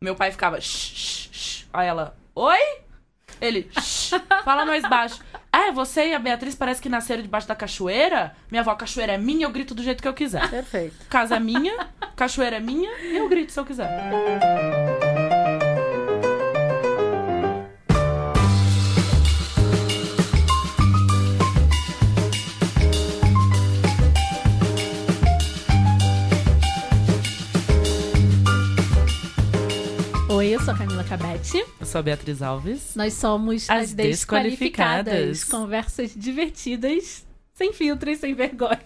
[0.00, 0.60] Meu pai ficava.
[0.60, 1.64] Shh, shh, shh.
[1.72, 2.16] Aí ela.
[2.34, 2.58] Oi?
[3.40, 3.68] Ele.
[3.80, 4.12] Shh,
[4.44, 5.22] fala mais baixo.
[5.52, 8.36] Ah, você e a Beatriz parece que nasceram debaixo da cachoeira?
[8.50, 10.48] Minha avó, cachoeira é minha, eu grito do jeito que eu quiser.
[10.50, 10.94] Perfeito.
[11.08, 14.95] Casa é minha, cachoeira é minha, e eu grito se eu quiser.
[30.56, 31.66] Eu sou a Camila Cabete.
[31.78, 32.94] Eu sou a Beatriz Alves.
[32.96, 35.12] Nós somos As as, desqualificadas.
[35.12, 35.44] Desqualificadas.
[35.44, 38.80] Conversas divertidas, sem filtro e sem vergonha.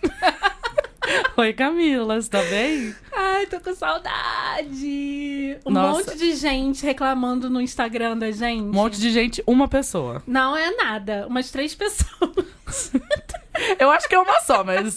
[1.39, 2.93] Oi, Camila, você tá bem?
[3.13, 5.59] Ai, tô com saudade.
[5.67, 5.99] Um Nossa.
[6.11, 8.63] monte de gente reclamando no Instagram da gente.
[8.63, 10.23] Um monte de gente, uma pessoa.
[10.27, 12.11] Não é nada, umas três pessoas.
[13.79, 14.97] Eu acho que é uma só, mas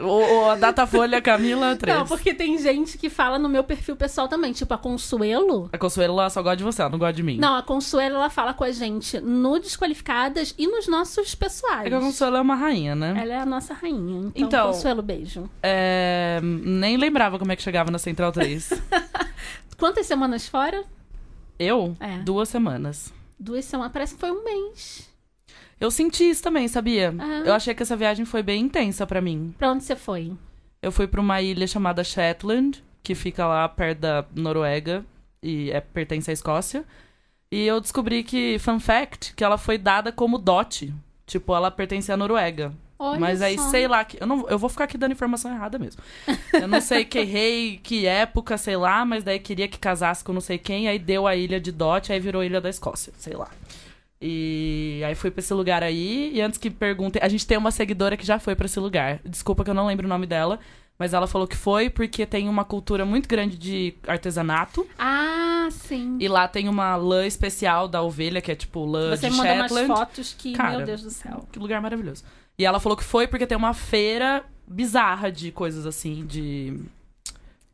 [0.00, 1.96] o, a Datafolha, Camila, três.
[1.98, 4.52] Não, porque tem gente que fala no meu perfil pessoal também.
[4.52, 5.68] Tipo, a Consuelo.
[5.72, 7.38] A Consuelo ela só gosta de você, ela não gosta de mim.
[7.38, 11.86] Não, a Consuelo, ela fala com a gente no Desqualificadas e nos nossos pessoais.
[11.86, 13.14] É que a Consuelo é uma rainha, né?
[13.20, 14.30] Ela é a nossa rainha.
[14.34, 15.50] Então, Então- Consuelo, beijo.
[15.62, 18.70] É, nem lembrava como é que chegava na Central 3.
[19.78, 20.84] Quantas semanas fora?
[21.58, 21.96] Eu?
[22.00, 22.18] É.
[22.18, 23.12] Duas semanas.
[23.38, 23.92] Duas semanas.
[23.92, 25.10] Parece que foi um mês.
[25.80, 27.14] Eu senti isso também, sabia?
[27.18, 27.42] Ah.
[27.44, 29.54] Eu achei que essa viagem foi bem intensa pra mim.
[29.58, 30.32] Pra onde você foi?
[30.80, 35.04] Eu fui pra uma ilha chamada Shetland, que fica lá perto da Noruega
[35.42, 36.84] e é, pertence à Escócia.
[37.50, 40.92] E eu descobri que, fun fact, que ela foi dada como dote.
[41.26, 42.72] Tipo, ela pertence à Noruega.
[42.98, 43.70] Olha Mas aí, só.
[43.70, 46.00] sei lá, que, eu, não, eu vou ficar aqui dando informação errada mesmo.
[46.52, 50.32] Eu não sei que rei, que época, sei lá, mas daí queria que casasse com
[50.32, 53.34] não sei quem, aí deu a ilha de Dot, aí virou Ilha da Escócia, sei
[53.34, 53.48] lá.
[54.20, 57.70] E aí fui pra esse lugar aí, e antes que perguntem, a gente tem uma
[57.70, 59.20] seguidora que já foi pra esse lugar.
[59.24, 60.58] Desculpa que eu não lembro o nome dela,
[60.98, 66.16] mas ela falou que foi porque tem uma cultura muito grande de artesanato, Ah, sim.
[66.20, 69.38] e lá tem uma lã especial da ovelha, que é tipo lã Você de me
[69.38, 69.84] mandou Shetland.
[69.90, 71.46] umas fotos que, Cara, meu Deus do céu.
[71.52, 72.24] Que lugar maravilhoso.
[72.58, 76.78] E ela falou que foi porque tem uma feira bizarra de coisas assim, de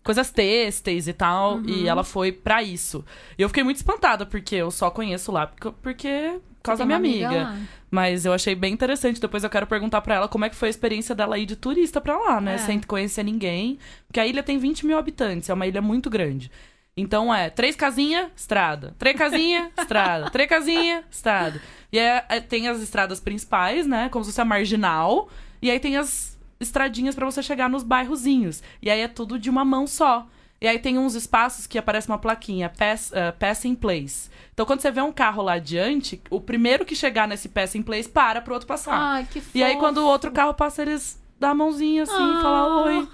[0.02, 1.64] coisas têxteis e tal, Uhum.
[1.68, 3.04] e ela foi pra isso.
[3.38, 5.46] E eu fiquei muito espantada porque eu só conheço lá
[5.82, 7.30] porque, por causa da minha amiga.
[7.30, 7.58] lá.
[7.90, 9.20] Mas eu achei bem interessante.
[9.20, 11.56] Depois eu quero perguntar pra ela como é que foi a experiência dela ir de
[11.56, 12.54] turista pra lá, né?
[12.54, 12.58] É.
[12.58, 13.78] Sem conhecer ninguém.
[14.06, 16.50] Porque a ilha tem 20 mil habitantes, é uma ilha muito grande.
[16.96, 18.94] Então é três casinha, estrada.
[18.98, 20.30] Três casinha, estrada.
[20.30, 21.60] Três casinha, estrada.
[21.92, 24.08] E é, é- tem as estradas principais, né?
[24.10, 25.28] Como se fosse a marginal.
[25.62, 28.62] E aí tem as estradinhas pra você chegar nos bairrozinhos.
[28.82, 30.26] E aí é tudo de uma mão só.
[30.60, 34.28] E aí tem uns espaços que aparece uma plaquinha, pass, uh, passing place.
[34.52, 38.06] Então quando você vê um carro lá adiante, o primeiro que chegar nesse passing place
[38.08, 38.94] para pro outro passar.
[38.94, 39.56] Ai, que fofo.
[39.56, 42.40] E aí, quando o outro carro passa, eles dão a mãozinha assim, Ah.
[42.42, 43.08] falam oi.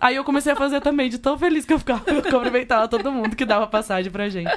[0.00, 3.10] Aí eu comecei a fazer também, de tão feliz que eu ficava, eu cumprimentava todo
[3.12, 4.50] mundo que dava passagem pra gente.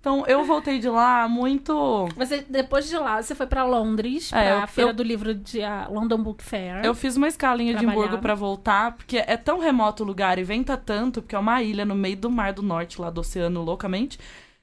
[0.00, 2.08] Então, eu voltei de lá muito.
[2.16, 5.34] Você, depois de lá, você foi pra Londres, É, pra eu- Feira eu- do Livro
[5.34, 6.84] de ah, London Book Fair.
[6.84, 7.70] Eu fiz uma escala em.
[7.70, 11.60] Edimburgo pra voltar, porque é tão remoto o lugar e venta tanto, porque é uma
[11.60, 14.16] ilha no meio do Mar do Norte, lá do oceano, loucamente.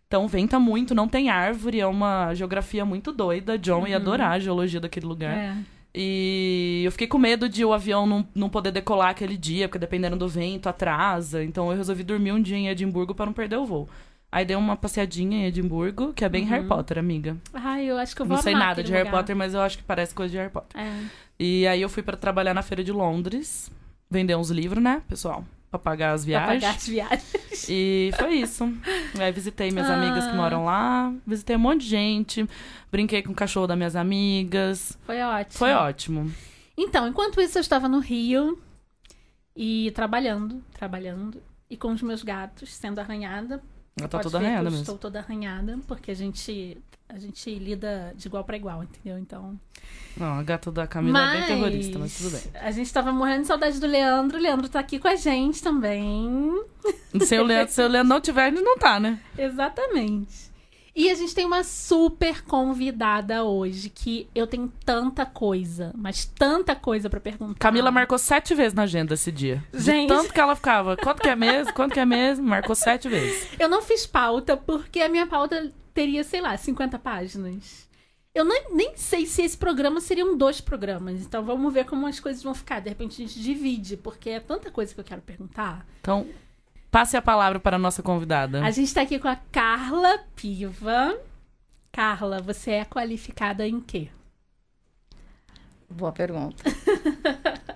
[0.07, 3.57] Então venta muito, não tem árvore, é uma geografia muito doida.
[3.57, 5.35] John ia adorar a geologia daquele lugar.
[5.35, 5.55] É.
[5.95, 9.77] E eu fiquei com medo de o avião não, não poder decolar aquele dia, porque
[9.77, 11.43] dependendo do vento, atrasa.
[11.43, 13.87] Então eu resolvi dormir um dia em Edimburgo para não perder o voo.
[14.31, 17.37] Aí dei uma passeadinha em Edimburgo, que é bem Harry Potter, amiga.
[17.53, 19.19] Ai, eu acho que eu vou Não sei nada de Harry lugar.
[19.19, 20.81] Potter, mas eu acho que parece coisa de Harry Potter.
[20.81, 21.03] É.
[21.39, 23.71] E aí eu fui para trabalhar na feira de Londres,
[24.09, 25.45] vender uns livros, né, pessoal?
[25.73, 26.61] Pra pagar as Pra viagens.
[26.63, 27.67] pagar as viagens.
[27.67, 28.71] E foi isso.
[29.19, 29.95] Aí visitei minhas Ah.
[29.95, 32.47] amigas que moram lá, visitei um monte de gente,
[32.91, 34.95] brinquei com o cachorro das minhas amigas.
[35.03, 35.57] Foi ótimo.
[35.57, 36.31] Foi ótimo.
[36.77, 38.61] Então, enquanto isso, eu estava no Rio
[39.55, 43.59] e trabalhando, trabalhando, e com os meus gatos sendo arranhada.
[43.97, 44.81] Ela tá toda arranhada mesmo.
[44.81, 46.77] Estou toda arranhada, porque a gente,
[47.07, 49.19] a gente lida de igual para igual, entendeu?
[49.19, 49.59] Então.
[50.17, 52.41] Não, a gata da Camila é bem terrorista, mas tudo bem.
[52.61, 54.37] A gente tava morrendo de saudade do Leandro.
[54.37, 56.63] O Leandro tá aqui com a gente também.
[57.21, 59.19] Se o Leandro, se o Leandro não tiver, ele não tá, né?
[59.37, 60.52] Exatamente.
[60.95, 66.75] E a gente tem uma super convidada hoje que eu tenho tanta coisa, mas tanta
[66.75, 67.57] coisa pra perguntar.
[67.57, 69.63] Camila marcou sete vezes na agenda esse dia.
[69.71, 70.07] De Gente.
[70.07, 70.95] tanto que ela ficava.
[70.95, 71.73] Quanto que é mesmo?
[71.73, 72.45] Quanto que é mesmo?
[72.47, 73.49] Marcou sete vezes.
[73.59, 77.89] Eu não fiz pauta porque a minha pauta teria, sei lá, 50 páginas.
[78.35, 81.21] Eu nem, nem sei se esse programa seriam dois programas.
[81.21, 82.79] Então vamos ver como as coisas vão ficar.
[82.79, 85.85] De repente a gente divide, porque é tanta coisa que eu quero perguntar.
[86.01, 86.27] Então,
[86.93, 88.63] passe a palavra para a nossa convidada.
[88.63, 91.17] A gente tá aqui com a Carla Piva.
[91.91, 94.09] Carla, você é qualificada em quê?
[95.89, 96.63] Boa pergunta.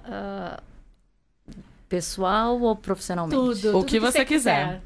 [0.10, 0.64] Ah,
[1.90, 3.36] pessoal ou profissionalmente?
[3.36, 3.70] Tudo.
[3.72, 4.82] O tudo que você quiser.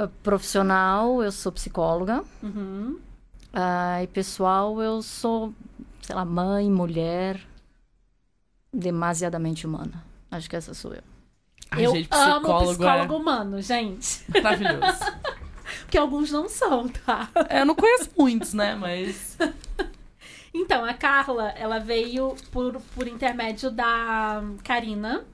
[0.00, 2.24] Uh, Profissional, eu sou psicóloga.
[2.42, 2.98] Uhum.
[3.52, 5.52] Ah, e pessoal, eu sou,
[6.00, 7.38] sei lá, mãe, mulher,
[8.72, 10.02] demasiadamente humana.
[10.30, 11.09] Acho que essa sou eu.
[11.70, 14.24] Ai, eu gente, amo psicólogo, psicólogo humano, gente.
[14.34, 15.04] é maravilhoso.
[15.82, 17.28] Porque alguns não são, tá?
[17.48, 18.74] É, eu não conheço muitos, né?
[18.74, 19.36] Mas.
[20.52, 25.24] Então, a Carla, ela veio por, por intermédio da Karina,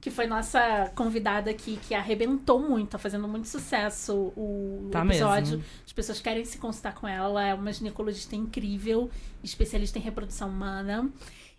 [0.00, 5.58] que foi nossa convidada aqui, que arrebentou muito, tá fazendo muito sucesso o Tá episódio.
[5.58, 5.64] mesmo.
[5.84, 9.10] As pessoas querem se consultar com ela, ela é uma ginecologista incrível,
[9.42, 11.10] especialista em reprodução humana.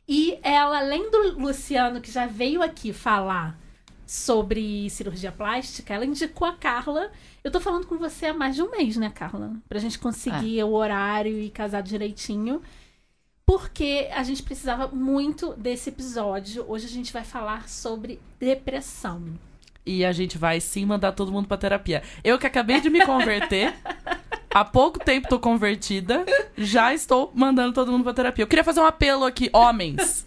[0.08, 3.60] E ela, além do Luciano, que já veio aqui falar
[4.06, 7.12] sobre cirurgia plástica, ela indicou a Carla.
[7.44, 9.54] Eu tô falando com você há mais de um mês, né, Carla?
[9.68, 12.62] Pra gente conseguir o horário e casar direitinho.
[13.46, 16.66] Porque a gente precisava muito desse episódio.
[16.68, 19.22] Hoje a gente vai falar sobre depressão.
[19.86, 22.02] E a gente vai sim mandar todo mundo pra terapia.
[22.24, 23.74] Eu que acabei de me converter.
[24.54, 26.26] Há pouco tempo tô convertida.
[26.58, 28.44] Já estou mandando todo mundo pra terapia.
[28.44, 30.26] Eu queria fazer um apelo aqui, homens.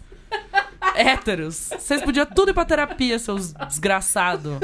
[0.95, 1.69] Héteros.
[1.77, 4.57] Vocês podiam tudo ir pra terapia, seus desgraçados.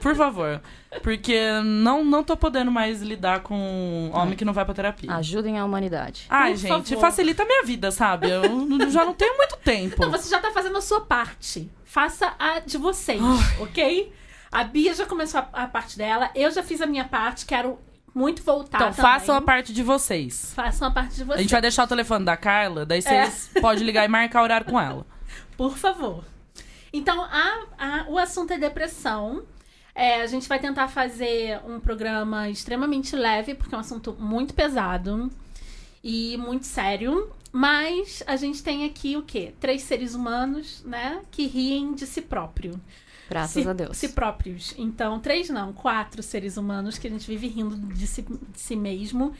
[0.00, 0.60] Por favor.
[1.02, 5.12] Porque não, não tô podendo mais lidar com homem que não vai pra terapia.
[5.16, 6.26] Ajudem a humanidade.
[6.28, 7.00] Ai, Por gente, favor.
[7.00, 8.28] facilita a minha vida, sabe?
[8.30, 8.42] Eu
[8.90, 10.00] já não tenho muito tempo.
[10.02, 11.70] Não, você já tá fazendo a sua parte.
[11.84, 13.20] Faça a de vocês,
[13.60, 14.12] ok?
[14.50, 16.30] A Bia já começou a, a parte dela.
[16.34, 17.44] Eu já fiz a minha parte.
[17.44, 17.78] Quero
[18.14, 19.02] muito voltar Então, também.
[19.12, 20.52] façam a parte de vocês.
[20.54, 21.40] Façam a parte de A vocês.
[21.42, 23.02] gente vai deixar o telefone da Carla, daí É.
[23.02, 25.04] vocês podem ligar e marcar horário com ela.
[25.56, 26.24] Por favor.
[26.92, 29.42] Então, a, a- o assunto é depressão.
[29.94, 34.52] É, a gente vai tentar fazer um programa extremamente leve, porque é um assunto muito
[34.54, 35.30] pesado
[36.02, 37.30] e muito sério.
[37.52, 39.54] Mas a gente tem aqui o quê?
[39.60, 41.22] Três seres humanos, né?
[41.30, 42.80] Que riem de si próprio.
[43.30, 43.96] Graças si, a Deus.
[43.96, 44.74] Si próprios.
[44.76, 48.74] Então, três não, quatro seres humanos que a gente vive rindo de si, de si
[48.76, 49.32] mesmo.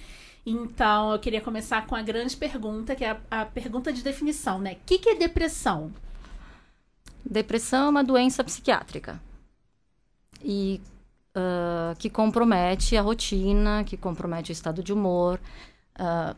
[0.46, 4.58] Então, eu queria começar com a grande pergunta, que é a, a pergunta de definição,
[4.58, 4.72] né?
[4.72, 5.90] O que, que é depressão?
[7.24, 9.20] Depressão é uma doença psiquiátrica.
[10.42, 10.80] E
[11.34, 15.40] ah, que compromete a rotina, que compromete o estado de humor,
[15.96, 16.36] ah,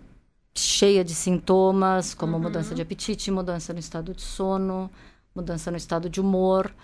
[0.55, 4.91] cheia de sintomas, como mudança de apetite, mudança no estado de sono,
[5.35, 6.75] mudança no estado de humor,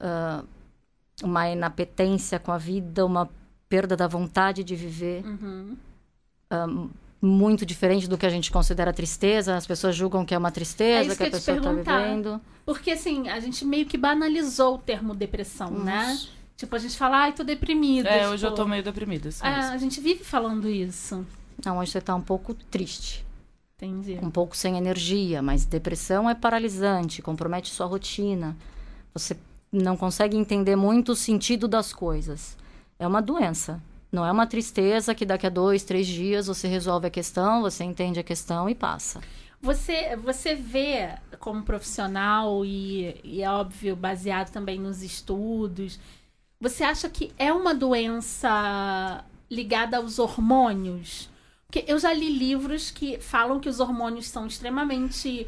[0.00, 0.42] ah,
[1.22, 3.28] uma inapetência com a vida, uma
[3.68, 5.22] perda da vontade de viver.
[5.26, 5.76] Uhum.
[7.20, 9.56] Muito diferente do que a gente considera tristeza.
[9.56, 11.72] As pessoas julgam que é uma É tristeza isso que a que te pessoa está
[11.72, 12.40] vivendo.
[12.64, 16.18] Porque, assim, a gente meio que banalizou o termo depressão, né?
[16.56, 18.08] Tipo, a gente fala, ai, tô deprimida.
[18.08, 19.28] É, tipo, hoje eu tô meio deprimida.
[19.28, 19.72] Isso é, mesmo.
[19.72, 21.24] a gente vive falando isso.
[21.64, 23.24] Não, hoje você está um pouco triste.
[23.80, 24.18] Entendi.
[24.20, 28.56] um pouco sem energia, mas depressão é paralisante, compromete sua rotina.
[29.14, 29.36] Você
[29.70, 32.56] não consegue entender muito o sentido das coisas.
[32.98, 33.80] É uma doença.
[34.10, 37.84] Não é uma tristeza que daqui a dois, três dias você resolve a questão, você
[37.84, 39.20] entende a questão e passa.
[39.60, 41.10] Você, você vê
[41.40, 45.98] como profissional e, e é óbvio, baseado também nos estudos,
[46.60, 51.28] você acha que é uma doença ligada aos hormônios?
[51.66, 55.46] Porque eu já li livros que falam que os hormônios são extremamente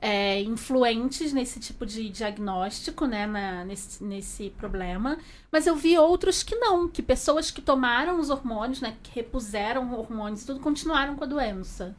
[0.00, 5.18] é, influentes nesse tipo de diagnóstico, né, na- nesse, nesse problema.
[5.52, 9.92] Mas eu vi outros que não, que pessoas que tomaram os hormônios, né, que repuseram
[9.98, 11.94] hormônios e tudo, continuaram com a doença.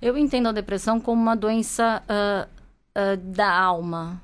[0.00, 2.48] Eu entendo a depressão como uma doença ah,
[2.94, 4.22] ah, da alma,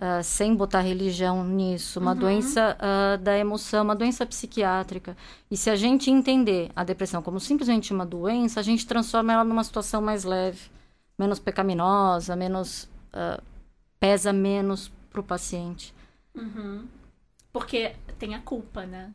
[0.00, 5.16] ah, sem botar religião nisso, uma doença ah, da emoção, uma doença psiquiátrica.
[5.50, 9.44] E se a gente entender a depressão como simplesmente uma doença, a gente transforma ela
[9.44, 10.68] numa situação mais leve,
[11.18, 13.40] menos pecaminosa, menos ah,
[14.00, 15.94] pesa menos para o paciente.
[16.34, 16.86] Uhum.
[17.52, 19.12] Porque tem a culpa, né?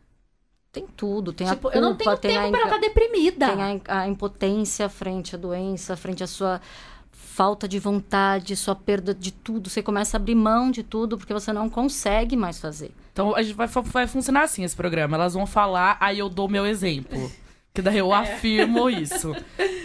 [0.72, 3.48] Tem tudo, tem tipo, a culpa, eu não tenho tem tempo a pra estar deprimida.
[3.48, 6.62] tem a, a impotência frente à doença, frente à sua
[7.12, 9.70] falta de vontade, sua perda de tudo.
[9.70, 12.92] Você começa a abrir mão de tudo porque você não consegue mais fazer.
[13.12, 15.18] Então a gente vai, vai funcionar assim esse programa.
[15.18, 17.32] Elas vão falar, aí eu dou meu exemplo.
[17.74, 18.02] Que daí É.
[18.02, 19.36] eu afirmo isso.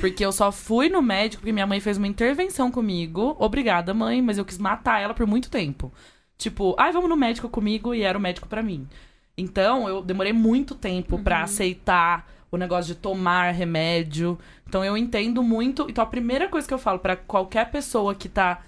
[0.00, 3.36] Porque eu só fui no médico porque minha mãe fez uma intervenção comigo.
[3.38, 5.92] Obrigada, mãe, mas eu quis matar ela por muito tempo.
[6.36, 8.88] Tipo, ai, vamos no médico comigo e era o médico pra mim.
[9.36, 14.38] Então, eu demorei muito tempo pra aceitar o negócio de tomar remédio.
[14.66, 15.86] Então, eu entendo muito.
[15.88, 18.62] Então, a primeira coisa que eu falo pra qualquer pessoa que tá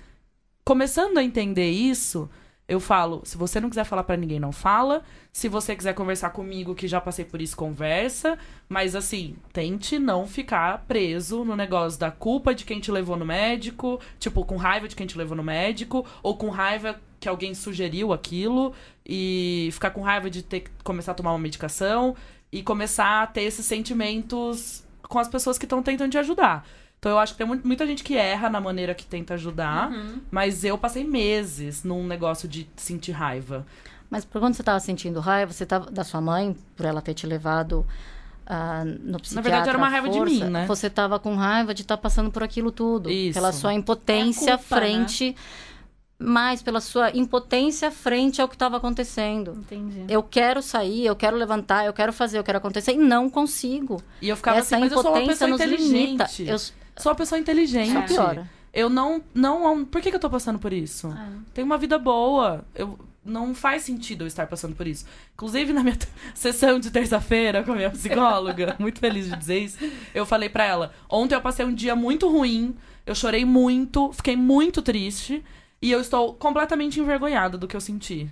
[0.64, 2.28] começando a entender isso,
[2.68, 5.02] eu falo, se você não quiser falar pra ninguém, não fala.
[5.32, 8.36] Se você quiser conversar comigo, que já passei por isso, conversa.
[8.68, 13.24] Mas assim, tente não ficar preso no negócio da culpa de quem te levou no
[13.24, 17.54] médico, tipo, com raiva de quem te levou no médico, ou com raiva que alguém
[17.54, 18.72] sugeriu aquilo
[19.04, 22.16] e ficar com raiva de ter que começar a tomar uma medicação.
[22.52, 26.66] e começar a ter esses sentimentos com as pessoas que estão tentando te ajudar.
[26.98, 29.90] Então eu acho que tem mu- muita gente que erra na maneira que tenta ajudar,
[29.90, 30.20] Uhum.
[30.30, 33.66] mas eu passei meses num negócio de sentir raiva.
[34.10, 37.12] Mas por quando você estava sentindo raiva, você tava da sua mãe, por ela ter
[37.14, 37.84] te levado
[38.48, 39.42] ah, no psiquiatra.
[39.50, 40.66] verdade, era uma raiva de força, mim, né?
[40.66, 43.10] Você estava com raiva de estar passando por aquilo tudo.
[43.10, 43.34] Isso.
[43.34, 45.34] Pela sua impotência É culpa, frente.
[46.18, 49.52] Mais pela sua impotência frente ao que estava acontecendo.
[49.58, 50.04] Entendi.
[50.08, 54.00] Eu quero sair, eu quero levantar, eu quero fazer, eu quero acontecer e não consigo.
[54.22, 56.24] E eu ficava Essa assim, mas eu sou uma impotência pessoa nos limita.
[56.24, 56.48] inteligente.
[56.50, 57.92] Eu Sou uma pessoa inteligente.
[57.92, 58.50] só piora.
[58.72, 59.84] Eu não, não.
[59.84, 61.08] Por que, que eu tô passando por isso?
[61.08, 61.30] Ah.
[61.54, 62.64] Tenho uma vida boa.
[62.74, 65.04] Eu, não faz sentido eu estar passando por isso.
[65.34, 65.98] Inclusive, na minha
[66.34, 69.78] sessão de terça-feira com a minha psicóloga, muito feliz de dizer isso,
[70.14, 74.36] eu falei pra ela: ontem eu passei um dia muito ruim, eu chorei muito, fiquei
[74.36, 75.44] muito triste,
[75.82, 78.30] e eu estou completamente envergonhada do que eu senti.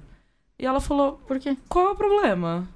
[0.59, 1.57] E ela falou: Por quê?
[1.69, 2.69] qual é o problema?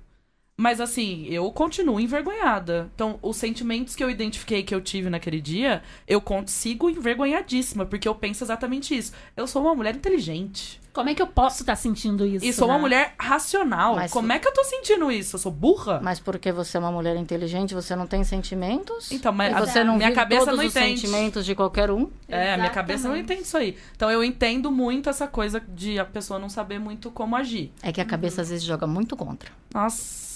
[0.61, 2.91] Mas assim, eu continuo envergonhada.
[2.93, 8.09] Então, os sentimentos que eu identifiquei que eu tive naquele dia, eu consigo envergonhadíssima, porque
[8.09, 9.13] eu penso exatamente isso.
[9.37, 10.81] Eu sou uma mulher inteligente.
[10.93, 12.45] Como é que eu posso estar sentindo isso?
[12.45, 12.81] E sou uma né?
[12.81, 13.95] mulher racional.
[13.95, 15.37] Mas- Como é que eu tô sentindo isso?
[15.37, 16.01] Eu sou burra?
[16.03, 19.13] Mas porque você é uma mulher inteligente, você não tem sentimentos?
[19.13, 21.01] Então, mas a- você não minha cabeça todos não os entende.
[21.03, 22.11] sentimentos de qualquer um?
[22.29, 23.77] É, a minha cabeça não entende isso aí.
[23.95, 27.71] Então, eu entendo muito essa coisa de a pessoa não saber muito como agir.
[27.81, 29.53] É que a cabeça às vezes joga muito contra.
[29.73, 30.28] Nossa,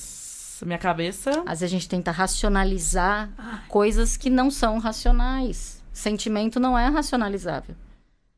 [0.67, 1.31] minha cabeça.
[1.47, 3.61] Às vezes a gente tenta racionalizar Ai.
[3.69, 5.83] coisas que não são racionais.
[5.93, 7.75] Sentimento não é racionalizável.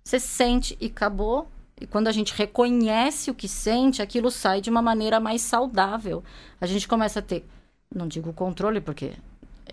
[0.04, 1.48] Você sente e acabou.
[1.80, 6.22] E quando a gente reconhece o que sente, aquilo sai de uma maneira mais saudável.
[6.60, 7.44] A gente começa a ter,
[7.94, 9.12] não digo controle, porque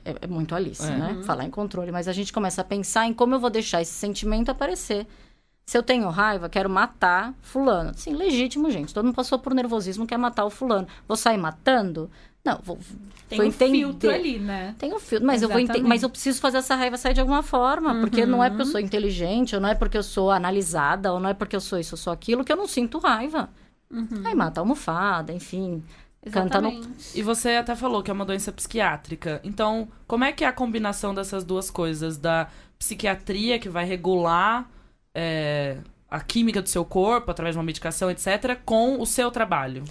[0.03, 0.95] é, é muito Alice, É.
[0.95, 1.21] né?
[1.23, 3.93] Falar em controle, mas a gente começa a pensar em como eu vou deixar esse
[3.93, 5.05] sentimento aparecer.
[5.65, 7.93] Se eu tenho raiva, quero matar fulano.
[7.95, 8.93] Sim, legítimo, gente.
[8.93, 10.87] Todo mundo passou por nervosismo, quer matar o fulano.
[11.07, 12.09] Vou sair matando?
[12.43, 12.79] Não, vou,
[13.29, 13.77] Tem vou um entender.
[13.77, 14.73] filtro ali, né?
[14.79, 15.87] Tem um filtro, mas eu vou Exatamente.
[15.87, 18.67] mas eu preciso fazer essa raiva sair de alguma forma, porque não é porque eu
[18.67, 21.77] sou inteligente, ou não é porque eu sou analisada, ou não é porque eu sou
[21.79, 23.49] isso, eu sou aquilo que eu não sinto raiva.
[24.25, 25.83] Aí mata a almofada, enfim.
[26.31, 27.17] Canta no- Exatamente.
[27.19, 29.39] E você até falou que é uma doença psiquiátrica.
[29.43, 32.17] Então, como é que é a combinação dessas duas coisas?
[32.17, 32.47] Da
[32.79, 34.69] psiquiatria, que vai regular
[35.13, 35.77] é,
[36.09, 39.83] a química do seu corpo através de uma medicação, etc., com o seu trabalho?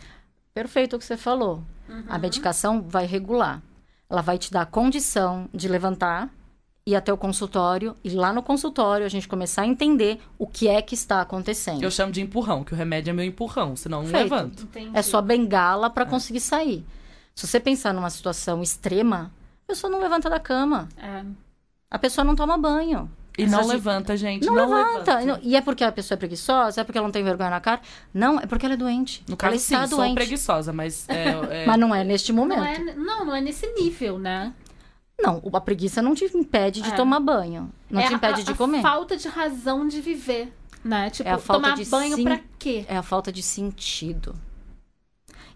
[0.54, 1.62] Perfeito o que você falou.
[2.08, 3.62] A medicação vai regular.
[4.08, 6.28] Ela vai te dar a condição de levantar,
[6.86, 10.66] ir até o consultório, e lá no consultório a gente começar a entender o que
[10.66, 11.82] é que está acontecendo.
[11.82, 14.24] Eu chamo de empurrão, que o remédio é meu empurrão, senão não Feito.
[14.24, 14.62] levanto.
[14.64, 14.90] Entendi.
[14.92, 16.84] É sua bengala para conseguir sair.
[17.34, 19.30] Se você pensar numa situação extrema,
[19.64, 20.88] a pessoa não levanta da cama.
[20.96, 21.24] É.
[21.90, 23.10] A pessoa não toma banho.
[23.38, 24.44] E não gente- levanta, gente.
[24.46, 25.24] Não, Não, levanta.
[25.24, 26.80] Não- E é porque a pessoa é preguiçosa?
[26.80, 27.80] É porque ela não tem vergonha na cara?
[28.12, 29.22] Não, é porque ela é doente.
[29.26, 30.14] No ela caso, sim, está sou doente.
[30.14, 31.08] preguiçosa, mas...
[31.08, 31.28] É,
[31.62, 32.58] é- Mas não é neste momento.
[32.58, 34.52] Não, é, não, não é nesse nível, né?
[35.18, 36.94] Não, a preguiça não te impede de É.
[36.94, 37.70] tomar banho.
[37.90, 38.80] Não é te impede a, de a comer.
[38.82, 40.52] falta de razão de viver,
[40.84, 41.10] né?
[41.10, 42.84] Tipo, É a falta tomar de banho sim- pra quê?
[42.88, 44.34] É a falta de sentido.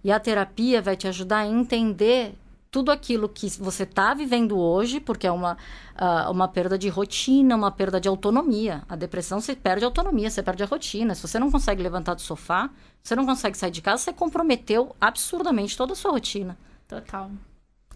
[0.02, 2.34] E a terapia vai te ajudar a entender
[2.74, 5.56] tudo aquilo que você está vivendo hoje, porque é uma,
[5.96, 8.82] ah, uma perda de rotina, uma perda de autonomia.
[8.88, 11.14] A depressão, você perde a autonomia, você perde a rotina.
[11.14, 12.68] Se você não consegue levantar do sofá,
[13.00, 16.58] você não consegue sair de casa, você comprometeu absurdamente toda a sua rotina.
[16.88, 17.30] Total.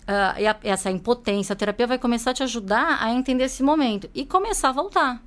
[0.07, 3.65] Ah, e a- essa impotência, a terapia vai começar a te ajudar a entender esse
[3.65, 5.21] momento e começar a voltar.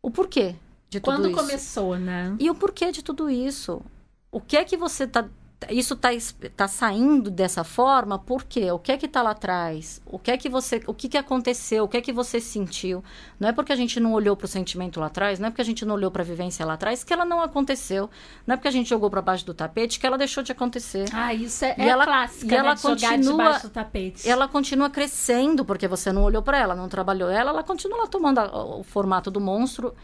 [0.00, 0.54] O porquê
[0.88, 1.36] de tudo Quando isso.
[1.40, 2.36] começou, né?
[2.38, 3.82] E o porquê de tudo isso?
[4.30, 5.24] O que é que você tá.
[5.70, 8.70] Isso tá, es- tá saindo dessa forma, por quê?
[8.70, 10.02] O que é que tá lá atrás?
[10.04, 10.82] O que é que você.
[10.86, 11.84] O que, que aconteceu?
[11.84, 13.02] O que é que você sentiu?
[13.40, 15.64] Não é porque a gente não olhou pro sentimento lá atrás, não é porque a
[15.64, 18.10] gente não olhou pra vivência lá atrás que ela não aconteceu.
[18.46, 21.06] Não é porque a gente jogou pra baixo do tapete que ela deixou de acontecer.
[21.10, 22.80] Ah, isso é, E é ela- clássica, e ela né?
[22.80, 24.28] continua- debaixo do tapete.
[24.28, 28.38] Ela continua crescendo porque você não olhou pra ela, não trabalhou ela, ela continua tomando
[28.40, 29.94] a- o formato do monstro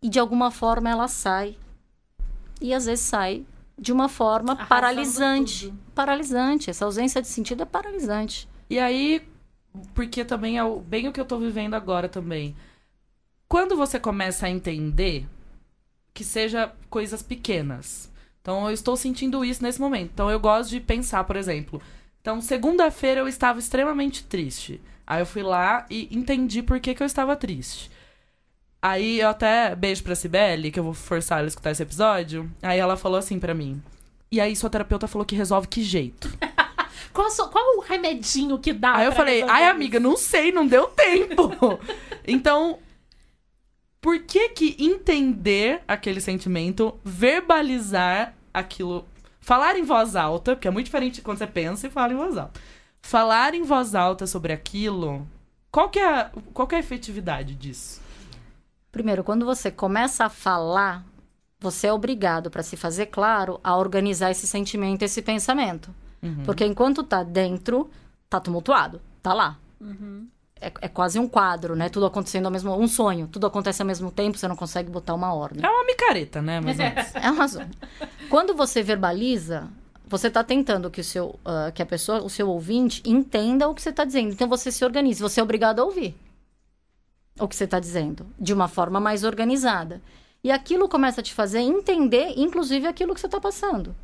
[0.00, 1.56] e de alguma forma ela sai.
[2.60, 3.44] E às vezes sai
[3.82, 5.66] de uma forma Arrasando paralisante.
[5.66, 5.78] tudo.
[5.94, 6.70] Paralisante.
[6.70, 8.48] Essa ausência de sentido é paralisante.
[8.70, 9.20] E aí,
[9.92, 12.54] porque também é o- bem o que eu tô vivendo agora também.
[13.48, 15.26] Quando você começa a entender
[16.14, 18.10] que seja coisas pequenas.
[18.40, 20.10] Então, eu estou sentindo isso nesse momento.
[20.14, 21.82] Então, eu gosto de pensar, por exemplo.
[22.20, 24.80] Então, segunda-feira eu estava extremamente triste.
[25.06, 27.90] Aí eu fui lá e entendi por que, que eu estava triste.
[28.82, 32.50] Aí eu até beijo pra Cibele, que eu vou forçar ela a escutar esse episódio.
[32.60, 33.80] Aí ela falou assim pra mim.
[34.30, 36.28] E aí sua terapeuta falou que resolve que jeito?
[37.12, 40.50] Qual, so- qual o remedinho que dá Aí eu falei, ai isso?" amiga, não sei,
[40.50, 41.50] não deu tempo.
[42.26, 42.78] então,
[44.00, 49.06] por que que entender aquele sentimento, verbalizar aquilo,
[49.40, 52.36] falar em voz alta, porque é muito diferente quando você pensa e fala em voz
[52.36, 52.58] alta.
[53.02, 55.26] falar em voz alta sobre aquilo,
[55.70, 58.00] qual que é qual que é a efetividade disso?
[58.92, 61.02] Primeiro, quando você começa a falar,
[61.58, 65.92] você é obrigado, para se fazer claro, a organizar esse sentimento, esse pensamento.
[66.22, 66.42] Uhum.
[66.44, 67.90] Porque enquanto tá dentro,
[68.28, 69.58] tá tumultuado, tá lá.
[70.60, 71.88] É, é quase um quadro, né?
[71.88, 72.76] Tudo acontecendo ao mesmo...
[72.76, 73.26] Um sonho.
[73.26, 75.64] Tudo acontece ao mesmo tempo, você não consegue botar uma ordem.
[75.64, 76.60] É uma micareta, né?
[76.60, 77.14] Mas antes.
[77.16, 77.70] É uma zona.
[78.28, 79.68] Quando você verbaliza,
[80.06, 83.74] você está tentando que o seu, ah, que a pessoa, o seu ouvinte, entenda o
[83.74, 84.32] que você está dizendo.
[84.32, 85.26] Então você se organiza.
[85.26, 86.14] Você é obrigado a ouvir
[87.38, 90.02] o que você está dizendo de uma forma mais organizada.
[90.44, 93.94] E aquilo começa a te fazer entender, inclusive, aquilo que você está passando.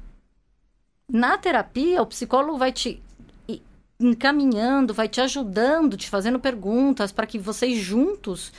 [1.11, 3.03] Na terapia, o psicólogo vai te
[4.01, 8.53] encaminhando, vai te ajudando, te fazendo perguntas para que vocês juntos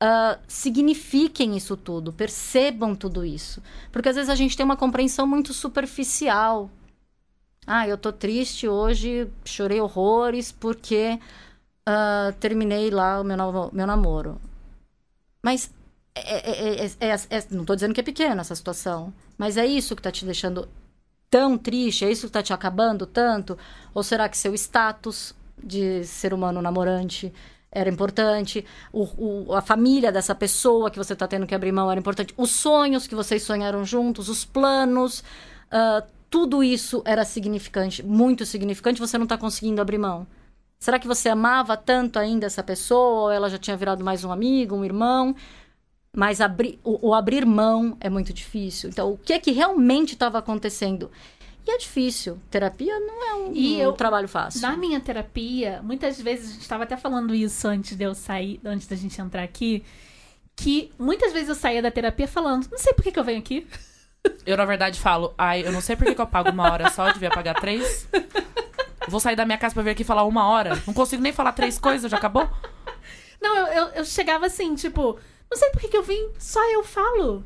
[0.00, 3.62] ah, signifiquem isso tudo, percebam tudo isso.
[3.92, 6.70] Porque às vezes a gente tem uma compreensão muito superficial.
[7.66, 11.18] Ah, eu tô triste hoje, chorei horrores porque
[11.86, 14.40] ah, terminei lá o meu, novo- meu namoro.
[15.42, 15.70] Mas
[16.14, 19.66] é- é- é- é- é- não tô dizendo que é pequena essa situação, mas é
[19.66, 20.68] isso que tá te deixando
[21.30, 22.04] tão triste?
[22.04, 23.56] É isso que tá te acabando tanto?
[23.94, 27.32] Ou será que seu status de ser humano namorante
[27.72, 28.64] era importante?
[28.92, 32.34] O, o- a família dessa pessoa que você tá tendo que abrir mão era importante?
[32.36, 35.22] Os sonhos que vocês sonharam juntos, os planos,
[35.70, 40.26] ah, tudo isso era significante, muito significante, você não tá conseguindo abrir mão.
[40.82, 43.24] Será que você amava tanto ainda essa pessoa?
[43.24, 45.36] Ou ela já tinha virado mais um amigo, um irmão?
[46.16, 48.88] Mas abrir, o, o abrir mão é muito difícil.
[48.88, 51.10] Então, o que é que realmente estava acontecendo?
[51.68, 52.38] E é difícil.
[52.50, 54.62] Terapia não é um, E um eu- trabalho fácil.
[54.62, 58.58] Na minha terapia, muitas vezes, a gente estava até falando isso antes de eu sair,
[58.64, 59.84] antes da gente entrar aqui,
[60.56, 63.38] que muitas vezes eu saía da terapia falando, não sei por que, que eu venho
[63.38, 63.66] aqui.
[64.46, 66.88] Eu, na verdade, falo, ai, eu não sei por que que eu pago uma hora
[66.90, 68.08] só, eu devia pagar três.
[69.10, 70.80] Vou sair da minha casa pra vir aqui falar uma hora.
[70.86, 72.48] Não consigo nem falar três coisas, já acabou?
[73.42, 75.18] Não, eu, eu, eu chegava assim, tipo,
[75.50, 77.42] não sei por que, que eu vim, só eu falo.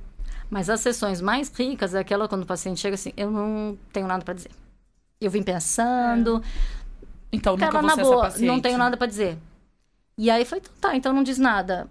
[0.51, 4.07] Mas as sessões mais ricas é aquela quando o paciente chega assim, eu não tenho
[4.09, 4.51] nada para dizer.
[5.21, 6.43] Eu vim pensando,
[7.33, 8.47] Então, nunca vou na boa, essa paciente.
[8.49, 9.39] não tenho nada para dizer.
[10.19, 11.87] E aí foi, tá, então não diz nada.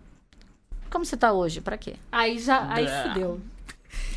[0.89, 1.61] Como você tá hoje?
[1.61, 1.95] Pra quê?
[2.11, 3.03] Aí já, aí Blá.
[3.03, 3.41] fudeu.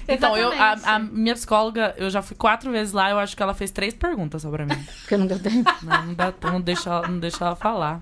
[0.09, 3.42] Então, eu, a, a minha psicóloga, eu já fui quatro vezes lá, eu acho que
[3.42, 4.77] ela fez três perguntas sobre mim.
[5.03, 5.71] Porque não deu tempo.
[5.83, 8.01] Não, não, dá, não, deixa, ela- não deixa ela falar.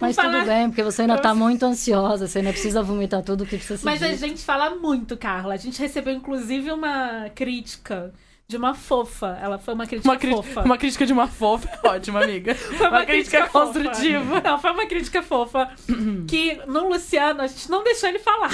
[0.00, 3.44] Mas falar- tudo bem, porque você ainda tá muito ansiosa, você ainda precisa vomitar tudo
[3.46, 4.18] que precisa ser Mas a dito.
[4.18, 5.54] gente fala muito, Carla.
[5.54, 8.12] A gente recebeu, inclusive, uma crítica
[8.46, 9.38] de uma fofa.
[9.40, 10.62] Ela foi uma crítica Uma, cri- fofa.
[10.62, 12.54] uma crítica de uma fofa é ótima, amiga.
[12.56, 13.66] Foi uma, crítica, fofa.
[13.66, 14.40] construtiva.
[14.40, 15.70] Não, foi uma crítica fofa.
[16.28, 18.50] que no Luciano, a gente não deixou ele falar.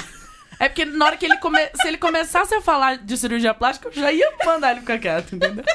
[0.61, 1.57] É porque na hora que ele come...
[1.73, 5.35] se ele começasse a falar de cirurgia plástica, eu já ia mandar ele ficar quieto,
[5.35, 5.65] entendeu?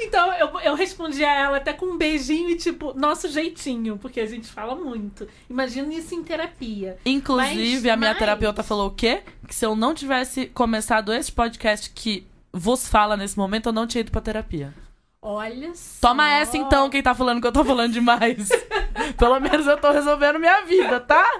[0.00, 4.20] Então eu, eu respondi a ela até com um beijinho e tipo, nosso jeitinho, porque
[4.20, 5.28] a gente fala muito.
[5.48, 6.98] Imagina isso em terapia.
[7.06, 9.22] Inclusive, Mas- a minha mas- terapeuta falou o quê?
[9.46, 13.86] Que se eu não tivesse começado esse podcast que vos fala nesse momento, eu não
[13.86, 14.74] tinha ido pra terapia.
[15.24, 16.08] Olha só.
[16.08, 18.48] Toma essa então, quem tá falando que eu tô falando demais.
[19.16, 21.30] Pelo menos eu tô resolvendo minha vida, tá?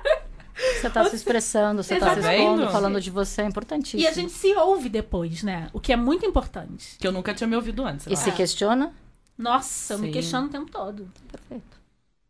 [0.54, 4.02] Você tá se expressando, você tá se expondo, falando de você, é importantíssimo.
[4.02, 5.68] E a gente se ouve depois, né?
[5.72, 6.96] O que é muito importante.
[6.98, 8.06] Que eu nunca tinha me ouvido antes.
[8.06, 8.92] E eu se questiona?
[9.36, 11.10] Nossa, eu me questiono o tempo todo.
[11.30, 11.80] Perfeito.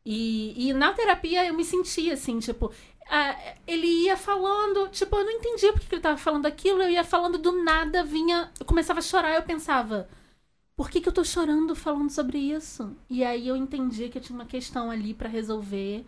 [0.05, 2.73] E, e na terapia eu me sentia assim, tipo,
[3.09, 6.91] ah, ele ia falando, tipo, eu não entendia porque que ele tava falando aquilo, eu
[6.91, 10.09] ia falando do nada, vinha, eu começava a chorar, eu pensava,
[10.75, 12.97] por que, que eu tô chorando falando sobre isso?
[13.09, 16.05] E aí eu entendi que eu tinha uma questão ali pra resolver.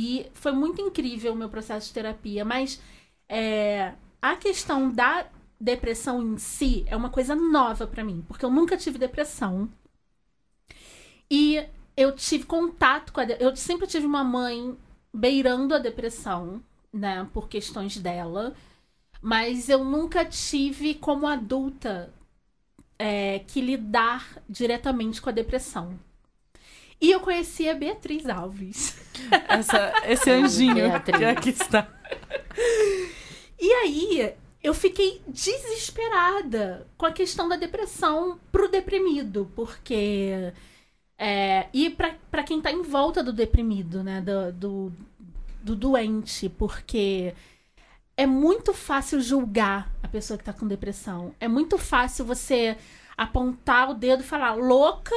[0.00, 2.80] E foi muito incrível o meu processo de terapia, mas
[3.28, 5.26] é, a questão da
[5.60, 9.68] depressão em si é uma coisa nova pra mim, porque eu nunca tive depressão.
[11.28, 13.24] E eu tive contato com a.
[13.24, 14.78] Eu sempre tive uma mãe
[15.12, 17.28] beirando a depressão, né?
[17.32, 18.54] Por questões dela.
[19.20, 22.14] Mas eu nunca tive, como adulta,
[22.96, 25.98] é, que lidar diretamente com a depressão.
[27.00, 28.96] E eu conheci a Beatriz Alves.
[29.48, 31.18] Essa, esse anjinho Beatriz.
[31.18, 31.88] que aqui está.
[33.60, 40.52] E aí, eu fiquei desesperada com a questão da depressão pro deprimido, porque.
[41.16, 44.20] É, e pra quem tá em volta do deprimido, né?
[44.20, 44.92] Do, do,
[45.62, 47.34] do doente, porque
[48.16, 51.34] é muito fácil julgar a pessoa que tá com depressão.
[51.38, 52.76] É muito fácil você
[53.16, 55.14] apontar o dedo e falar louca,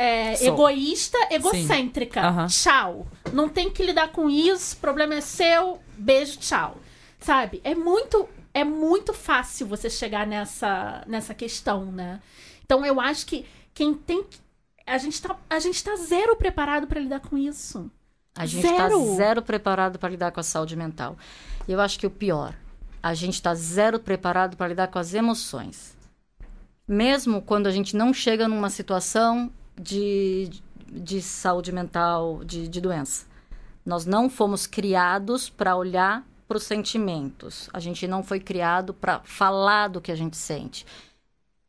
[0.00, 2.20] é, egoísta, egocêntrica.
[2.48, 3.06] Tchau.
[3.32, 6.76] Não tem que lidar com isso, o problema é seu, beijo, tchau.
[7.18, 7.60] Sabe?
[7.64, 12.20] É muito é muito fácil você chegar nessa nessa questão, né?
[12.64, 14.38] Então eu acho que quem tem que-
[14.86, 17.90] a gente tá, a gente tá zero preparado pra lidar com isso.
[18.34, 19.14] A gente está Zero.
[19.16, 21.16] zero preparado para lidar com a saúde mental.
[21.68, 22.54] E eu acho que o pior,
[23.02, 25.96] a gente está zero preparado para lidar com as emoções.
[26.88, 30.50] Mesmo quando a gente não chega numa situação de,
[30.90, 33.26] de saúde mental, de, de doença.
[33.84, 37.68] Nós não fomos criados para olhar para os sentimentos.
[37.72, 40.84] A gente não foi criado para falar do que a gente sente.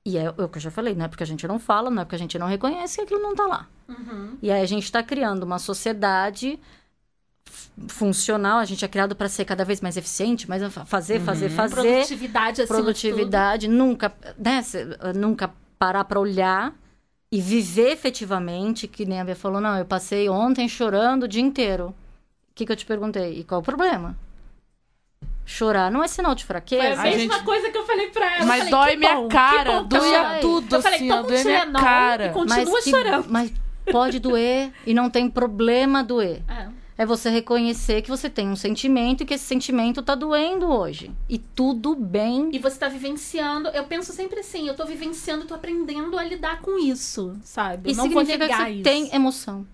[0.03, 2.01] E é o que eu já falei, não é porque a gente não fala, não
[2.01, 3.67] é porque a gente não reconhece que aquilo não está lá.
[4.41, 6.59] E aí a gente está criando uma sociedade
[7.87, 11.19] funcional, a gente é criado para ser cada vez mais eficiente, mais a fa- fazer,
[11.19, 14.61] fazer, fazer, Produtividade acima produtividade, nunca, né,
[15.15, 16.73] nunca parar para olhar
[17.31, 21.41] e viver efetivamente, que nem a Bia falou, não, eu passei ontem chorando o dia
[21.41, 21.87] inteiro.
[21.87, 23.39] O que, que eu te perguntei?
[23.39, 24.17] E qual o problema?
[25.45, 27.01] Chorar não é sinal de Foi a fraqueza.
[27.01, 28.45] A mesma gente- coisa que eu falei pra ela.
[28.45, 31.43] Mas falei, dói minha bom, cara, doía tudo, Eu falei, assim, ó, toma um doía
[31.43, 32.25] minha Tilenol cara.
[32.25, 33.25] E continua que- chorando.
[33.29, 33.53] mas
[33.91, 36.41] pode doer e não tem problema doer.
[36.47, 36.67] É.
[37.01, 41.09] É você reconhecer que você tem um sentimento e que esse sentimento tá doendo hoje.
[41.27, 42.49] E tudo bem.
[42.53, 43.69] E você tá vivenciando.
[43.69, 47.89] Eu penso sempre assim, eu tô vivenciando, tô aprendendo a lidar com isso, sabe?
[47.89, 48.83] Eu E não vou significa que negar você isso.
[48.83, 49.65] tem emoção.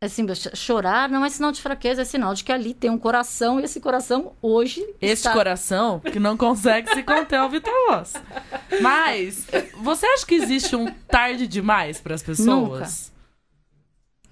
[0.00, 2.98] Assim, ch- chorar não é sinal de fraqueza, é sinal de que ali tem um
[2.98, 5.32] coração e esse coração hoje Esse está...
[5.32, 8.12] coração que não consegue se conter ao Vitor Voz.
[8.80, 9.46] Mas,
[9.80, 13.12] você acha que existe um tarde demais para as pessoas?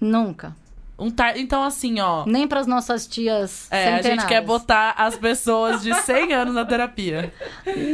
[0.01, 0.53] Nunca.
[0.97, 1.37] Um tar...
[1.37, 2.25] Então, assim, ó.
[2.25, 6.55] Nem para as nossas tias É, a gente quer botar as pessoas de 100 anos
[6.55, 7.33] na terapia.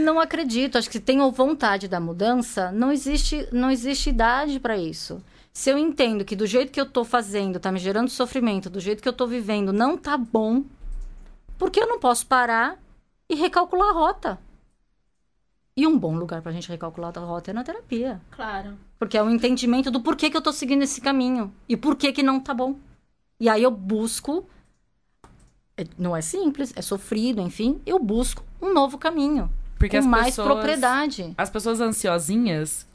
[0.03, 0.77] Não acredito.
[0.77, 5.23] Acho que se tem vontade da mudança, não existe, não existe idade para isso.
[5.53, 8.79] Se eu entendo que do jeito que eu tô fazendo tá me gerando sofrimento, do
[8.79, 10.63] jeito que eu tô vivendo não tá bom,
[11.57, 12.77] por que eu não posso parar
[13.29, 14.39] e recalcular a rota?
[15.75, 18.21] E um bom lugar pra gente recalcular a rota é na terapia.
[18.31, 18.77] Claro.
[18.99, 22.11] Porque é o entendimento do porquê que eu tô seguindo esse caminho e por que
[22.11, 22.75] que não tá bom.
[23.41, 24.47] E aí eu busco
[25.77, 29.49] é- não é simples, é sofrido, enfim, eu busco um novo caminho
[29.79, 30.47] Porque com mais pessoas...
[30.47, 31.33] propriedade.
[31.37, 32.85] As pessoas ansiosinhas.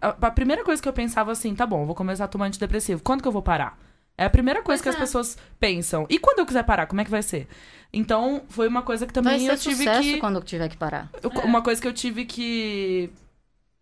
[0.00, 3.00] A, a primeira coisa que eu pensava assim, tá bom, vou começar a tomar antidepressivo.
[3.02, 3.78] Quando que eu vou parar?
[4.18, 5.04] É a primeira coisa Pois que é.
[5.04, 6.04] as pessoas pensam.
[6.10, 7.46] E quando eu quiser parar, como é que vai ser?
[7.92, 10.18] Então, foi uma coisa que também Vai ser eu tive sucesso que.
[10.18, 11.08] quando eu tiver que parar.
[11.22, 11.38] eu- É.
[11.44, 13.10] Uma coisa que eu tive que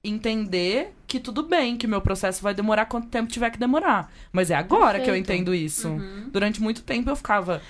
[0.03, 4.11] entender que tudo bem, que o meu processo vai demorar quanto tempo tiver que demorar.
[4.33, 5.33] Mas é agora que eu Perfeito.
[5.33, 5.97] entendo isso.
[6.31, 7.61] Durante muito tempo eu ficava.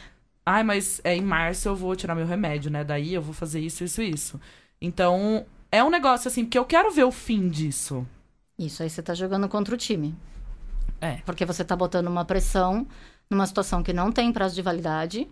[0.44, 2.84] Ai, mas é em março eu vou tirar meu remédio, né?
[2.84, 4.40] Daí eu vou fazer isso, isso, isso.
[4.80, 8.06] Então, é um negócio assim, porque eu quero ver o fim disso.
[8.58, 10.14] Isso aí você tá jogando contra o time.
[11.00, 11.16] É.
[11.24, 12.86] Porque você tá botando uma pressão
[13.28, 15.28] numa situação que não tem prazo de validade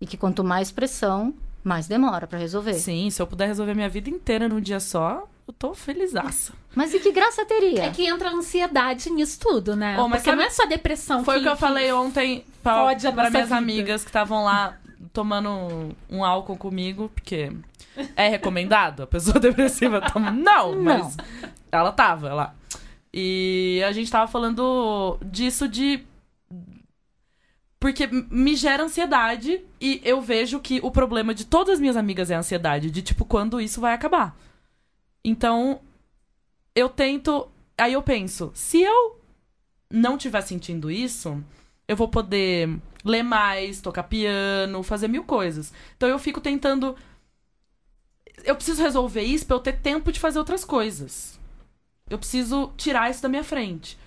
[0.00, 2.74] e que quanto mais pressão, mais demora pra resolver.
[2.74, 6.52] Sim, se eu puder resolver minha vida inteira num dia só, eu tô felizaça.
[6.74, 7.84] Mas e que graça teria?
[7.84, 9.98] É que entra a ansiedade nisso tudo, né?
[9.98, 12.94] Ô, mas Porque sabe- não é só depressão Foi o que eu falei ontem pra,
[13.12, 13.56] pra minhas vida.
[13.56, 14.76] amigas que estavam lá
[15.12, 17.52] tomando um álcool comigo, porque
[18.16, 20.32] é recomendado a pessoa depressiva tomar.
[20.32, 21.16] Não, mas
[21.70, 22.54] ela tava lá.
[23.12, 26.02] E a gente tava falando disso de.
[27.78, 32.30] Porque me gera ansiedade e eu vejo que o problema de todas as minhas amigas
[32.30, 34.34] é a ansiedade, de tipo, quando isso vai acabar.
[35.24, 35.80] Então,
[36.74, 37.48] eu tento.
[37.78, 39.20] Aí eu penso, se eu
[39.90, 41.42] não estiver sentindo isso,
[41.88, 42.68] eu vou poder
[43.04, 45.72] ler mais, tocar piano, fazer mil coisas.
[45.96, 46.96] Então eu fico tentando.
[48.44, 51.38] Eu preciso resolver isso pra eu ter tempo de fazer outras coisas.
[52.08, 53.98] Eu preciso tirar isso da minha frente.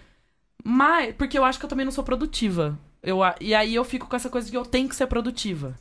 [0.64, 2.78] Mas, porque eu acho que eu também não sou produtiva.
[3.02, 5.80] Eu, e aí eu fico com essa coisa de que eu tenho que ser produtiva.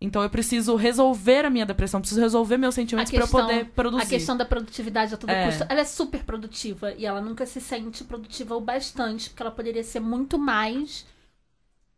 [0.00, 3.58] Então eu preciso resolver a minha depressão, preciso resolver meus sentimentos A questão- pra eu
[3.60, 4.02] poder produzir.
[4.02, 5.46] A questão da produtividade a todo É.
[5.46, 9.50] custo, ela é super produtiva e ela nunca se sente produtiva o bastante, porque ela
[9.52, 11.06] poderia ser muito mais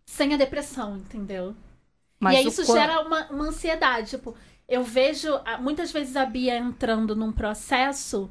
[0.04, 1.56] sem a depressão, entendeu?
[2.20, 4.10] Mas e aí isso gera uma, uma ansiedade.
[4.10, 4.36] Tipo,
[4.68, 5.28] eu vejo
[5.60, 8.30] muitas vezes a Bia entrando num processo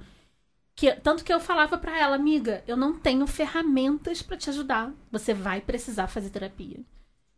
[0.74, 4.92] que tanto que eu falava pra ela, amiga, eu não tenho ferramentas pra te ajudar.
[5.12, 6.80] Você vai precisar fazer terapia.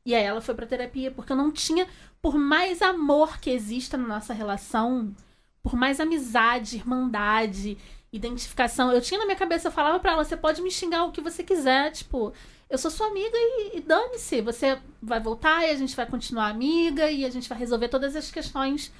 [0.07, 1.85] E aí ela foi pra terapia porque eu não tinha,
[2.21, 5.13] por mais amor que exista na nossa relação,
[5.61, 7.77] por mais amizade, irmandade,
[8.09, 11.11] identificação, eu tinha na minha cabeça, eu falava pra ela, você pode me xingar o
[11.11, 12.31] que você quiser, tipo,
[12.69, 14.39] eu sou sua amiga e, e dane-se.
[14.39, 18.15] Você vai voltar e a gente vai continuar amiga e a gente vai resolver todas
[18.15, 18.93] as questões.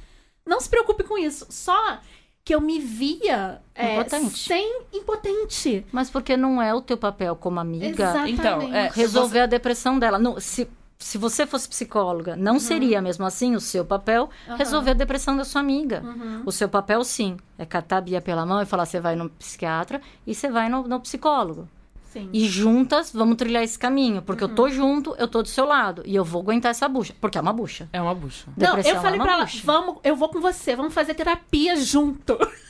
[0.45, 1.47] Não se preocupe com isso.
[1.49, 2.01] Só
[2.43, 4.37] que eu me via é, Impotente.
[4.39, 5.85] sem impotente.
[5.91, 8.39] Mas porque não é o teu papel como amiga Exatamente.
[8.39, 10.17] Então, é, resolver a depressão dela.
[10.17, 10.65] Não, se,
[10.99, 14.57] se você fosse psicóloga, não seria mesmo assim o seu papel Aham.
[14.57, 16.01] resolver a depressão da sua amiga.
[16.03, 16.41] Uhum.
[16.45, 19.29] O seu papel, sim, é catar a Bia pela mão e falar: você vai no
[19.29, 21.67] psiquiatra e você vai no, no psicólogo.
[22.11, 22.29] Sim.
[22.33, 24.21] E juntas vamos trilhar esse caminho.
[24.21, 26.01] Porque eu tô junto, eu tô do seu lado.
[26.05, 27.13] E eu vou aguentar essa bucha.
[27.21, 27.87] Porque é uma bucha.
[27.93, 28.47] É uma bucha.
[28.57, 29.61] Não, Depressão eu falei é pra ela, bucha.
[29.63, 32.37] vamos, eu vou com você, vamos fazer terapia junto.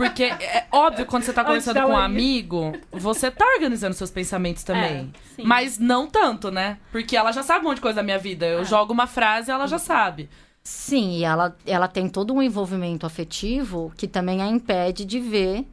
[0.00, 4.62] Porque é óbvio, quando você tá conversando com um amigo, você tá organizando seus pensamentos
[4.62, 5.12] também.
[5.36, 5.42] É.
[5.42, 6.78] Mas não tanto, né?
[6.90, 8.46] Porque ela já sabe um monte de coisa da minha vida.
[8.46, 8.54] É.
[8.54, 10.30] Eu jogo uma frase ela já sabe.
[10.62, 15.66] Sim, e ela, ela tem todo um envolvimento afetivo que também a impede de ver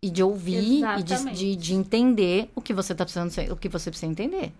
[0.00, 1.38] e de ouvir e de, Exatamente.
[1.38, 4.50] de, de entender o que você tá precisando o que você precisa entender.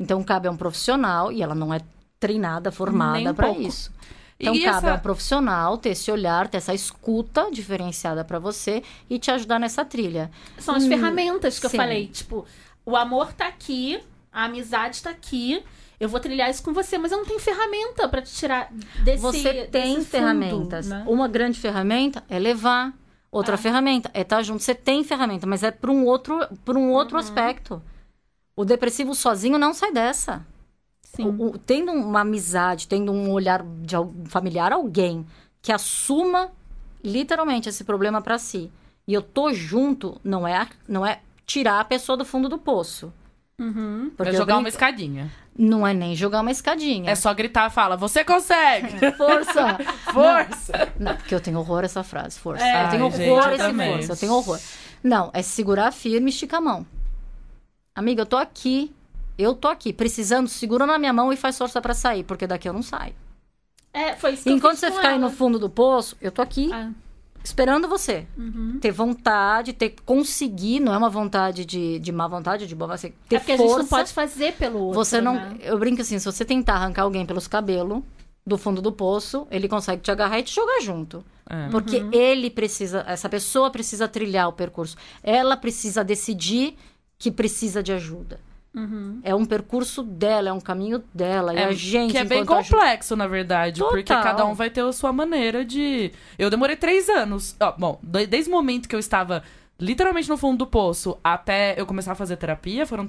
[0.00, 1.80] Então cabe a um profissional e ela não é
[2.18, 3.92] treinada, formada um para isso.
[4.38, 8.38] Então E cabe essa- a um profissional ter esse olhar, ter essa escuta diferenciada para
[8.38, 10.30] você e te ajudar nessa trilha.
[10.58, 11.76] São as Hum, ferramentas que sim.
[11.76, 12.06] eu falei.
[12.08, 12.44] Tipo,
[12.84, 13.98] o amor tá aqui,
[14.30, 15.62] a amizade tá aqui.
[15.98, 18.70] Eu vou trilhar isso com você, mas eu não tenho ferramenta pra te tirar
[19.02, 20.86] desse Você tem desse fundo, ferramentas.
[20.88, 21.02] né?
[21.06, 22.92] Uma grande ferramenta é levar.
[23.32, 23.58] Outra Ah.
[23.58, 24.62] ferramenta é estar junto.
[24.62, 26.92] Você tem ferramenta, mas é para um outro, por um Uhum.
[26.92, 27.82] outro aspecto.
[28.54, 30.44] O depressivo sozinho não sai dessa.
[31.14, 31.24] Sim.
[31.26, 35.26] O- o- tendo uma amizade, tendo um olhar de al- familiar, alguém
[35.62, 36.50] que assuma
[37.02, 38.70] literalmente esse problema para si.
[39.06, 43.12] E eu tô junto, não é, não é tirar a pessoa do fundo do poço.
[43.58, 44.10] Uhum.
[44.16, 45.32] Porque é jogar uma brinco- escadinha.
[45.58, 47.10] Não é nem jogar uma escadinha.
[47.10, 48.88] É só gritar e fala, você consegue!
[49.16, 49.78] força!
[50.12, 50.92] Força!
[50.98, 52.62] Não, porque eu tenho horror a essa frase, força.
[52.66, 53.92] É, eu tenho Ai, horror gente, a esse também.
[53.94, 54.60] força, eu tenho horror.
[55.02, 56.86] Não, é segurar firme e esticar a mão.
[57.94, 58.92] Amiga, eu tô aqui,
[59.38, 62.68] eu tô aqui, precisando, segura na minha mão e faz força pra sair, porque daqui
[62.68, 63.14] eu não saio.
[63.92, 66.30] É, foi isso que eu Enquanto fiz você ficar aí no fundo do poço, eu
[66.30, 66.90] tô aqui, Ah,
[67.42, 68.26] esperando você.
[68.36, 68.78] uhum.
[68.80, 73.14] Ter vontade, ter conseguir, não é uma vontade de, de má vontade, de boa, você
[73.28, 73.64] ter É porque força.
[73.64, 74.94] a gente não pode fazer pelo outro.
[75.04, 75.34] Você não.
[75.34, 75.56] né?
[75.62, 78.02] Eu brinco assim, se você tentar arrancar alguém pelos cabelos
[78.46, 81.24] do fundo do poço, ele consegue te agarrar e te jogar junto.
[81.48, 81.68] É.
[81.70, 82.10] Porque Uhum.
[82.12, 84.96] ele precisa, essa pessoa precisa trilhar o percurso.
[85.22, 86.76] Ela precisa decidir
[87.18, 88.38] que precisa de ajuda.
[88.76, 89.20] Uhum.
[89.24, 91.54] É um percurso dela, é um caminho dela.
[91.54, 92.10] e a gente.
[92.12, 93.80] que é bem complexo, na verdade.
[93.80, 94.22] Porque Total.
[94.22, 96.12] cada um vai ter a sua maneira de.
[96.38, 97.56] Eu demorei três anos.
[97.58, 99.42] Ó, bom, de- desde o momento que eu estava
[99.80, 103.08] literalmente no fundo do poço até eu começar a fazer terapia, foram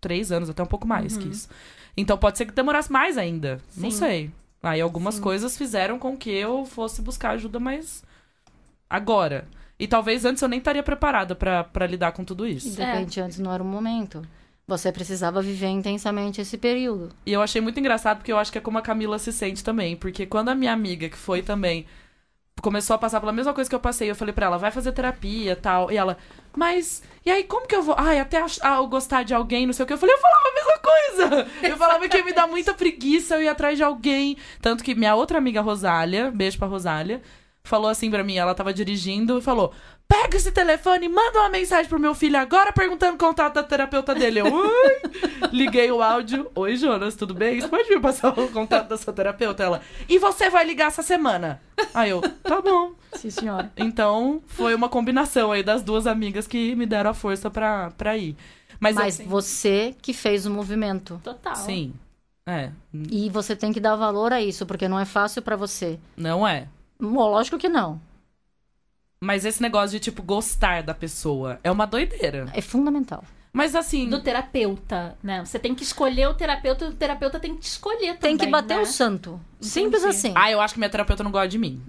[0.00, 1.48] três anos, até um pouco mais que isso.
[1.96, 3.60] Então pode ser que demorasse mais ainda.
[3.76, 3.90] Não Uhum.
[3.90, 3.98] Sim.
[3.98, 4.30] sei.
[4.62, 5.22] Aí algumas Sim.
[5.22, 8.02] coisas fizeram com que eu fosse buscar ajuda mais
[8.88, 9.46] agora.
[9.78, 12.76] E talvez antes eu nem estaria preparada pra pra lidar com tudo E isso.
[12.76, 14.22] de repente, antes não era o momento.
[14.70, 17.10] Você precisava viver intensamente esse período.
[17.26, 19.64] E eu achei muito engraçado porque eu acho que é como a Camila se sente
[19.64, 19.96] também.
[19.96, 21.86] Porque quando a minha amiga, que foi também,
[22.62, 24.92] começou a passar pela mesma coisa que eu passei, eu falei pra ela, vai fazer
[24.92, 25.90] terapia tal.
[25.90, 26.16] E ela,
[26.56, 27.02] mas.
[27.26, 27.96] E aí, como que eu vou.
[27.98, 29.92] Ai, até ach- ah, eu gostar de alguém, não sei o que.
[29.92, 30.90] Eu falei, eu falava a mesma coisa.
[31.68, 34.36] Eu falava que me dá muita preguiça eu ir atrás de alguém.
[34.62, 37.20] Tanto que minha outra amiga, Rosália, beijo pra Rosália,
[37.70, 39.72] falou assim pra mim, ela tava dirigindo e falou.
[40.08, 44.12] Pega esse telefone, manda uma mensagem pro meu filho agora perguntando o contato da terapeuta
[44.12, 44.40] dele.
[44.40, 45.00] Eu, ui!
[45.52, 46.50] Liguei o áudio.
[46.52, 47.60] Oi, Jonas, tudo bem?
[47.60, 49.62] Você pode me passar o contato da sua terapeuta?
[49.62, 51.62] Ela, e você vai ligar essa semana?
[51.94, 52.92] Aí eu, tá bom.
[53.12, 53.70] Sim, senhora.
[53.76, 58.16] Então, foi uma combinação aí das duas amigas que me deram a força pra, pra
[58.16, 58.36] ir.
[58.80, 61.20] Mas, Mas assim, você que fez o movimento.
[61.22, 61.54] Total.
[61.54, 61.92] sim.
[62.48, 66.00] É, E você tem que dar valor a isso, porque não é fácil pra você.
[66.16, 66.66] não é.
[67.00, 68.00] Lógico que não.
[69.22, 72.50] Mas esse negócio de, tipo, gostar da pessoa é uma doideira.
[72.54, 73.22] É fundamental.
[73.52, 74.08] Mas assim.
[74.08, 75.44] Do terapeuta, né?
[75.44, 78.38] Você tem que escolher o terapeuta e o terapeuta tem que te escolher Tem também,
[78.38, 78.82] que bater né?
[78.82, 79.40] o santo.
[79.60, 80.16] Simples Entendi.
[80.16, 80.32] assim.
[80.36, 81.82] Ah, eu acho que minha terapeuta não gosta de mim.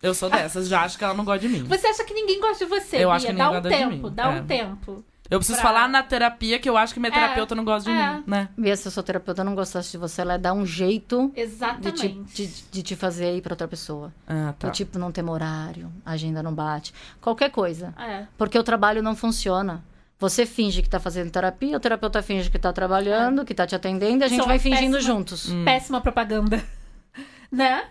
[0.00, 1.64] Eu sou dessas, já acho que ela não gosta de mim.
[1.64, 3.16] Você acha que ninguém gosta de você, Eu Bia?
[3.16, 4.28] acho que Dá ninguém um gosta de tempo, mim, dá é.
[4.40, 5.04] um tempo.
[5.30, 7.90] Eu preciso pra- falar na terapia que eu acho que minha É, terapeuta não gosta
[7.90, 8.12] de é.
[8.14, 8.48] mim, né?
[8.56, 11.34] Vê se a sua terapeuta não gostasse de você, ela é dar um jeito de
[11.34, 12.08] te, Exatamente.
[12.34, 14.12] de, de te fazer ir pra outra pessoa.
[14.26, 14.68] Ah, tá.
[14.68, 16.94] Do tipo, não ter horário, a agenda não bate.
[17.20, 17.94] Qualquer coisa.
[17.98, 18.24] É.
[18.38, 19.84] Porque o trabalho não funciona.
[20.18, 23.74] Você finge que tá fazendo terapia, o terapeuta finge que tá trabalhando, que tá te
[23.76, 25.48] atendendo, e a gente Isso é vai fingindo péssima- juntos.
[25.50, 25.64] Hum.
[25.64, 26.64] Péssima propaganda.
[27.52, 27.84] né?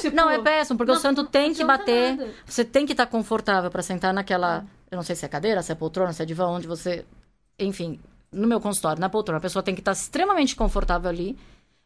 [0.00, 2.16] Tipo, não, é péssimo, porque o não- santo tem que bater.
[2.16, 2.30] nada.
[2.46, 4.64] Você tem que estar confortável pra sentar naquela.
[4.92, 7.06] Eu não sei se é cadeira, se é poltrona, se é divã, onde você.
[7.58, 7.98] Enfim,
[8.30, 11.34] no meu consultório, na poltrona, a pessoa tem que estar extremamente confortável ali.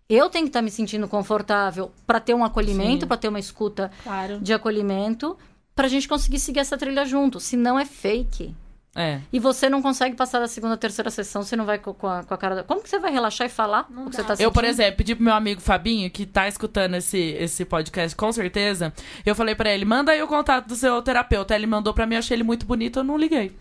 [0.09, 3.92] Eu tenho que estar me sentindo confortável pra ter um acolhimento, pra ter uma escuta
[4.03, 4.40] Claro.
[4.40, 5.38] de acolhimento,
[5.73, 7.38] pra gente conseguir seguir essa trilha junto.
[7.38, 8.53] Senão é fake.
[8.96, 9.20] É.
[9.30, 12.24] E você não consegue passar da segunda, terceira sessão, você não vai co- com a,
[12.24, 12.62] com a cara da...
[12.64, 14.22] Como que você vai relaxar e falar Não o que dá.
[14.22, 14.46] você tá sentindo?
[14.46, 18.32] Eu, por exemplo, pedi pro meu amigo Fabinho, que tá escutando esse, esse podcast com
[18.32, 18.92] certeza,
[19.26, 21.54] eu falei pra ele, manda aí o contato do seu terapeuta.
[21.54, 23.54] Ele mandou pra mim, eu achei ele muito bonito, eu não liguei.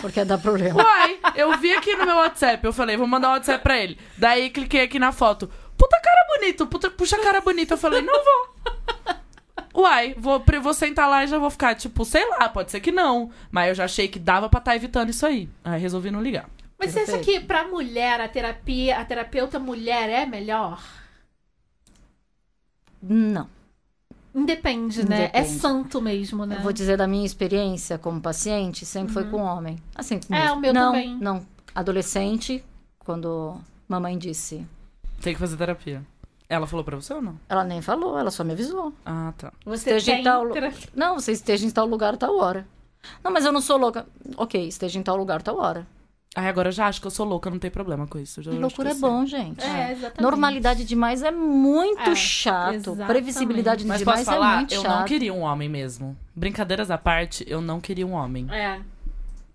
[0.00, 0.82] Porque dá problema.
[0.82, 3.98] Uai, eu vi aqui no meu WhatsApp, eu falei, vou mandar um WhatsApp pra ele.
[4.16, 5.48] Daí cliquei aqui na foto.
[5.76, 7.74] Puta cara bonito, puta, puxa cara bonita.
[7.74, 9.14] Eu falei, não vou.
[9.74, 12.92] Uai, vou, vou sentar lá e já vou ficar, tipo, sei lá, pode ser que
[12.92, 13.30] não.
[13.50, 15.48] Mas eu já achei que dava pra estar evitando isso aí.
[15.64, 16.48] Aí resolvi não ligar.
[16.78, 20.80] Mas você acha que pra mulher, a terapia, a terapeuta mulher é melhor?
[23.02, 23.48] Não.
[24.34, 25.24] Independe, né?
[25.32, 25.58] É Independe.
[25.58, 26.56] santo mesmo, né?
[26.56, 29.78] Eu vou dizer da minha experiência como paciente, sempre foi com homem.
[29.94, 30.54] Assim, É, mesmo.
[30.56, 31.16] o meu não, também.
[31.18, 32.64] Não, adolescente,
[32.98, 34.66] quando mamãe disse,
[35.20, 36.02] Tem que fazer terapia.
[36.48, 37.38] Ela falou pra você ou não?
[37.48, 38.92] ela nem falou, ela só me avisou.
[39.04, 39.52] Ah, tá.
[39.64, 40.88] Você esteja em tal- terapia.
[40.94, 42.66] Não, você esteja em tal lugar, tal hora.
[43.22, 44.06] Não, mas eu não sou louca.
[44.36, 45.86] Ok, esteja em tal lugar, tal hora.
[46.36, 48.40] Aí agora eu já acho que eu sou louca, não tem problema com isso.
[48.40, 49.62] Eu já Loucura é eu bom, gente.
[49.64, 50.20] É, exatamente.
[50.20, 52.74] Normalidade demais é muito É, chato.
[52.74, 53.06] exatamente.
[53.06, 54.98] Previsibilidade Mas demais posso falar, é muito eu chato.
[54.98, 56.16] não queria um homem mesmo.
[56.34, 58.48] Brincadeiras à parte, eu não queria um homem.
[58.52, 58.80] É.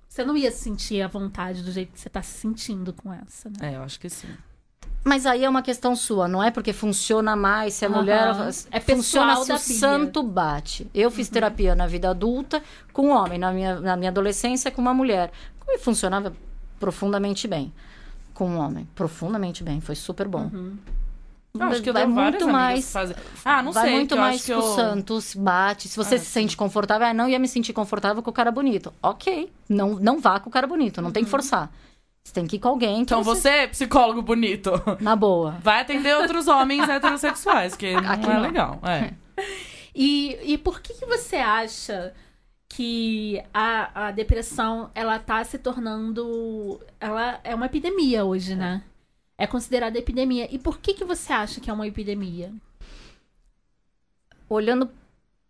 [0.07, 3.49] Você não ia sentir a vontade do jeito que você tá se sentindo com essa,
[3.49, 3.73] né?
[3.73, 4.29] É, eu acho que sim.
[5.03, 7.97] Mas aí é uma questão sua, não é porque funciona mais, se a Aham.
[7.97, 8.35] mulher.
[8.69, 10.89] É funciona se o santo bate.
[10.93, 14.81] Eu fiz terapia na vida adulta com um homem, na minha, na minha adolescência com
[14.81, 15.31] uma mulher.
[15.67, 16.33] E funcionava
[16.79, 17.71] profundamente bem.
[18.33, 18.87] Com um homem.
[18.95, 19.79] Profundamente bem.
[19.79, 20.49] Foi super bom.
[21.53, 22.93] Eu acho que vai muito mais.
[23.43, 23.95] Ah, não vai sei.
[23.95, 24.61] muito que eu mais que o eu...
[24.61, 25.87] santo se bate.
[25.87, 28.51] Se você Ah, se sente confortável, ah, não ia me sentir confortável com o cara
[28.51, 28.93] bonito.
[29.01, 29.51] Ok.
[29.67, 31.01] Não, não vá com o cara bonito.
[31.01, 31.71] Não tem que forçar.
[32.23, 33.01] Você tem que ir com alguém.
[33.01, 34.71] Então você é psicólogo bonito.
[35.01, 35.51] Na boa.
[35.61, 38.41] Vai atender outros homens heterossexuais, que não Aqui é não.
[38.41, 38.79] legal.
[38.83, 39.13] É.
[40.01, 42.13] E, e por que, que você acha
[42.69, 46.79] que a, a depressão ela tá se tornando.
[46.99, 48.83] Ela é uma epidemia hoje, né?
[49.37, 50.47] É considerada epidemia.
[50.53, 52.53] E por que, que você acha que é uma epidemia?
[54.49, 54.89] olhando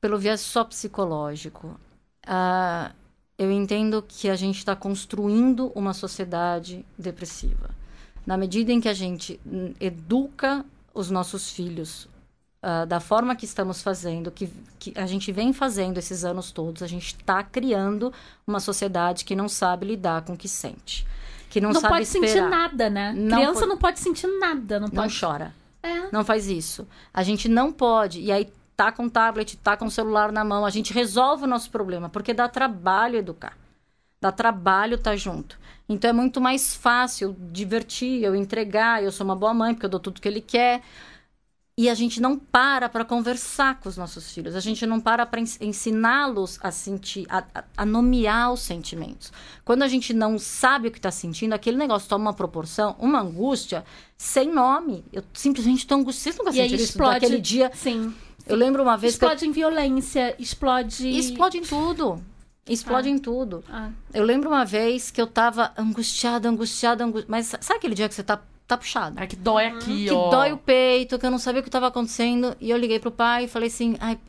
[0.01, 1.79] pelo viés só psicológico,
[2.27, 2.91] ah,
[3.39, 7.69] eu entendo que a gente está construindo uma sociedade depressiva.
[8.27, 12.07] Na medida em que a gente hum, educa os nossos filhos
[12.61, 16.83] ah, da forma que estamos fazendo, que, que a gente vem fazendo esses anos todos,
[16.83, 18.11] a gente está criando
[18.45, 21.07] uma sociedade que não sabe lidar com o que sente.
[21.49, 22.27] Que não, Não, sabe pode esperar.
[22.27, 23.13] sentir nada, né?
[23.15, 24.79] Não Criança pode- não pode sentir nada.
[24.79, 25.19] Não Não pode.
[25.19, 25.55] chora.
[25.81, 26.11] É.
[26.11, 26.85] Não faz isso.
[27.13, 28.19] A gente não pode.
[28.19, 28.47] E aí
[28.79, 31.69] tá com o tablet, tá com o celular na mão, a gente resolve o nosso
[31.69, 33.57] problema, porque dá trabalho educar.
[34.21, 35.59] Dá trabalho estar junto.
[35.87, 39.89] Então é muito mais fácil divertir, eu entregar, eu sou uma boa mãe, porque eu
[39.89, 40.81] dou tudo que ele quer.
[41.77, 44.55] E a gente não para para conversar com os nossos filhos.
[44.55, 47.43] A gente não para para ensiná-los a sentir, a,
[47.77, 49.31] a- nomear os sentimentos.
[49.65, 53.19] Quando a gente não sabe o que está sentindo, aquele negócio toma uma proporção, uma
[53.21, 53.83] angústia
[54.17, 55.03] sem nome.
[55.11, 56.35] Eu simplesmente estou angustiada.
[56.35, 57.13] Vocês nunca sentiram isso explode.
[57.19, 57.71] daquele dia?
[57.73, 58.13] Sim.
[58.49, 61.03] Eu lembro uma vez Explode em violência, explode.
[61.03, 62.21] que explode em tudo.
[62.67, 63.11] Explode Ah.
[63.11, 63.63] em tudo.
[63.69, 67.31] Ah, Eu lembro uma vez que eu tava angustiada, angustiada, angustiada.
[67.31, 69.19] Mas sabe aquele dia que você tá, tá puxada?
[69.19, 70.29] Ai, que dói aqui, que ó.
[70.29, 72.55] dói o peito, que eu não sabia o que estava acontecendo.
[72.59, 74.19] E eu liguei pro pai e falei assim, ai,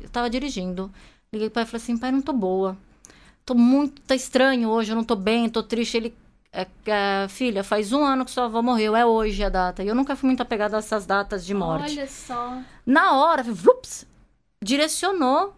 [0.00, 0.90] eu tava dirigindo.
[1.32, 2.76] Liguei pro pai e falei assim, pai, não tô boa.
[3.44, 5.96] Tô muito, tá estranho hoje, eu não tô bem, tô triste.
[5.96, 6.14] Ele,
[6.58, 9.84] é, é, filha, faz um ano que sua avó morreu, é hoje a data.
[9.84, 11.92] E eu nunca fui muito apegada a essas datas de morte.
[11.92, 12.58] Olha só.
[12.84, 14.04] Na hora, vlups,
[14.60, 15.54] direcionou.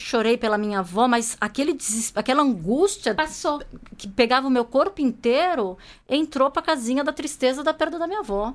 [0.00, 1.76] Chorei pela minha avó, mas aquele
[2.14, 3.62] aquela angústia Passou.
[3.96, 8.18] que pegava o meu corpo inteiro entrou pra casinha da tristeza da perda da minha
[8.20, 8.54] avó.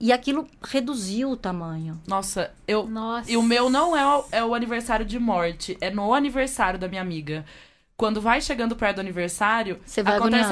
[0.00, 2.00] E aquilo reduziu o tamanho.
[2.06, 2.86] Nossa, eu.
[2.86, 3.30] Nossa.
[3.30, 6.88] E o meu não é o, é o aniversário de morte, é no aniversário da
[6.88, 7.44] minha amiga.
[8.02, 10.00] Quando vai chegando perto do aniversário, acontece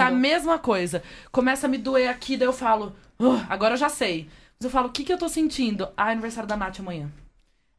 [0.00, 0.16] a agoniando.
[0.20, 1.02] mesma coisa.
[1.32, 4.28] Começa a me doer aqui, daí eu falo, "Ah, agora eu já sei.
[4.56, 5.88] Mas eu falo, o que, que eu tô sentindo?
[5.96, 7.10] Ah, é aniversário da Nath amanhã.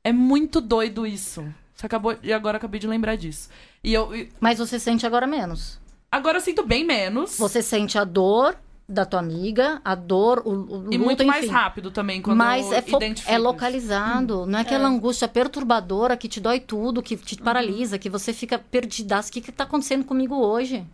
[0.04, 1.42] É muito doido isso.
[1.74, 2.18] Você acabou.
[2.22, 3.48] E agora eu acabei de lembrar disso.
[3.82, 4.14] E eu.
[4.14, 5.80] e- Mas você sente agora menos.
[6.12, 7.38] agora eu sinto bem menos.
[7.38, 8.58] Você sente a dor
[8.92, 11.54] da tua amiga, a dor, o, o e luto, muito mais enfim.
[11.54, 14.46] rápido também, quando Mas eu é, é localizado.
[14.46, 18.60] Não é aquela angústia perturbadora que te dói tudo, que te paralisa, que você fica
[18.60, 19.30] perdidaço.
[19.30, 20.86] O que que tá acontecendo comigo hoje?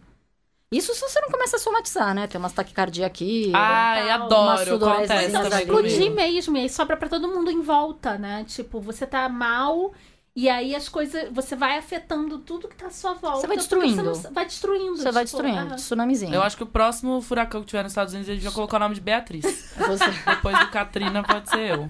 [0.72, 2.28] Isso se você não começa a somatizar, né?
[2.28, 3.52] Tem umas taquicardia aqui.
[3.56, 4.76] Ai, Tal, adoro.
[4.76, 5.88] Acontece também comigo.
[5.88, 6.58] explodir mesmo.
[6.58, 8.44] E aí sobra pra todo mundo em volta, né?
[8.46, 9.94] Tipo, você tá mal.
[10.40, 11.30] E aí as coisas.
[11.32, 13.40] Você vai afetando tudo que tá à sua volta.
[13.42, 14.04] Você vai destruindo.
[14.14, 14.96] Você não- vai destruindo.
[14.98, 15.74] Você vai tipo, destruindo.
[15.74, 15.78] ah.
[15.78, 16.36] Tsunamizinho.
[16.36, 18.80] Eu acho que o próximo furacão que tiver nos Estados Unidos, ele vai colocar o
[18.82, 19.44] nome de Beatriz.
[19.76, 21.90] Você- Depois do Katrina pode ser eu.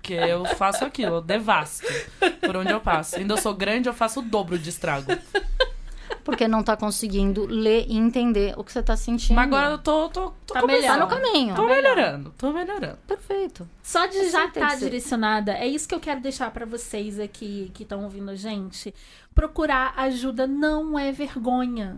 [0.00, 1.86] Porque eu faço aquilo, eu devasto
[2.40, 3.16] por onde eu passo.
[3.16, 5.10] Ainda eu sou grande, eu faço o dobro de estrago.
[6.28, 9.34] Porque não tá conseguindo ler e entender o que você tá sentindo.
[9.36, 10.98] Mas agora eu tô, tô, tô Tá melhor.
[10.98, 11.54] Tá no caminho.
[11.54, 12.98] Tô melhorando, tô melhorando.
[13.06, 13.66] Perfeito.
[13.82, 14.84] Só de Assim já tem estar que ser.
[14.84, 18.94] direcionada, é isso que eu quero deixar pra vocês aqui que estão ouvindo a gente.
[19.34, 21.96] Procurar ajuda não é vergonha.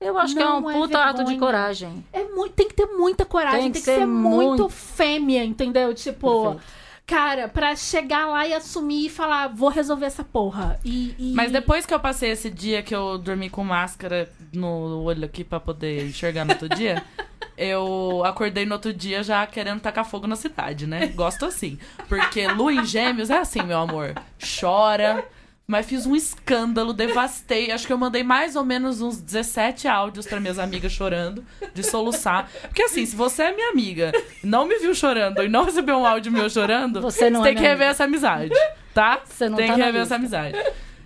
[0.00, 1.38] Eu acho que é Não um é puta ato de vergonha.
[1.40, 2.04] coragem.
[2.12, 4.48] É muito, tem que ter muita coragem, tem que, ser, muito...
[4.64, 5.94] muito- fêmea, entendeu?
[5.94, 6.64] Tipo, Perfeito.
[7.06, 10.80] Cara, pra chegar lá e assumir e falar, vou resolver essa porra.
[10.82, 15.02] E, e- Mas depois que eu passei esse dia que eu dormi com máscara no
[15.02, 17.04] olho aqui pra poder enxergar no outro dia,
[17.58, 21.08] eu acordei no outro dia já querendo tacar fogo na cidade, né?
[21.08, 21.78] Gosto assim.
[22.08, 24.14] Porque Lua em Gêmeos é assim, meu amor.
[24.60, 25.24] Chora.
[25.66, 27.70] Mas fiz um escândalo, devastei.
[27.70, 31.42] Acho que eu mandei mais ou menos uns 17 áudios pra minhas amigas chorando,
[31.72, 32.50] de soluçar.
[32.62, 34.12] Porque assim, se você é minha amiga,
[34.42, 37.54] não me viu chorando e não recebeu um áudio meu chorando, Você não é tem
[37.54, 37.90] que rever amiga.
[37.90, 38.52] essa amizade,
[38.92, 39.22] tá?
[39.24, 40.14] Você não tem tá que rever lista.
[40.14, 40.56] essa amizade.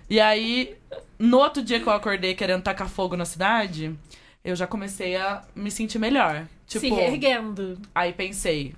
[0.09, 0.75] E aí,
[1.17, 3.95] no outro dia que eu acordei querendo tacar fogo na cidade,
[4.43, 6.45] eu já comecei a me sentir melhor.
[6.67, 7.79] Tipo, se reerguendo.
[7.95, 8.75] aí pensei,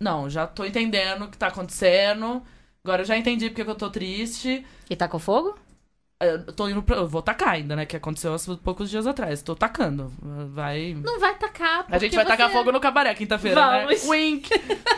[0.00, 2.42] não, já tô entendendo o que tá acontecendo.
[2.84, 4.64] Agora eu já entendi porque que eu tô triste.
[4.90, 5.56] E tá com fogo?
[6.20, 7.84] Eu tô indo pra, eu vou tacar ainda, né?
[7.86, 9.42] Que aconteceu há poucos dias atrás.
[9.42, 10.12] Tô tacando.
[10.52, 10.94] Vai.
[11.02, 13.84] Não vai tacar, A gente vai tacar você- fogo no cabaré quinta-feira, né?
[13.86, 14.04] Vamos.
[14.08, 14.48] Wink!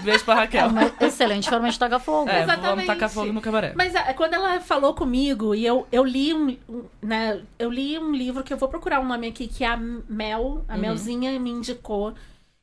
[0.03, 0.66] Beijo pra É Raquel.
[0.68, 2.28] uma excelente forma de tacar fogo.
[2.28, 2.87] É, vamos Exatamente.
[2.87, 3.72] tacar fogo no cabaré.
[3.74, 7.99] Mas ah, quando ela falou comigo, e eu, eu li um, um, né, eu li
[7.99, 10.80] um livro que eu vou procurar um nome aqui, que a Mel, a Uhum.
[10.80, 12.14] Melzinha me indicou.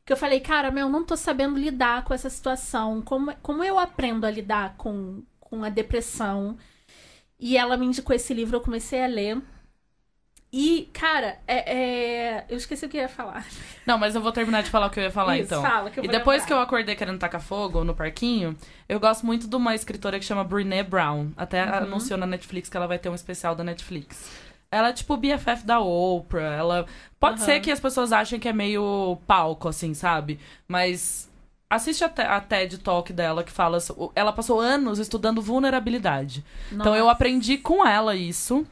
[0.05, 3.01] Que eu falei, cara, Mel, não tô sabendo lidar com essa situação.
[3.01, 6.57] Como, como eu aprendo a lidar com, com a depressão?
[7.39, 9.41] E ela me indicou esse livro, eu comecei a ler.
[10.53, 13.45] E, cara, é, é- eu esqueci o que eu ia falar.
[13.87, 15.61] Não, mas eu vou terminar de falar o que eu ia falar Isso, então.
[15.61, 16.47] fala, que eu e vou depois lembrar.
[16.47, 18.57] que eu acordei querendo tacar fogo no parquinho,
[18.89, 21.31] eu gosto muito de uma escritora que chama Brené Brown.
[21.37, 21.73] Até Uhum.
[21.85, 24.29] anunciou na Netflix que ela vai ter um especial da Netflix.
[24.71, 26.55] Ela é tipo BFF da Oprah.
[26.55, 26.85] Ela.
[27.19, 27.45] Pode Aham.
[27.45, 30.39] ser que as pessoas achem que é meio palco, assim, sabe?
[30.67, 31.29] Mas.
[31.69, 33.77] Assiste a, te- a TED Talk dela que fala.
[34.13, 36.43] Ela passou anos estudando vulnerabilidade.
[36.71, 37.11] Então eu Nossa.
[37.13, 38.65] aprendi com ela isso.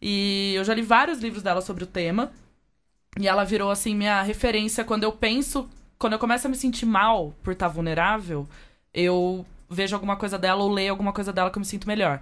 [0.00, 2.30] E eu já li vários livros dela sobre o tema.
[3.18, 5.68] E ela virou, assim, minha referência quando eu penso.
[5.98, 8.48] Quando eu começo a me sentir mal por estar vulnerável,
[8.92, 12.20] eu vejo alguma coisa dela ou leio alguma coisa dela que eu me sinto melhor.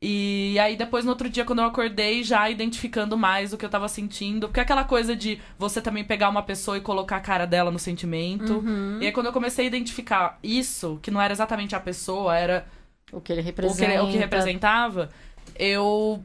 [0.00, 3.68] E aí, depois, no outro dia, quando eu acordei, já identificando mais o que eu
[3.68, 4.46] tava sentindo.
[4.46, 7.70] Porque é aquela coisa de você também pegar uma pessoa e colocar a cara dela
[7.70, 8.58] no sentimento.
[8.58, 8.98] Uhum.
[9.00, 12.66] E aí, quando eu comecei a identificar isso, que não era exatamente a pessoa, era
[13.10, 14.02] O que ele o que, representa.
[14.04, 15.08] o que representava,
[15.58, 16.22] eu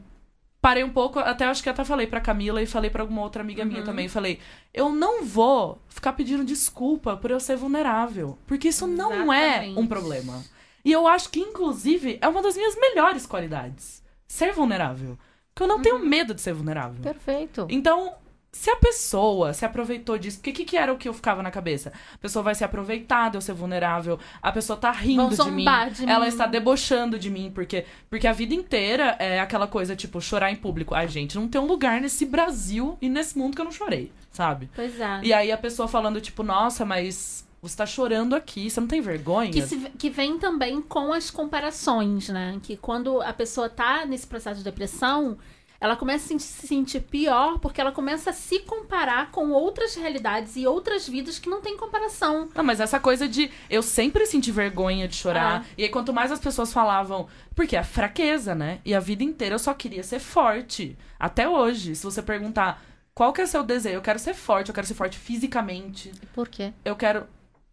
[0.60, 3.42] parei um pouco, até acho que até falei pra Camila e falei pra alguma outra
[3.42, 3.68] amiga Uhum.
[3.68, 4.38] minha também, falei,
[4.72, 9.80] eu não vou ficar pedindo desculpa por eu ser vulnerável, porque isso não é Exatamente.
[9.80, 10.44] um problema.
[10.84, 15.18] E eu acho que inclusive é uma das minhas melhores qualidades, ser vulnerável,
[15.54, 15.82] porque eu não Uhum.
[15.82, 17.00] tenho medo de ser vulnerável.
[17.02, 17.66] Perfeito.
[17.70, 18.14] Então,
[18.50, 21.42] se a pessoa se aproveitou disso, porque o que, que era o que eu ficava
[21.42, 21.90] na cabeça?
[22.14, 25.64] A pessoa vai se aproveitar de eu ser vulnerável, a pessoa tá rindo de mim,
[25.92, 26.28] de ela mim.
[26.28, 30.56] está debochando de mim, porque, porque a vida inteira é aquela coisa, tipo, chorar em
[30.56, 30.94] público.
[30.94, 34.12] Ai, gente, não tem um lugar nesse Brasil e nesse mundo que eu não chorei,
[34.30, 34.68] sabe?
[34.74, 35.20] Pois é.
[35.22, 39.00] E aí a pessoa falando, tipo, nossa, mas você tá chorando aqui, você não tem
[39.00, 39.52] vergonha?
[39.52, 42.58] Que, se- que vem também com as comparações, né?
[42.60, 45.38] Que quando a pessoa tá nesse processo de depressão,
[45.80, 49.94] ela começa a se se sentir pior porque ela começa a se comparar com outras
[49.94, 52.48] realidades e outras vidas que não tem comparação.
[52.52, 55.64] Não, mas essa coisa de eu sempre senti vergonha de chorar.
[55.78, 58.80] E aí, quanto mais as pessoas falavam, porque é fraqueza, né?
[58.84, 60.98] E a vida inteira eu só queria ser forte.
[61.18, 62.82] Até hoje, se você perguntar
[63.14, 66.10] qual que é o seu desejo, eu quero ser forte, eu quero ser forte fisicamente.
[66.34, 66.72] Por quê?
[66.84, 67.24] Eu quero.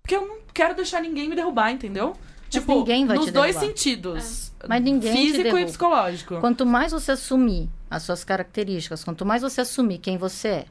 [0.01, 2.15] Porque eu não quero deixar ninguém me derrubar, entendeu?
[2.49, 4.51] Tipo, ninguém vai nos te dois sentidos.
[4.67, 6.39] Mas ninguém Físico e psicológico.
[6.39, 10.65] Quanto mais você assumir as suas características, quanto mais você assumir quem você é,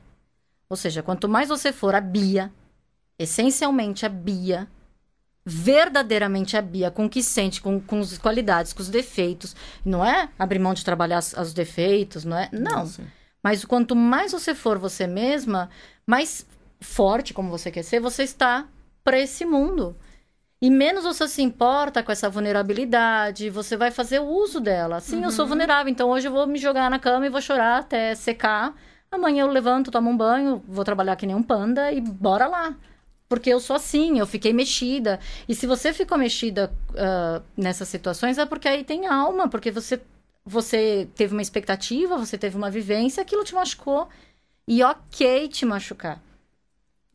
[0.68, 2.52] ou seja, quanto mais você for a Bia,
[3.18, 4.68] essencialmente a Bia,
[5.44, 10.04] verdadeiramente a Bia, com o que sente, com, com as qualidades, com os defeitos, não
[10.04, 12.50] é abrir mão de trabalhar os defeitos, não é?
[12.52, 12.80] Não.
[12.80, 13.02] Nossa.
[13.42, 15.70] Mas quanto mais você for você mesma,
[16.06, 16.44] mais
[16.80, 18.66] forte como você quer ser, você está
[19.08, 19.96] para esse mundo.
[20.60, 25.00] E menos você se importa com essa vulnerabilidade, você vai fazer o uso dela.
[25.00, 27.78] Sim, eu sou vulnerável, então hoje eu vou me jogar na cama e vou chorar
[27.78, 28.74] até secar.
[29.10, 32.76] Amanhã eu levanto, tomo um banho, vou trabalhar que nem um panda e bora lá.
[33.28, 35.20] Porque eu sou assim, eu fiquei mexida.
[35.48, 40.00] E se você ficou mexida ah, nessas situações, é porque aí tem alma, porque você,
[40.44, 44.08] você teve uma expectativa, você teve uma vivência, aquilo te machucou.
[44.66, 46.20] E ok te machucar.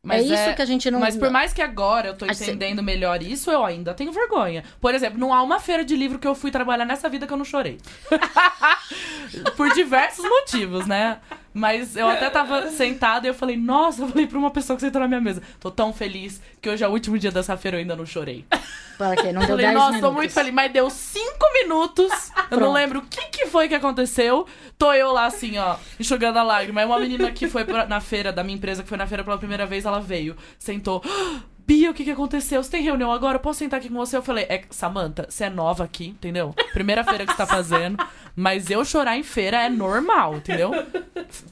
[0.06, 0.99] Mas é isso que a gente não.
[0.99, 4.62] Mas por mais que agora eu tô Assim- entendendo melhor isso, eu ainda tenho vergonha.
[4.82, 7.32] Por exemplo, não há uma feira de livro que eu fui trabalhar nessa vida que
[7.32, 7.80] eu não chorei.
[9.56, 11.20] por diversos motivos, né?
[11.54, 14.82] Mas eu até tava sentada e eu falei, nossa, eu falei pra uma pessoa que
[14.82, 15.41] sentou na minha mesa.
[15.60, 18.45] Tô tão feliz que hoje é o último dia dessa feira eu ainda não chorei.
[18.97, 19.32] Para quê?
[19.32, 20.10] Não deu Falei, 10 nossa, minutos.
[20.10, 20.54] tô muito feliz.
[20.54, 22.12] Mas deu cinco minutos.
[22.51, 24.45] eu não lembro o que, que foi que aconteceu.
[24.78, 26.80] Tô eu lá, assim, ó, enxugando a lágrima.
[26.82, 29.24] Aí uma menina que foi pra- na feira da minha empresa, que foi na feira
[29.24, 31.01] pela primeira vez, ela veio, sentou.
[31.66, 32.61] Bia, o que que aconteceu?
[32.61, 33.38] Você tem reunião agora?
[33.38, 34.18] Eu posso sentar aqui com você?
[34.18, 36.53] Eu falei, é, Samantha, você é nova aqui, entendeu?
[36.74, 37.97] Primeira feira que você tá fazendo.
[38.36, 40.72] Mas eu chorar em feira é normal, entendeu?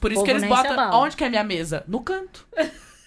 [0.00, 0.72] Por isso que eles botam.
[0.72, 0.96] abala.
[0.98, 1.82] Onde que é minha mesa?
[1.88, 2.46] No canto.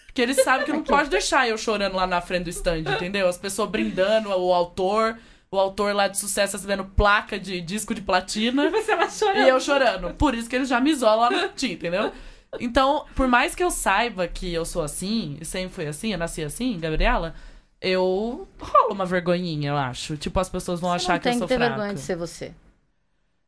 [0.08, 3.28] Porque eles sabem que não pode deixar eu chorando lá na frente do stand, entendeu?
[3.28, 5.18] As pessoas brindando, o autor,
[5.52, 8.64] o autor lá de sucesso recebendo placa de disco de platina.
[9.12, 9.46] Chorando.
[9.46, 10.14] E eu chorando.
[10.16, 12.12] Por isso que eles já me isolam lá no cantinho, entendeu?
[12.60, 16.44] Então, por mais que eu saiba que eu sou assim, sempre fui assim, eu nasci
[16.44, 17.34] assim, Gabriela,
[17.82, 20.18] eu rolo uma vergonhinha, eu acho.
[20.18, 21.76] Tipo, as pessoas vão Você achar não que eu tem sou que ter fraca.
[21.76, 22.54] vergonha de ser você.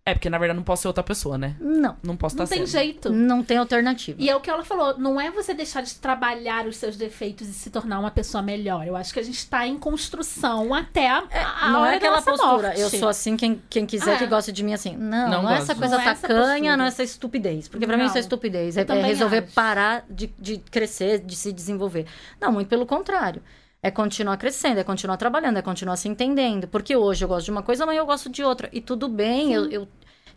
[0.10, 1.56] É, porque na verdade não posso ser outra pessoa, né?
[1.60, 1.98] Não.
[2.02, 2.82] Não posso Não estar tem sendo.
[2.82, 3.10] jeito.
[3.12, 4.18] Não tem alternativa.
[4.22, 7.48] E é o que ela falou, não é você deixar de trabalhar os seus defeitos
[7.50, 8.88] e se tornar uma pessoa melhor.
[8.88, 11.24] Eu acho que a gente tá em construção até a,
[11.62, 12.68] a não hora é da aquela nossa postura.
[12.70, 12.80] morte.
[12.80, 14.18] Eu sou assim, quem, quem quiser É.
[14.18, 14.96] que goste de mim assim.
[14.96, 16.78] Não, Não não, é essa coisa Não é essa tacanha, postura.
[16.78, 17.68] não é essa estupidez.
[17.68, 18.78] Porque pra mim isso é estupidez.
[18.78, 19.54] É, é resolver acho.
[19.54, 22.06] parar de, de crescer, de se desenvolver.
[22.40, 23.42] Não, muito pelo contrário.
[23.84, 26.68] É continuar crescendo, é continuar trabalhando, é continuar se entendendo.
[26.68, 28.68] Porque hoje eu gosto de uma coisa, amanhã eu gosto de outra.
[28.74, 29.88] E tudo bem, eu, eu-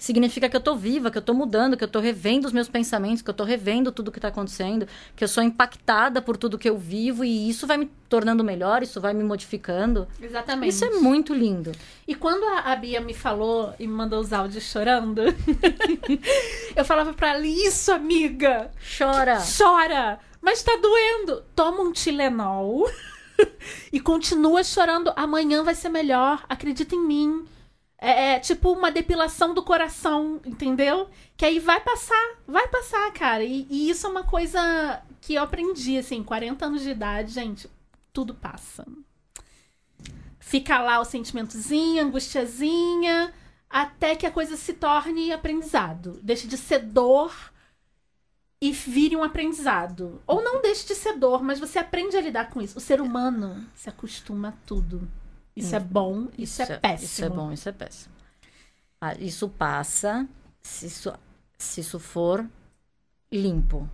[0.01, 2.69] significa que eu tô viva, que eu tô mudando, que eu tô revendo os meus
[2.71, 6.59] pensamentos, que eu tô revendo tudo que tá acontecendo, que eu sou impactada por tudo
[6.59, 10.09] que eu vivo e isso vai me tornando melhor, isso vai me modificando.
[10.21, 10.71] Exatamente.
[10.71, 11.71] Isso é muito lindo.
[12.09, 15.21] E quando a, a Bia me falou e me mandou os áudios chorando,
[16.75, 19.39] eu falava pra ela, isso, amiga, Chora.
[19.59, 21.45] chora, mas tá doendo.
[21.55, 22.89] Toma um Tilenol
[23.93, 25.13] e continua chorando.
[25.15, 27.45] Amanhã vai ser melhor, acredita em mim.
[28.01, 31.11] É, é tipo uma depilação do coração, entendeu?
[31.37, 33.45] Que aí vai passar, vai passar, cara.
[33.45, 37.69] E, e isso é uma coisa que eu aprendi, assim, 40 anos de idade, gente,
[38.13, 38.87] tudo passa.
[40.39, 43.33] Fica lá o sentimentozinho, angustiazinha,
[43.69, 46.19] até que a coisa se torne aprendizado.
[46.23, 47.53] Deixe de ser dor
[48.61, 50.21] e vire um aprendizado.
[50.27, 52.79] Ou não deixe de ser dor, mas você aprende a lidar com isso.
[52.79, 55.07] O ser humano se acostuma a tudo.
[55.61, 57.05] Isso é bom, isso, é péssimo.
[57.07, 58.15] Isso é bom, isso é péssimo.
[59.01, 60.29] Ah, isso passa
[60.61, 61.13] se isso,
[61.57, 62.47] se isso for
[63.33, 63.89] limpo.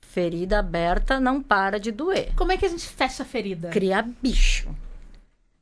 [0.00, 2.34] Ferida aberta não para de doer.
[2.34, 3.70] Como é que a gente fecha a ferida?
[3.70, 4.74] Cria bicho.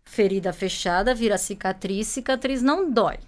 [0.05, 3.19] Ferida fechada vira cicatriz, cicatriz não dói.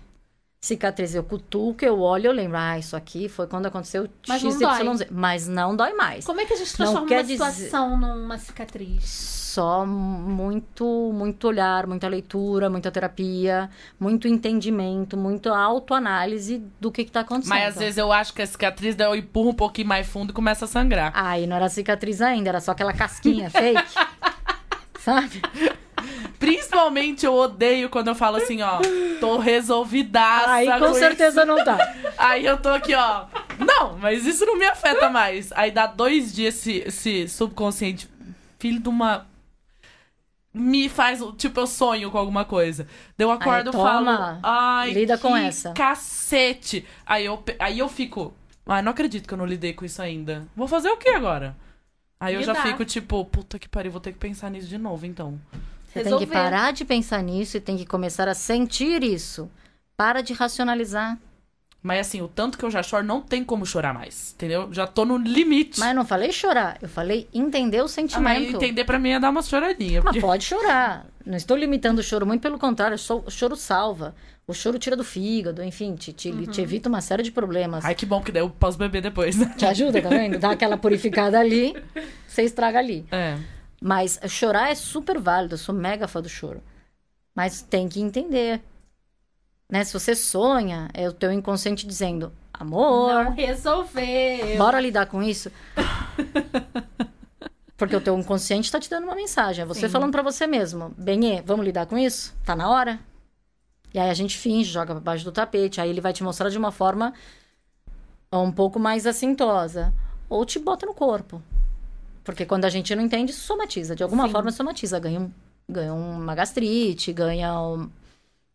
[0.70, 4.50] Cicatriz eu cutuco, eu olho, eu lembro, ah, isso aqui foi quando aconteceu Mas não
[4.50, 5.06] XYZ.
[5.10, 6.26] Mas não dói mais.
[6.26, 9.02] Como é que a gente Não transforma quer uma dizer- situação numa cicatriz?
[9.04, 10.84] Só muito,
[11.14, 17.54] muito olhar, muita leitura, muita terapia, muito entendimento, muita autoanálise do que, que tá acontecendo.
[17.54, 20.30] Mas às vezes eu acho que a cicatriz daí eu empurro um pouquinho mais fundo
[20.30, 21.10] e começa a sangrar.
[21.14, 23.82] Aí não era cicatriz ainda, era só aquela casquinha fake.
[25.00, 25.40] Sabe?
[26.40, 28.80] Principalmente eu odeio quando eu falo assim, ó,
[29.20, 30.50] tô resolvidaça.
[30.50, 30.94] Aí com isso.
[30.94, 31.76] certeza não tá.
[32.16, 33.26] Aí eu tô aqui, ó.
[33.58, 35.52] Não, mas isso não me afeta mais.
[35.52, 38.08] Aí dá dois dias esse, esse subconsciente,
[38.58, 39.26] filho de uma.
[40.52, 41.22] Me faz.
[41.36, 42.88] Tipo, eu sonho com alguma coisa.
[43.18, 44.08] Daí eu acordo e falo.
[44.42, 46.86] Ai, lida que com essa." Cacete.
[47.04, 48.34] Aí eu, aí eu fico.
[48.66, 50.48] Ai, não acredito que eu não lidei com isso ainda.
[50.56, 51.54] Vou fazer o que agora?
[52.18, 52.66] Aí eu já Lidar.
[52.66, 55.38] fico tipo, puta que pariu, vou ter que pensar nisso de novo, então.
[55.92, 56.24] Você Resolver.
[56.26, 59.50] tem que parar de pensar nisso e tem que começar a sentir isso.
[59.96, 61.18] Para de racionalizar.
[61.82, 64.32] Mas assim, o tanto que eu já choro, não tem como chorar mais.
[64.34, 64.68] Entendeu?
[64.72, 65.80] Já tô no limite.
[65.80, 68.56] Mas eu não falei chorar, eu falei entender o Ah, mas sentimento.
[68.56, 70.00] entender pra mim é dar uma choradinha.
[70.02, 70.20] Mas Porque...
[70.20, 71.06] pode chorar.
[71.24, 74.14] Não estou limitando o choro, muito pelo contrário, o choro salva.
[74.46, 76.44] O choro tira do fígado, enfim, te, te- Uhum.
[76.46, 77.84] te evita uma série de problemas.
[77.84, 79.54] Ai, que bom que daí eu posso beber depois, né?
[79.56, 80.38] Te ajuda, tá vendo?
[80.38, 81.74] Dá aquela purificada ali,
[82.26, 83.06] você estraga ali.
[83.12, 83.38] É.
[83.80, 86.62] Mas chorar é super válido, eu sou mega fã do choro.
[87.34, 88.60] Mas tem que entender.
[89.70, 89.84] Né?
[89.84, 94.58] Se você sonha, é o teu inconsciente dizendo, amor, Não resolveu.
[94.58, 95.50] bora lidar com isso.
[97.76, 99.62] Porque o teu inconsciente tá te dando uma mensagem.
[99.62, 99.88] É você Sim.
[99.88, 102.34] falando pra você mesmo, Benê, vamos lidar com isso?
[102.44, 102.98] Tá na hora?
[103.94, 105.80] E aí a gente finge, joga pra baixo do tapete.
[105.80, 107.14] Aí ele vai te mostrar de uma forma
[108.30, 109.94] um pouco mais assintosa.
[110.28, 111.42] Ou te bota no corpo.
[112.24, 113.96] Porque quando a gente não entende, somatiza.
[113.96, 114.32] De alguma Sim.
[114.32, 114.98] forma, somatiza.
[114.98, 115.30] Ganha, um-
[115.68, 117.88] ganha uma gastrite, ganha um,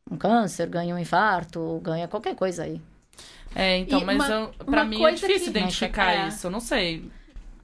[0.09, 2.80] um câncer, ganha um infarto, ganha qualquer coisa aí.
[3.55, 4.18] É, então, E mas
[4.68, 6.28] uma mim é difícil que- identificar É.
[6.28, 6.47] isso.
[6.47, 7.09] Eu não sei.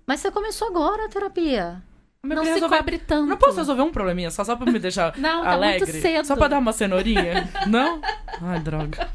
[0.08, 1.82] Mas você começou agora a terapia.
[2.24, 3.28] Eu Não se resolver- cobre tanto.
[3.28, 5.86] Não posso resolver um probleminha só, só pra me deixar Não, tá alegre?
[5.92, 6.26] muito cedo.
[6.26, 7.50] Só pra dar uma cenourinha?
[7.68, 8.00] não?
[8.42, 9.10] Ai, droga.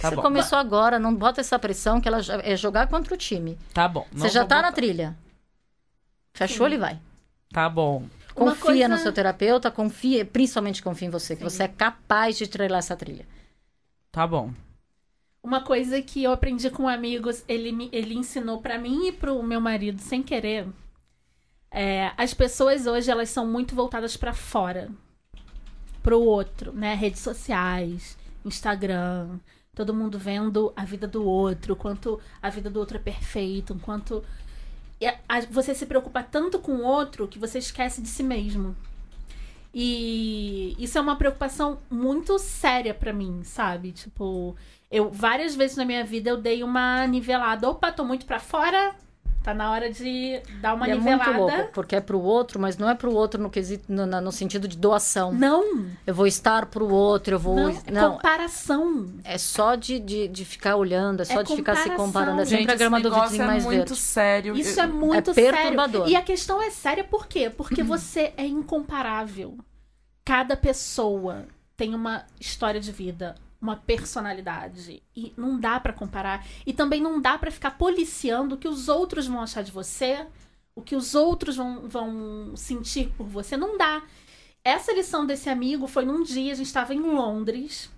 [0.00, 0.22] Tá você bom.
[0.22, 3.56] começou agora, não bota essa pressão que ela é jogar contra o time.
[3.72, 4.04] Tá bom.
[4.12, 4.72] você já tá na botar.
[4.72, 5.16] trilha.
[6.34, 7.00] Fecha o olho e vai.
[7.52, 8.08] Tá bom.
[8.34, 12.48] Confia coisa- no seu terapeuta, confia, principalmente confia em você, que você é capaz de
[12.48, 13.26] trilhar essa trilha.
[14.10, 14.52] Tá bom.
[15.42, 19.42] Uma coisa que eu aprendi com amigos, ele, me, ele ensinou pra mim e pro
[19.42, 20.66] meu marido sem querer.
[21.70, 24.90] É, as pessoas hoje, elas são muito voltadas pra fora.
[26.02, 26.94] Pro outro, né?
[26.94, 29.38] Redes sociais, Instagram.
[29.74, 34.24] Todo mundo vendo a vida do outro, quanto a vida do outro é perfeita, quanto...
[35.50, 38.76] Você se preocupa tanto com o outro que você esquece de si mesmo.
[39.72, 43.90] E isso é uma preocupação muito séria pra mim, sabe?
[43.90, 44.54] Tipo,
[44.90, 47.68] eu várias vezes na minha vida eu dei uma nivelada.
[47.68, 48.94] Opa, tô muito pra fora.
[49.44, 51.32] Tá na hora de dar uma E é nivelada.
[51.32, 54.32] muito louco, porque é pro outro, mas não é pro outro no, quesito, no, no
[54.32, 55.32] sentido de doação.
[55.34, 57.54] Não, Eu vou estar pro outro, eu vou.
[57.54, 59.06] não, Não, comparação.
[59.22, 62.40] é só de, de, de ficar olhando, é só É de ficar se comparando.
[62.40, 63.96] É Gente, sempre a esse grama do vizinho é mais muito verde.
[63.96, 64.56] sério.
[64.56, 66.00] Isso é muito é perturbador.
[66.04, 66.12] sério.
[66.12, 67.50] E a questão é séria por quê?
[67.50, 69.58] Porque você é incomparável.
[70.24, 71.44] Cada pessoa
[71.76, 73.34] tem uma história de vida,
[73.64, 78.58] uma personalidade e não dá pra comparar e também não dá pra ficar policiando o
[78.58, 80.26] que os outros vão achar de você,
[80.76, 84.02] o que os outros vão, vão sentir por você, não dá.
[84.62, 87.90] Essa lição desse amigo foi num dia, a gente estava em Londres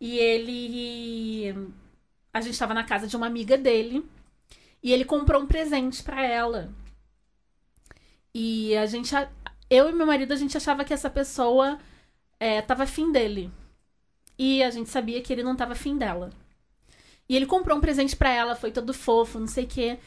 [0.00, 1.72] e ele
[2.32, 4.08] a gente estava na casa de uma amiga dele
[4.82, 6.72] e ele comprou um presente pra ela.
[8.32, 9.12] E a gente,
[9.68, 11.78] eu e meu marido, a gente achava que essa pessoa
[12.38, 13.50] é, tava afim dele.
[14.38, 16.30] E a gente sabia que ele não tava afim dela.
[17.28, 19.98] E ele comprou um presente pra ela, foi todo fofo, não sei o quê.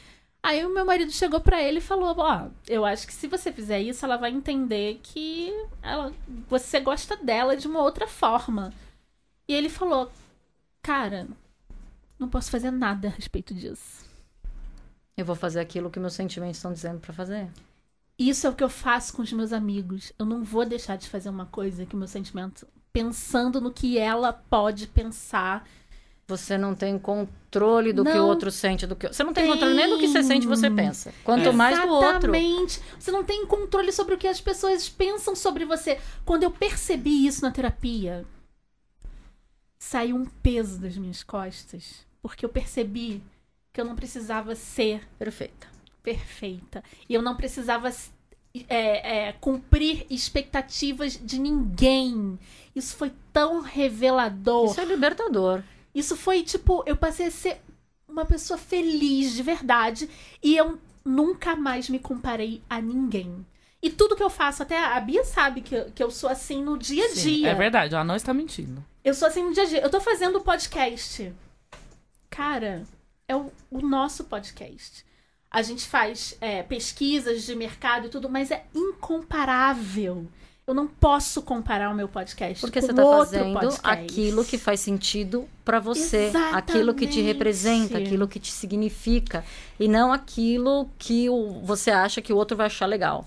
[0.42, 3.52] Aí o meu marido chegou pra ele e falou: Ó, eu acho que se você
[3.52, 5.52] fizer isso, ela vai entender que
[5.82, 6.12] ela,
[6.48, 8.72] você gosta dela de uma outra forma.
[9.46, 10.10] E ele falou:
[10.82, 11.28] Cara,
[12.18, 14.08] não posso fazer nada a respeito disso.
[15.16, 17.50] Eu vou fazer aquilo que meus sentimentos estão dizendo pra fazer.
[18.18, 20.12] Isso é o que eu faço com os meus amigos.
[20.18, 22.66] Eu não vou deixar de fazer uma coisa que meu sentimento.
[22.92, 25.66] Pensando no que ela pode pensar.
[26.26, 28.26] Você não tem controle do que o Não.
[28.28, 30.76] outro sente, do que você não tem, controle nem do que você sente, você Tem.
[30.76, 31.12] pensa.
[31.24, 32.08] Quanto mais do outro.
[32.08, 32.80] Exatamente.
[32.98, 35.98] Você não tem controle sobre o que as pessoas pensam sobre você.
[36.24, 38.24] Quando eu percebi isso na terapia,
[39.78, 42.06] saiu um peso das minhas costas.
[42.22, 43.20] Porque eu percebi
[43.72, 45.66] que eu não precisava ser Perfeita.
[46.02, 46.84] perfeita.
[47.08, 47.90] E eu não precisava
[48.68, 52.38] é, é, cumprir expectativas de ninguém.
[52.74, 54.70] Isso foi tão revelador.
[54.70, 55.62] Isso é libertador.
[55.94, 57.60] Isso foi tipo, eu passei a ser
[58.08, 60.08] uma pessoa feliz de verdade.
[60.42, 63.44] E eu nunca mais me comparei a ninguém.
[63.82, 66.62] E tudo que eu faço, até a Bia sabe que, eu- que eu sou assim
[66.62, 67.48] no dia a Sim, dia.
[67.50, 68.84] É verdade, ela não está mentindo.
[69.02, 69.80] Eu sou assim no dia a dia.
[69.80, 71.32] Eu tô fazendo o podcast.
[72.28, 72.84] Cara,
[73.26, 75.04] é o, o nosso podcast.
[75.50, 80.26] A gente faz é, pesquisas de mercado e tudo, mas é incomparável.
[80.66, 84.04] Eu não posso comparar o meu podcast Porque com você tá outro fazendo podcast.
[84.04, 86.56] aquilo que faz sentido pra você, Exatamente.
[86.56, 89.44] aquilo que te representa, aquilo que te significa,
[89.80, 93.24] e não aquilo que o, você acha que o outro vai achar legal.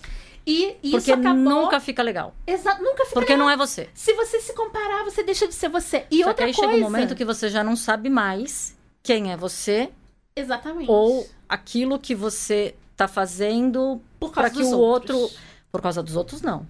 [0.47, 1.35] E isso Porque acabou...
[1.35, 2.33] nunca fica legal.
[2.47, 3.89] Exa- nunca fica Porque não é você.
[3.93, 6.05] Se você se comparar, você deixa de ser você.
[6.09, 6.71] E Só que outra aí coisa...
[6.71, 9.89] chega um momento que você já não sabe mais quem é você
[10.35, 10.89] Exatamente.
[10.89, 15.21] ou aquilo que você tá fazendo por para causa que dos o outros.
[15.21, 15.37] outro.
[15.71, 16.67] Por causa dos outros, não.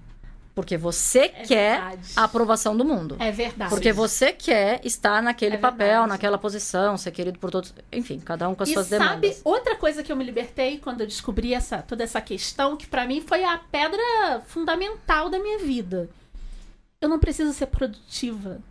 [0.56, 2.12] Porque você É quer verdade.
[2.16, 3.18] a aprovação do mundo.
[3.20, 3.70] É verdade.
[3.72, 6.10] Porque você quer estar naquele É papel, verdade.
[6.10, 7.74] naquela posição, ser querido por todos.
[7.92, 9.42] Enfim, cada um com as e suas sabe demandas.
[9.44, 13.08] outra coisa que eu me libertei quando eu descobri essa, toda essa questão, que pra
[13.08, 16.08] mim foi a pedra fundamental da minha vida.
[17.02, 18.62] Eu não preciso ser produtiva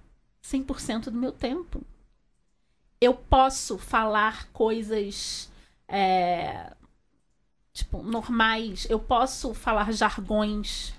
[0.45, 1.83] 100% do meu tempo.
[3.03, 5.51] Eu posso falar coisas
[5.89, 6.73] é,
[7.73, 8.87] tipo normais.
[8.89, 10.95] Eu posso falar jargões.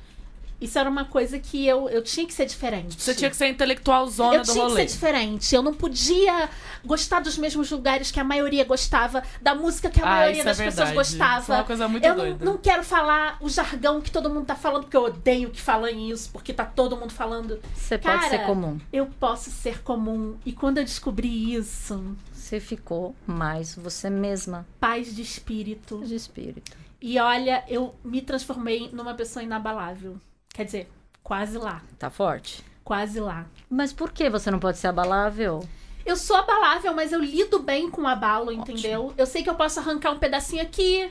[0.64, 3.02] Isso era uma coisa que eu, eu tinha que ser diferente.
[3.02, 4.82] Você tinha que ser intelectual zona Eu do tinha que rolê.
[4.88, 5.54] ser diferente.
[5.56, 6.50] Eu não podia
[6.86, 10.60] gostar dos mesmos lugares que a maioria gostava, da música que a Ah, maioria das
[10.60, 11.08] é pessoas verdade.
[11.08, 11.54] Isso é gostava.
[11.60, 12.46] uma coisa muito eu não, doida.
[12.46, 16.10] não quero falar o jargão que todo mundo tá falando, porque eu odeio que falem
[16.10, 17.60] isso, porque tá todo mundo falando.
[17.76, 18.80] Você pode Cara, ser comum.
[18.92, 20.38] Eu posso ser comum.
[20.46, 26.02] E quando eu descobri isso, Você ficou mais você mesma paz de espírito.
[26.06, 26.72] de espírito.
[27.02, 30.16] E olha, eu me transformei numa pessoa inabalável.
[30.54, 30.92] Quer dizer,
[31.24, 31.82] quase lá.
[31.98, 32.64] Tá forte?
[32.84, 33.48] Quase lá.
[33.68, 35.68] Mas por que você não pode ser abalável?
[36.06, 39.14] Eu sou abalável, mas eu lido bem com o abalo, entendeu?
[39.18, 41.10] Eu sei que eu posso arrancar um pedacinho aqui,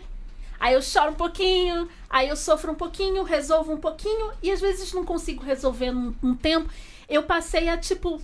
[0.61, 4.61] aí eu choro um pouquinho, aí eu sofro um pouquinho, resolvo um pouquinho, e às
[4.61, 6.70] vezes não consigo resolver num, num tempo.
[7.09, 8.20] Eu passei a, tipo.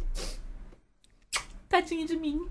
[1.69, 2.47] Tadinha de mim,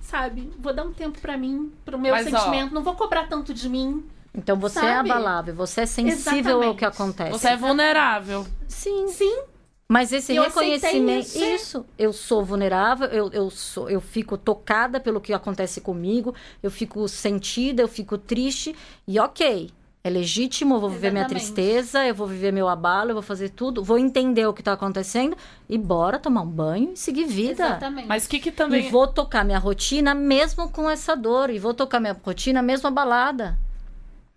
[0.00, 0.52] sabe?
[0.58, 3.54] Vou dar um tempo pra mim, pro meu Mas, ó, sentimento, não vou cobrar tanto
[3.54, 4.04] de mim.
[4.34, 5.10] Então você é Sabe?
[5.10, 6.84] abalável, você é sensível ao que Exatamente.
[6.84, 7.30] acontece.
[7.32, 8.46] Você é vulnerável.
[8.68, 9.08] Sim.
[9.08, 9.42] Sim,
[9.88, 11.26] Mas esse E reconhecimento.
[11.26, 11.54] isso, é.
[11.54, 11.86] Isso.
[11.98, 17.08] Eu sou vulnerável, eu, eu, sou, eu fico tocada pelo que acontece comigo, eu fico
[17.08, 18.74] sentida, eu fico triste.
[19.06, 19.70] E ok.
[20.02, 21.52] É legítimo, eu vou viver minha Exatamente.
[21.52, 24.72] tristeza, eu vou viver meu abalo, eu vou fazer tudo, vou entender o que tá
[24.72, 25.36] acontecendo
[25.68, 27.64] e bora tomar um banho e seguir vida.
[27.64, 28.08] Exatamente.
[28.08, 28.86] Mas o que que também...
[28.86, 31.50] E vou tocar minha rotina mesmo com essa dor.
[31.50, 33.58] E vou tocar minha rotina mesmo abalada.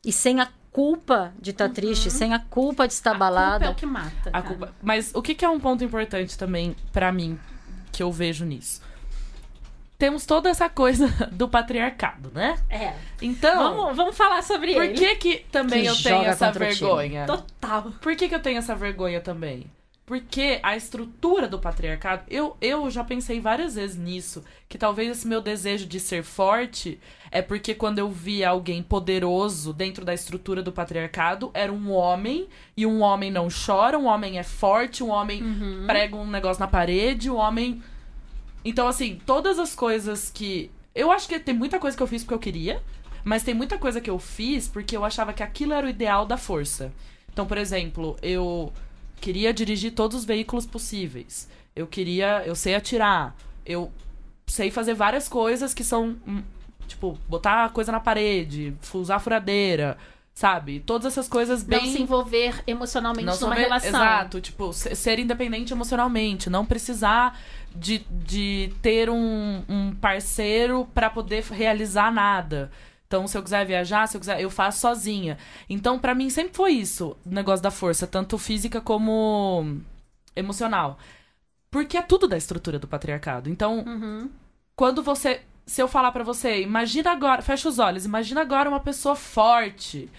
[0.04, 3.16] E sem a culpa de estar triste, sem a culpa de estar Uhum.
[3.16, 3.66] A culpa abalada.
[3.66, 4.30] é o que mata.
[4.34, 7.40] A culpa- Mas o que, que é um ponto importante também pra mim,
[7.92, 8.82] que eu vejo nisso?
[9.98, 12.58] Temos toda essa coisa do patriarcado, né?
[12.70, 12.94] É.
[13.22, 14.94] Então, Vamos, vamos falar sobre por ele.
[14.96, 17.26] que que também Que eu tenho essa vergonha?
[17.26, 17.84] Total.
[18.02, 19.66] Por que, que eu tenho essa vergonha também?
[20.06, 25.26] Porque a estrutura do patriarcado, eu, eu já pensei várias vezes nisso, que talvez esse
[25.26, 27.00] meu desejo de ser forte
[27.32, 32.50] é porque quando eu via alguém poderoso dentro da estrutura do patriarcado, era um homem,
[32.76, 35.42] e um homem não chora, um homem é forte, um homem
[35.88, 37.82] prega um negócio na parede, um homem.
[38.66, 40.70] Então, assim, todas as coisas que.
[40.94, 42.84] Eu acho que tem muita coisa que eu fiz porque eu queria,
[43.24, 46.26] mas tem muita coisa que eu fiz porque eu achava que aquilo era o ideal
[46.26, 46.92] da força.
[47.32, 48.72] Então, por exemplo, eu
[49.24, 51.48] queria dirigir todos os veículos possíveis.
[51.76, 52.44] Eu queria.
[52.46, 53.34] Eu sei atirar.
[53.66, 53.92] Eu
[54.46, 56.16] sei fazer várias coisas que são.
[56.28, 56.44] hum,
[56.88, 59.98] Tipo, botar coisa na parede, usar furadeira,
[60.34, 60.82] sabe?
[60.86, 61.80] Todas essas coisas bem.
[61.80, 63.90] Não se envolver emocionalmente Não numa relação.
[63.90, 67.40] Exato, tipo, se- ser independente emocionalmente, não precisar
[67.74, 72.70] de, de ter um, um parceiro pra poder realizar nada.
[73.14, 75.38] Então, se eu quiser viajar, se eu quiser, eu faço sozinha.
[75.70, 79.78] Então, pra mim sempre foi isso, o negócio da força, tanto física como
[80.36, 80.98] emocional.
[81.70, 83.52] Porque é tudo da estrutura do patriarcado.
[83.52, 84.32] Então, Uhum.
[84.76, 85.42] quando você.
[85.64, 90.10] Se eu falar pra você, imagina agora, fecha os olhos, imagina agora uma pessoa forte,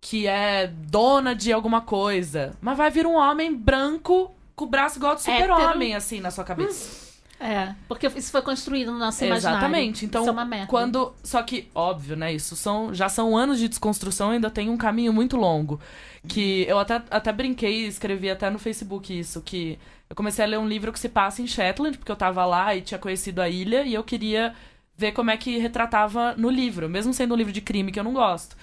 [0.00, 4.98] que é dona de alguma coisa, mas vai vir um homem branco com o braço
[4.98, 7.05] igual do super-homem, assim, na sua cabeça.
[7.38, 9.58] É, porque isso foi construído no nosso imaginário.
[9.58, 10.04] Exatamente.
[10.06, 10.66] Então, isso é uma merda.
[10.66, 11.14] quando.
[11.22, 12.32] Só que, óbvio, né?
[12.32, 15.78] Isso são, já são anos de desconstrução, ainda tem um caminho muito longo.
[16.26, 19.78] Que eu até, até brinquei e escrevi até no Facebook isso, que
[20.08, 22.74] eu comecei a ler um livro que se passa em Shetland, porque eu tava lá
[22.74, 24.54] e tinha conhecido a ilha, e eu queria
[24.96, 28.04] ver como é que retratava no livro, mesmo sendo um livro de crime que eu
[28.04, 28.56] não gosto.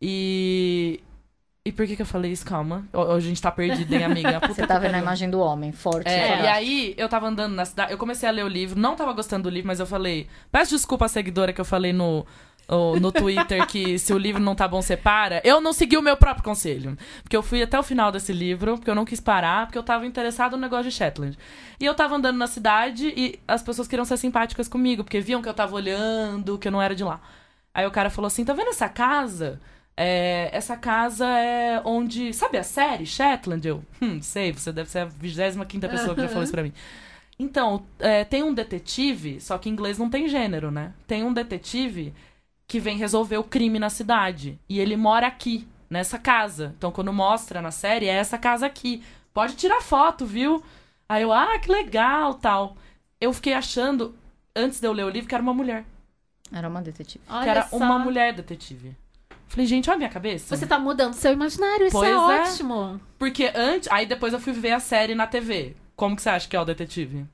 [0.00, 1.00] E.
[1.66, 2.46] E por que, que eu falei isso?
[2.46, 2.84] Calma.
[2.92, 4.38] A gente tá perdido, hein, amiga?
[4.38, 6.08] Puta Você tá vendo a imagem do homem, forte.
[6.08, 8.94] É, e aí eu tava andando na cidade, eu comecei a ler o livro, não
[8.94, 12.24] tava gostando do livro, mas eu falei, peço desculpa à seguidora que eu falei no,
[13.00, 15.40] no Twitter que se o livro não tá bom, você para.
[15.42, 16.96] Eu não segui o meu próprio conselho.
[17.24, 19.82] Porque eu fui até o final desse livro, porque eu não quis parar, porque eu
[19.82, 21.36] tava interessado no negócio de Shetland.
[21.80, 25.42] E eu tava andando na cidade e as pessoas queriam ser simpáticas comigo, porque viam
[25.42, 27.20] que eu tava olhando, que eu não era de lá.
[27.74, 29.60] Aí o cara falou assim: tá vendo essa casa?
[29.96, 32.32] É, essa casa é onde.
[32.34, 33.66] Sabe a série Shetland?
[33.66, 36.72] Eu, hum, sei, você deve ser a 25 pessoa que já falou isso pra mim.
[37.38, 40.94] Então, é, tem um detetive, só que em inglês não tem gênero, né?
[41.06, 42.14] Tem um detetive
[42.66, 44.58] que vem resolver o crime na cidade.
[44.66, 46.74] E ele mora aqui, nessa casa.
[46.78, 49.02] Então, quando mostra na série, é essa casa aqui.
[49.34, 50.62] Pode tirar foto, viu?
[51.08, 52.76] Aí eu, ah, que legal, tal.
[53.20, 54.14] Eu fiquei achando,
[54.54, 55.84] antes de eu ler o livro, que era uma mulher.
[56.50, 57.22] Era uma detetive.
[57.28, 57.76] Olha que era só.
[57.76, 58.96] uma mulher detetive.
[59.48, 60.54] Falei, gente, olha a minha cabeça.
[60.56, 62.16] Você tá mudando seu imaginário, isso Pois é, é.
[62.16, 63.00] ótimo.
[63.18, 63.88] Porque antes.
[63.90, 65.74] Aí depois eu fui ver a série na TV.
[65.94, 67.24] Como que você acha que é o detetive?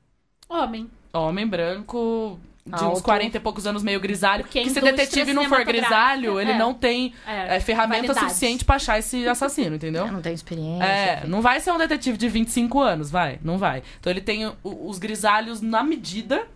[0.49, 0.89] Homem.
[1.13, 3.03] Homem branco, de uns Alto.
[3.03, 4.45] 40 e poucos anos, meio grisalho.
[4.45, 6.59] Porque Porque se detetive não for grisalho, ele é.
[6.59, 8.29] não tem É, é, ferramenta validade.
[8.29, 10.07] suficiente pra achar esse assassino, entendeu?
[10.07, 10.85] Eu não tenho experiência.
[10.85, 13.83] É, não vai ser um detetive de 25 anos, vai, não vai.
[13.99, 16.47] Então ele tem os grisalhos na medida,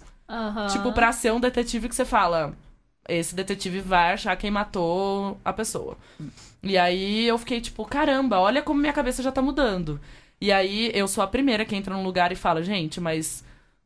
[0.71, 2.55] tipo, pra ser um detetive que você fala,
[3.09, 5.97] esse detetive vai achar quem matou a pessoa.
[6.63, 10.01] E aí eu fiquei tipo, caramba, olha como minha cabeça já tá mudando.
[10.41, 13.45] E aí eu sou a primeira que entra num lugar e fala, gente, mas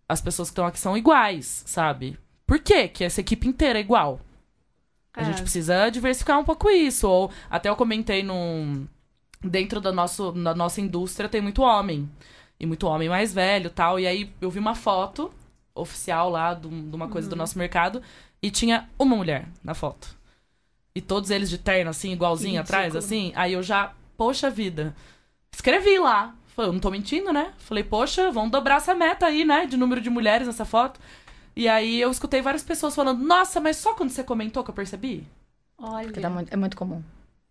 [0.09, 2.19] as pessoas que estão aqui são iguais, sabe?
[2.47, 4.21] Por quê que essa equipe inteira é igual?
[5.15, 5.25] A É.
[5.25, 7.09] gente precisa diversificar um pouco isso.
[7.09, 8.87] Ou até eu comentei num.
[9.43, 12.09] Dentro da, nosso, da nossa indústria tem muito homem.
[12.59, 13.99] E muito homem mais velho e tal.
[14.01, 15.33] E aí eu vi uma foto
[15.75, 18.03] oficial lá de um- de uma coisa do nosso mercado.
[18.43, 20.17] E tinha uma mulher na foto.
[20.95, 23.05] E todos eles de terno, assim, igualzinho Que atrás, ridículo.
[23.05, 23.33] assim.
[23.37, 24.95] Aí eu já, poxa vida.
[25.53, 26.35] Escrevi lá.
[26.55, 27.53] Falei, eu não tô mentindo, né?
[27.59, 29.67] Falei, poxa, vamos dobrar essa meta aí, né?
[29.67, 30.99] De número de mulheres nessa foto.
[31.55, 34.75] E aí eu escutei várias pessoas falando, nossa, mas só quando você comentou que eu
[34.75, 35.27] percebi?
[35.79, 36.05] Olha.
[36.05, 37.03] Porque dá muito- é muito comum.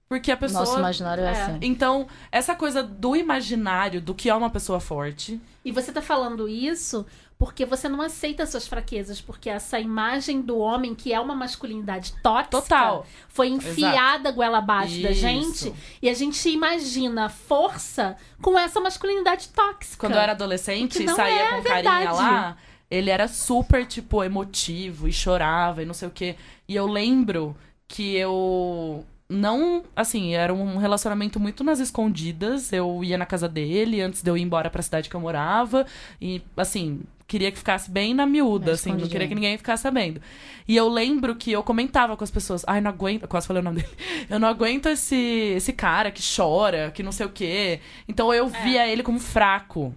[0.08, 0.62] Porque a pessoa.
[0.62, 1.32] Nosso imaginário é, é.
[1.32, 1.60] assim.
[1.62, 5.40] Então, essa coisa do imaginário do que é uma pessoa forte.
[5.64, 7.06] E você tá falando isso
[7.40, 12.14] porque você não aceita suas fraquezas, porque essa imagem do homem que é uma masculinidade
[12.22, 13.08] tóxica Total.
[13.30, 15.22] foi enfiada goela abaixo da Isso.
[15.22, 19.96] gente e a gente imagina força com essa masculinidade tóxica.
[19.98, 22.58] Quando eu era adolescente e saía é com carinha lá,
[22.92, 26.36] ele era super, tipo, emotivo e chorava e não sei o quê.
[26.68, 27.56] E eu lembro
[27.88, 29.06] que eu.
[29.30, 32.74] não, assim, era um relacionamento muito nas escondidas.
[32.74, 35.86] Eu ia na casa dele antes de eu ir embora pra cidade que eu morava.
[36.20, 40.20] E, assim, queria que ficasse bem na miúda, assim, não queria que ninguém ficasse sabendo.
[40.68, 43.64] E eu lembro que eu comentava com as pessoas, ai, não aguento, quase falei o
[43.64, 43.94] nome dele.
[44.30, 45.16] Eu não aguento esse,
[45.56, 47.80] esse cara que chora, que não sei o quê.
[48.08, 49.94] Então eu via ele como fraco.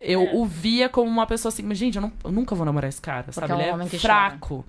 [0.00, 0.34] Eu É.
[0.34, 3.00] o via como uma pessoa assim, mas gente, eu, não- eu nunca vou namorar esse
[3.00, 3.52] cara, sabe?
[3.52, 4.64] é um ele homem é que fraco.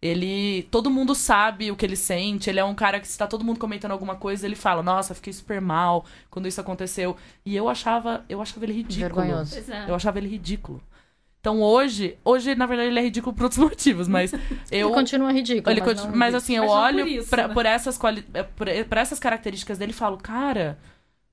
[0.00, 0.62] Ele.
[0.70, 2.48] Todo mundo sabe o que ele sente.
[2.48, 5.12] Ele é um cara que, se tá todo mundo comentando alguma coisa, ele fala, nossa,
[5.14, 7.16] fiquei super mal quando isso aconteceu.
[7.44, 9.22] E eu achava, eu achava ele ridículo.
[9.22, 9.58] Vergonhoso.
[9.68, 9.90] É.
[9.90, 10.80] Eu achava ele ridículo.
[11.48, 14.32] Então hoje, hoje, na verdade, ele é ridículo por outros motivos, mas
[14.70, 14.88] eu.
[14.88, 15.72] Ele continua ridículo.
[15.72, 17.54] Ele mas, continua- não mas assim, eu Mas olho por isso, pra- né?
[17.54, 18.24] por, essas quali...
[18.34, 20.78] eh, por, por essas características dele e falo, cara,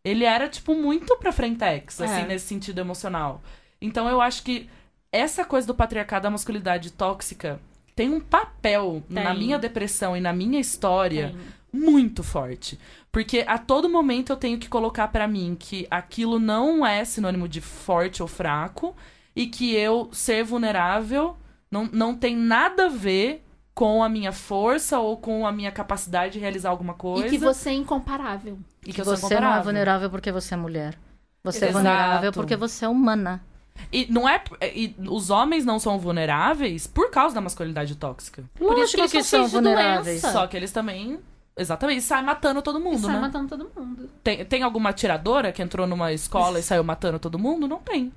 [0.03, 2.25] ele era, tipo, muito pra frentex, assim, É.
[2.25, 3.41] nesse sentido emocional.
[3.81, 4.69] Então eu acho que
[5.11, 7.59] essa coisa do patriarcado da masculinidade tóxica
[7.95, 9.39] tem um papel na Tem.
[9.39, 11.33] minha depressão e na minha história
[11.71, 11.81] Tem.
[11.81, 12.79] muito forte.
[13.11, 17.47] Porque a todo momento eu tenho que colocar pra mim que aquilo não é sinônimo
[17.47, 18.95] de forte ou fraco
[19.35, 21.35] e que eu ser vulnerável
[21.69, 26.33] não, não tem nada a ver com a minha força ou com a minha capacidade
[26.33, 27.27] de realizar alguma coisa.
[27.27, 28.57] E que você é incomparável.
[28.83, 30.97] e que Que eu sou você não é vulnerável porque você é mulher.
[31.43, 31.83] Você é Exato.
[31.83, 33.43] vulnerável porque você é humana.
[33.91, 34.41] E não é.
[34.73, 38.43] E os homens não são vulneráveis por causa da masculinidade tóxica.
[38.57, 40.21] Por isso que eles que são são vulneráveis.
[40.21, 40.31] doença.
[40.31, 41.19] Só que eles também.
[41.57, 43.19] Exatamente, saem matando todo E mundo, sai né?
[43.21, 44.09] matando todo mundo.
[44.23, 47.65] Tem, tem alguma atiradora que entrou numa escola e saiu matando todo mundo?
[47.67, 48.11] Não tem.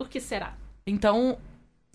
[0.00, 0.54] Por que será?
[0.86, 1.36] Então,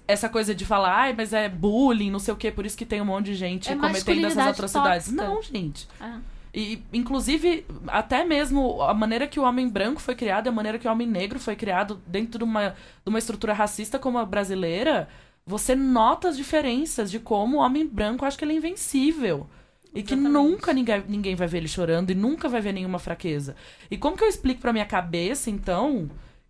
[0.08, 2.86] essa coisa de falar, ai, mas é bullying, não sei o quê, por isso que
[2.86, 5.08] tem um monte de gente É cometendo essas atrocidades.
[5.08, 5.28] tóxica.
[5.28, 5.88] Não, gente.
[6.00, 6.20] Ah.
[6.54, 10.78] E, inclusive, até mesmo a maneira que o homem branco foi criado e a maneira
[10.78, 14.24] que o homem negro foi criado dentro de uma, de uma estrutura racista como a
[14.26, 15.10] brasileira,
[15.48, 19.50] você nota as diferenças de como o homem branco acha que ele é invencível.
[19.96, 20.32] E que Exatamente.
[20.32, 23.56] nunca ninguém, ninguém vai ver ele chorando e nunca vai ver nenhuma fraqueza.
[23.90, 26.08] E como que eu explico pra minha cabeça, então,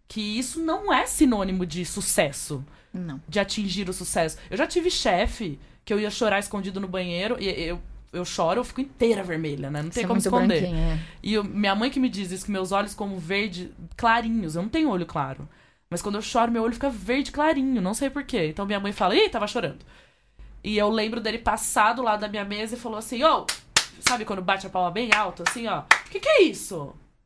[0.08, 2.64] que isso não é sinônimo de sucesso?
[2.94, 3.20] Não.
[3.28, 4.38] de atingir o sucesso.
[4.50, 7.82] Eu já tive chefe que eu ia chorar escondido no banheiro e eu,
[8.14, 9.82] eu choro, eu fico inteira vermelha, né?
[9.82, 10.64] Não Você tem é como muito esconder.
[10.64, 11.00] é.
[11.22, 14.56] E eu- minha mãe que me diz isso, que meus olhos como verde clarinhos.
[14.56, 15.46] Eu não tenho olho claro.
[15.90, 17.82] Mas quando eu choro, meu olho fica verde clarinho.
[17.82, 18.48] Não sei porquê.
[18.48, 19.80] Então minha mãe fala, ih, tava chorando.
[20.64, 23.46] E eu lembro dele passar do lado da minha mesa e falou assim, ô,
[24.08, 25.82] sabe quando bate a palma bem alto, assim, ó.
[25.82, 26.78] O que que é isso?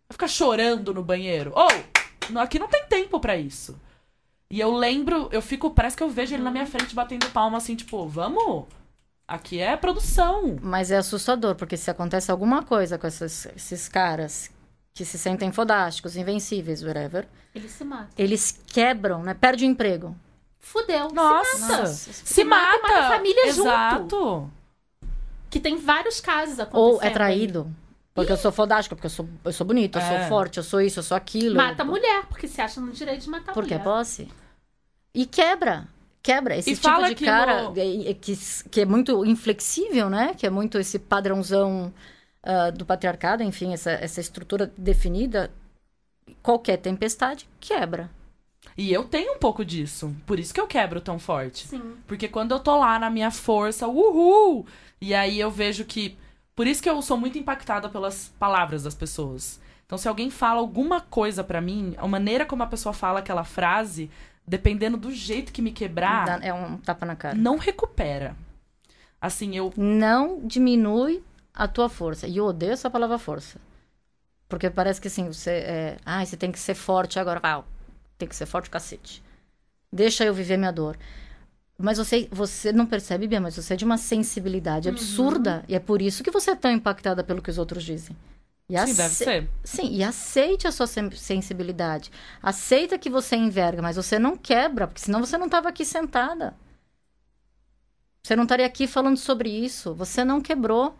[0.09, 1.51] Vai ficar chorando no banheiro.
[1.55, 1.98] Ô, não-
[2.37, 3.79] aqui não tem tempo pra isso.
[4.51, 7.57] E eu lembro, eu fico, parece que eu vejo ele na minha frente batendo palma,
[7.57, 8.65] assim, tipo, vamos...
[9.27, 10.57] Aqui é produção.
[10.59, 14.49] Mas é assustador, porque se acontece alguma coisa com esses, esses caras
[14.91, 18.09] que se sentem fodásticos, invencíveis, whatever, Ele se mata.
[18.17, 19.35] eles quebram, né?
[19.35, 20.15] Perde o emprego.
[20.57, 21.09] Fudeu.
[21.13, 21.55] Nossa.
[21.55, 21.77] Se mata.
[21.83, 22.13] Nossa.
[22.13, 22.93] Se mata e mata!
[22.93, 23.67] mata a família junto.
[23.69, 24.51] Exato.
[25.49, 26.95] Que tem vários casos acontecendo.
[26.95, 27.71] Ou é traído.
[28.13, 30.19] Porque eu sou fodástica, porque eu sou, eu sou bonita, eu É.
[30.19, 31.55] sou forte, eu sou isso, eu sou aquilo.
[31.55, 33.83] Mata a mulher, porque se acha no direito de matar a Porque é mulher.
[33.91, 34.27] posse.
[35.13, 35.87] E quebra.
[36.21, 36.57] Quebra.
[36.57, 38.37] Esse E tipo fala de que cara no- é- é que,
[38.69, 40.33] que é muito inflexível, né?
[40.35, 41.93] Que é muito esse padrãozão
[42.43, 45.51] ah, do patriarcado, enfim, essa, essa estrutura definida.
[46.43, 48.09] Qualquer tempestade quebra.
[48.77, 50.15] E eu tenho um pouco disso.
[50.25, 51.67] Por isso que eu quebro tão forte.
[51.67, 51.95] Sim.
[52.07, 54.65] Porque quando eu tô lá na minha força, uhul!
[55.01, 56.17] E aí eu vejo que.
[56.59, 59.61] Por isso que eu sou muito impactada pelas palavras das pessoas.
[59.85, 63.45] Então, se alguém fala alguma coisa pra mim, a maneira como a pessoa fala aquela
[63.45, 64.11] frase,
[64.45, 67.33] dependendo do jeito que me quebrar, É um tapa na cara.
[67.33, 68.35] não recupera.
[69.21, 69.71] Assim, eu.
[69.77, 72.27] Não diminui a tua força.
[72.27, 73.57] E eu odeio essa palavra força.
[74.49, 75.97] Porque parece que assim, você é.
[76.05, 77.39] Ah, você tem que ser forte agora.
[77.41, 77.63] Ah,
[78.17, 79.23] tem que ser forte, cacete.
[79.93, 80.97] Deixa eu viver minha dor.
[81.81, 85.63] Mas você, você não percebe, Bia, mas você é de uma sensibilidade absurda.
[85.67, 88.15] E é por isso que você é tão impactada pelo que os outros dizem.
[88.69, 89.49] E Sim, ace- deve ser.
[89.63, 92.11] Sim, e aceite a sua sen- sensibilidade.
[92.43, 96.53] Aceita que você enverga, mas você não quebra, porque senão você não estava aqui sentada.
[98.21, 99.93] Você não estaria aqui falando sobre isso.
[99.95, 100.95] Você não quebrou.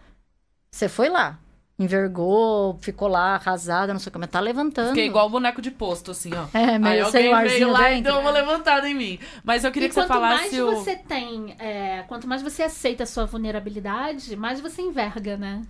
[0.71, 1.37] Você foi lá.
[1.79, 4.27] Envergou, ficou lá, arrasada, não sei como.
[4.27, 4.89] Tá levantando.
[4.89, 6.45] Fiquei igual o boneco de posto, assim, ó.
[6.53, 8.11] É, Aí meio sem alguém o arzinho veio lá e dentro.
[8.11, 9.19] deu uma levantada em mim.
[9.45, 10.71] Mas eu queria e que você quanto mais falasse o.
[10.75, 15.61] você tem, é, quanto mais você aceita a sua vulnerabilidade, mais você enverga, né?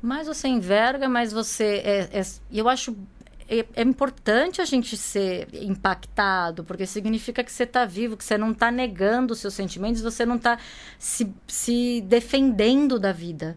[0.00, 1.82] Mais você enverga, mais você.
[1.84, 2.96] É, é- eu acho.
[3.48, 8.36] É, é importante a gente ser impactado, porque significa que você está vivo, que você
[8.38, 10.58] não está negando os seus sentimentos, você não está
[10.98, 13.56] se, se defendendo da vida.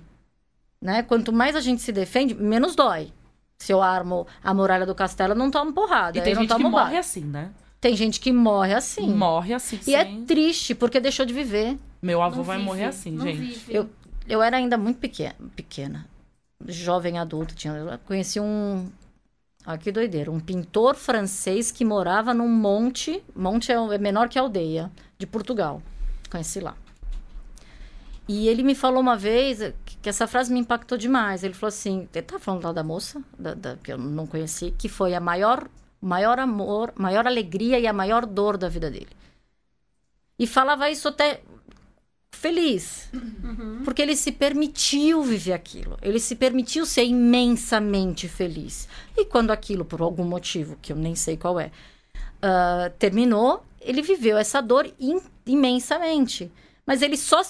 [0.82, 1.04] Né?
[1.04, 3.12] Quanto mais a gente se defende, menos dói.
[3.58, 6.18] Se eu armo a muralha do castelo, eu não tomo porrada.
[6.18, 7.00] E tem gente que morre bala.
[7.00, 7.52] assim, né?
[7.82, 9.10] Tem gente que morre assim.
[9.14, 10.26] Morre assim, E é sem...
[10.26, 11.78] triste, porque deixou de viver.
[12.02, 13.38] Meu avô Não vai vive, morrer assim, não gente.
[13.38, 13.74] vive.
[13.76, 13.90] Eu,
[14.28, 16.06] eu era ainda muito pequena, pequena.
[16.68, 18.90] jovem adulto, tinha, eu conheci um.
[19.68, 20.32] Olha que doideira.
[20.32, 23.22] Um pintor francês que morava num monte.
[23.36, 25.82] Monte é é menor que aldeia, de Portugal.
[26.30, 26.76] Conheci lá.
[28.32, 31.44] E ele me falou uma vez que, essa frase me impactou demais.
[31.44, 34.72] Ele falou assim: ele tá falando lá da moça, da, da- que eu não conheci,
[34.78, 35.68] que foi a maior,
[36.00, 39.10] maior amor, maior alegria e a maior dor da vida dele.
[40.38, 41.42] E falava isso até
[42.32, 43.10] feliz.
[43.84, 45.98] Porque ele se permitiu viver aquilo.
[46.00, 48.88] Ele se permitiu ser imensamente feliz.
[49.18, 51.72] E quando aquilo, por algum motivo, que eu nem sei qual é,
[52.44, 56.52] ah, terminou, ele viveu essa dor im- imensamente.
[56.90, 57.44] Mas ele só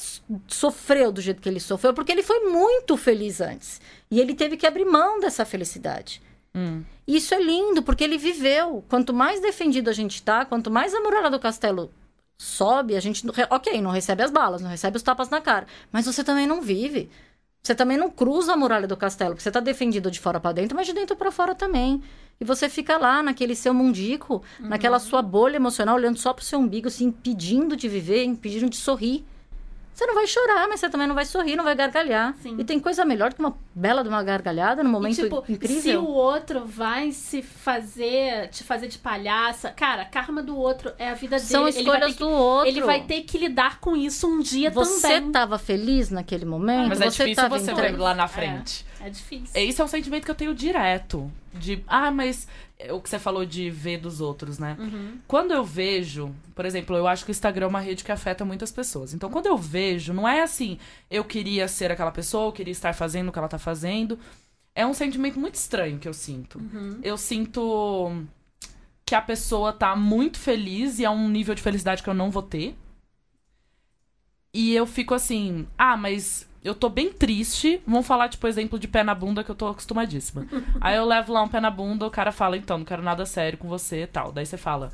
[0.49, 3.79] sofreu do jeito que ele sofreu porque ele foi muito feliz antes.
[4.11, 6.21] E ele teve que abrir mão dessa felicidade.
[6.53, 6.83] Hum.
[7.07, 8.83] E isso é lindo, porque ele viveu.
[8.89, 11.89] Quanto mais defendido a gente tá, quanto mais a muralha do castelo
[12.37, 13.23] sobe, a gente.
[13.49, 15.67] Ok, não recebe as balas, não recebe os tapas na cara.
[15.89, 17.09] Mas você também não vive.
[17.63, 20.51] Você também não cruza a muralha do castelo, porque você tá defendido de fora pra
[20.51, 22.03] dentro, mas de dentro pra fora também.
[22.41, 26.59] E você fica lá, naquele seu mundico, naquela sua bolha emocional, olhando só pro seu
[26.59, 29.25] umbigo, se impedindo de viver, impedindo de sorrir.
[29.99, 32.33] Você não vai chorar, mas você também não vai sorrir, não vai gargalhar.
[32.41, 32.55] Sim.
[32.57, 35.43] E tem coisa melhor do que uma bela de uma gargalhada num momento e, tipo,
[35.49, 35.81] incrível.
[35.81, 40.93] se o outro vai se fazer, te fazer de palhaça, cara, a karma do outro
[40.97, 41.79] é a vida São dele.
[41.79, 42.67] Ele vai, escolhas que, do outro.
[42.69, 45.27] ele vai ter que lidar com isso um dia Você também.
[45.27, 46.87] estava feliz naquele momento?
[46.87, 48.85] Mas é você difícil tava você entregue- ver lá na frente.
[48.87, 49.51] É difícil.
[49.53, 51.31] Esse é um sentimento que eu tenho direto.
[51.53, 52.47] De, ah, mas
[52.77, 54.75] é o que você falou de ver dos outros, né?
[54.79, 55.19] Uhum.
[55.27, 58.43] Quando eu vejo, por exemplo, eu acho que o Instagram é uma rede que afeta
[58.43, 59.13] muitas pessoas.
[59.13, 60.79] Então, quando eu vejo, não é assim,
[61.09, 64.17] eu queria ser aquela pessoa, eu queria estar fazendo o que ela tá fazendo.
[64.73, 66.57] É um sentimento muito estranho que eu sinto.
[66.59, 66.99] Uhum.
[67.03, 68.25] Eu sinto
[69.05, 72.31] que a pessoa tá muito feliz e é um nível de felicidade que eu não
[72.31, 72.75] vou ter.
[74.53, 77.81] E eu fico assim, ah, mas eu tô bem triste.
[77.87, 80.45] Vamos falar, tipo, exemplo de pé na bunda que eu tô acostumadíssima.
[80.81, 83.25] Aí eu levo lá um pé na bunda, o cara fala, então, não quero nada
[83.25, 84.31] sério com você e tal.
[84.31, 84.91] Daí você fala,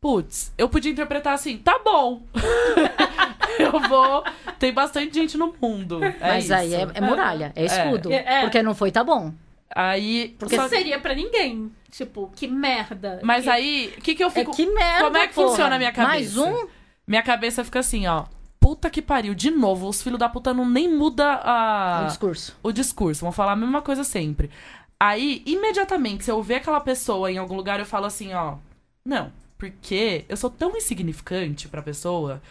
[0.00, 2.22] putz, eu podia interpretar assim, tá bom.
[3.58, 4.24] eu vou.
[4.58, 6.02] Tem bastante gente no mundo.
[6.04, 6.76] É Mas aí isso.
[6.76, 8.12] é, é muralha, é escudo.
[8.12, 8.40] É, é.
[8.42, 9.32] Porque não foi, tá bom.
[9.74, 10.34] Aí.
[10.38, 11.70] Porque só- seria pra ninguém.
[11.90, 13.20] Tipo, que merda.
[13.22, 14.54] Mas Que- aí, o que, que eu É fico.
[14.54, 15.48] que merda, Como é que porra.
[15.48, 16.10] funciona a minha cabeça?
[16.12, 16.66] Mais um?
[17.06, 18.24] Minha cabeça fica assim, ó.
[18.66, 22.00] Puta que pariu, de novo, os filhos da puta não nem muda a...
[22.02, 22.58] Um discurso.
[22.64, 24.50] o discurso, vão falar a mesma coisa sempre.
[24.98, 28.56] Aí, imediatamente, se eu ver aquela pessoa em algum lugar, eu falo assim, ó.
[29.04, 32.42] Não, porque eu sou tão insignificante pra pessoa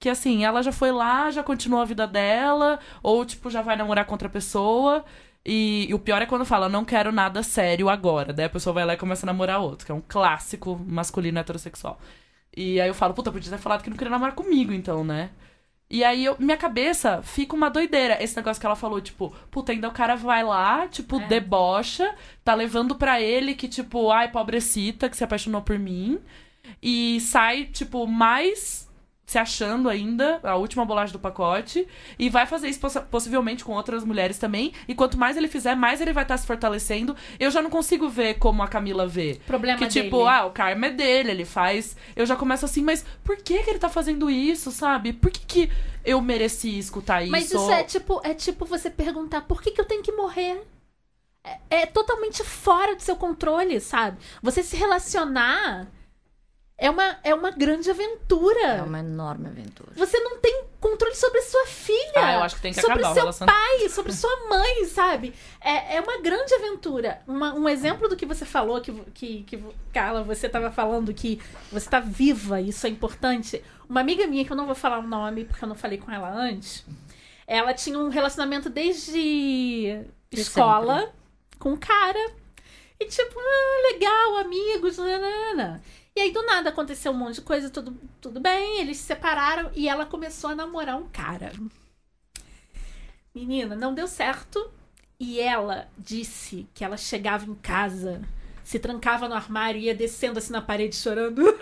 [0.00, 3.76] que, assim, ela já foi lá, já continuou a vida dela, ou, tipo, já vai
[3.76, 5.04] namorar com outra pessoa.
[5.44, 8.32] E, e o pior é quando fala, não quero nada sério agora.
[8.32, 11.38] Daí a pessoa vai lá e começa a namorar outro, que é um clássico masculino
[11.38, 12.00] heterossexual.
[12.56, 15.28] E aí eu falo, puta, podia ter falado que não queria namorar comigo, então, né?
[15.90, 18.22] E aí eu- minha cabeça fica uma doideira.
[18.22, 21.26] Esse negócio que ela falou, tipo, puta, ainda o cara vai lá, tipo, É.
[21.26, 22.14] debocha,
[22.44, 26.18] tá levando pra ele que, tipo, ai, pobrecita, que se apaixonou por mim.
[26.82, 28.87] E sai, tipo, mais
[29.28, 31.86] se achando ainda, a última bolacha do pacote.
[32.18, 34.72] E vai fazer isso possi- possivelmente com outras mulheres também.
[34.88, 37.14] E quanto mais ele fizer, mais ele vai estar se fortalecendo.
[37.38, 39.38] Eu já não consigo ver como a Camila vê.
[39.46, 40.28] Problema Que tipo, dele.
[40.30, 41.94] ah, o karma é dele, ele faz.
[42.16, 45.12] Eu já começo assim, mas por que, que ele tá fazendo isso, sabe?
[45.12, 45.72] Por que, que
[46.02, 47.30] eu mereci escutar isso?
[47.30, 50.62] Mas isso é tipo, é tipo você perguntar por que, que eu tenho que morrer?
[51.44, 54.16] É, é totalmente fora do seu controle, sabe?
[54.42, 55.86] Você se relacionar
[56.80, 58.60] é uma, é uma grande aventura.
[58.60, 59.90] É uma enorme aventura.
[59.96, 62.12] Você não tem controle sobre sua filha.
[62.14, 65.34] Ah, eu acho que tem que sobre acabar o seu pai, sobre sua mãe, sabe?
[65.60, 67.20] É, é uma grande aventura.
[67.26, 69.62] Uma- um exemplo do que você falou, que, que, que
[69.92, 71.40] Carla, você estava falando que
[71.72, 73.60] você está viva, isso é importante.
[73.88, 76.12] Uma amiga minha, que eu não vou falar o nome, porque eu não falei com
[76.12, 76.84] ela antes,
[77.46, 81.12] ela tinha um relacionamento desde De escola
[81.58, 82.30] com um cara.
[83.00, 85.80] E tipo, ah, legal, amigos, nanana.
[86.18, 89.70] E aí, do nada, aconteceu um monte de coisa, tudo, tudo bem, eles se separaram
[89.72, 91.52] e ela começou a namorar um cara.
[93.32, 94.68] Menina, não deu certo.
[95.20, 98.20] E ela disse que ela chegava em casa,
[98.64, 101.56] se trancava no armário e ia descendo assim na parede chorando.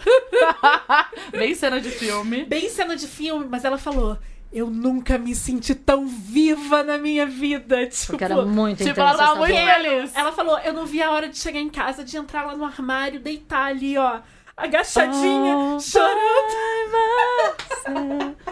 [1.32, 2.44] Bem cena de filme.
[2.46, 4.18] Bem cena de filme, mas ela falou:
[4.50, 7.86] Eu nunca me senti tão viva na minha vida.
[7.88, 10.14] Tipo, Porque era muito tipo, ela tava muito feliz.
[10.14, 12.64] ela falou: Eu não vi a hora de chegar em casa, de entrar lá no
[12.64, 14.20] armário, deitar ali, ó,
[14.56, 16.96] agachadinha, Oh, chorando.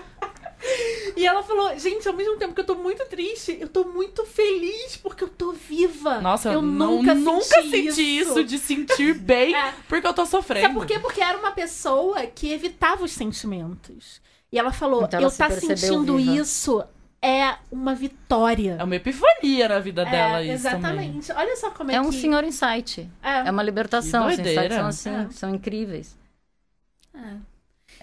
[1.16, 4.24] E ela falou, gente, ao mesmo tempo que eu tô muito triste, eu tô muito
[4.24, 6.20] feliz porque eu tô viva.
[6.22, 8.42] Nossa, eu, não- nunca, nunca senti, senti isso.
[8.42, 9.74] de sentir bem É.
[9.86, 10.62] porque eu tô sofrendo.
[10.68, 10.98] Sabe por quê?
[10.98, 14.20] Porque era uma pessoa que evitava os sentimentos.
[14.50, 16.32] E ela falou, Então ela eu tá sentindo viva.
[16.40, 16.82] isso
[17.26, 18.76] é uma vitória.
[18.78, 20.80] É uma epifania na vida dela É, isso também.
[20.80, 21.32] exatamente.
[21.32, 22.20] Olha só como é, É um que...
[22.20, 23.08] senhor insight.
[23.22, 23.48] É.
[23.48, 24.26] É uma libertação.
[24.26, 24.76] Os insights doideira.
[24.76, 25.28] são assim, É.
[25.30, 26.16] são incríveis.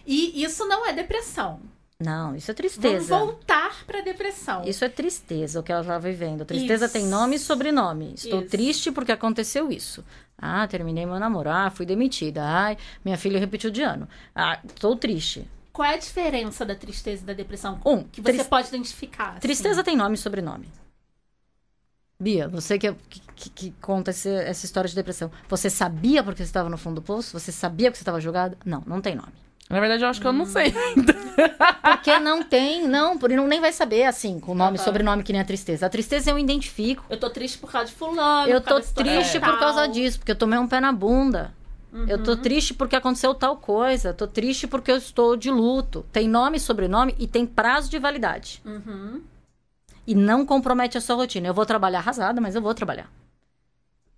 [0.06, 1.60] E isso não é depressão.
[2.00, 3.16] Não, isso é Vamos tristeza.
[3.20, 4.64] voltar pra depressão.
[4.66, 6.44] Isso é tristeza, o que ela está vivendo.
[6.44, 6.94] Tristeza Isso.
[6.94, 8.14] tem nome e sobrenome.
[8.16, 8.50] Estou Isso.
[8.50, 10.04] triste porque aconteceu isso.
[10.36, 11.52] Ah, terminei meu namoro.
[11.52, 12.42] Ah, fui demitida.
[12.44, 14.10] Ai, minha filha repetiu de ano.
[14.36, 15.48] Ah, estou triste.
[15.74, 17.80] Qual é a diferença da tristeza e da depressão?
[17.86, 19.30] Um, Que você pode identificar.
[19.32, 19.40] assim?
[19.40, 20.68] Tristeza tem nome e sobrenome.
[22.20, 25.32] Bia, você que, que, que- que conta esse- essa história de depressão.
[25.50, 27.40] Você sabia porque você estava no fundo do poço?
[27.40, 28.56] Você sabia que você estava jogado?
[28.64, 29.32] Não, não tem nome.
[29.70, 30.48] Na verdade, eu acho que eu não Hum.
[30.48, 30.72] sei.
[31.82, 34.86] Porque não tem, não, por não nem vai saber assim, com nome e Aham.
[34.86, 35.86] sobrenome que nem a tristeza.
[35.86, 37.04] A tristeza eu identifico.
[37.10, 38.52] Eu tô triste por causa de fulano.
[38.52, 41.54] Eu tô triste por causa disso, porque eu tomei um pé na bunda.
[42.08, 42.24] Eu Uhum.
[42.24, 44.14] tô triste porque aconteceu tal coisa.
[44.14, 46.06] Tô triste porque eu estou de luto.
[46.12, 48.62] Tem nome, sobrenome e tem prazo de validade.
[48.66, 49.22] Uhum.
[50.08, 51.48] E não compromete a sua rotina.
[51.48, 53.12] Eu vou trabalhar arrasada, mas eu vou trabalhar.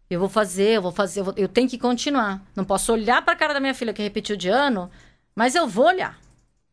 [0.09, 2.41] Eu vou fazer, eu vou fazer, eu, vou- eu tenho que continuar.
[2.55, 4.89] Não posso olhar pra cara da minha filha que repetiu de ano,
[5.35, 6.19] mas eu vou olhar.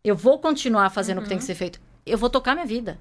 [0.05, 1.81] Eu vou continuar fazendo o que tem que ser feito.
[2.05, 2.99] Eu vou tocar minha vida.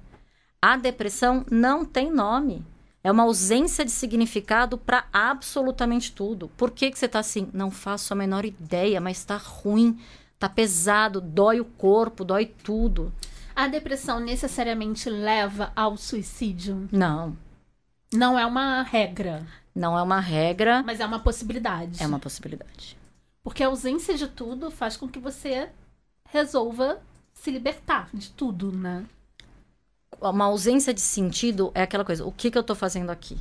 [0.62, 2.64] A depressão não tem nome.
[3.02, 6.48] É uma ausência de significado pra absolutamente tudo.
[6.56, 7.48] Por que, que você tá assim?
[7.52, 9.98] Não faço a menor ideia, mas tá ruim,
[10.38, 13.10] tá pesado, dói o corpo, dói tudo.
[13.56, 16.88] A depressão necessariamente leva ao suicídio?
[16.92, 17.36] Não,
[18.12, 22.02] Não é uma regra, não é uma regra, mas é uma possibilidade.
[22.02, 22.96] é uma possibilidade.
[23.42, 25.70] Porque a ausência de tudo faz com que você
[26.28, 27.00] resolva
[27.32, 29.04] se libertar de tudo, né?
[30.18, 33.38] Uma ausência de sentido é aquela coisa, o que, que eu tô fazendo aqui?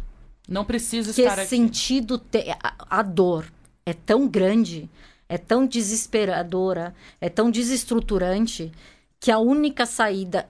[0.47, 1.47] Não preciso Que estar aqui.
[1.49, 2.51] sentido tem?
[2.51, 3.45] A, a dor
[3.85, 4.89] é tão grande,
[5.27, 8.71] é tão desesperadora, é tão desestruturante
[9.19, 10.47] que a única saída,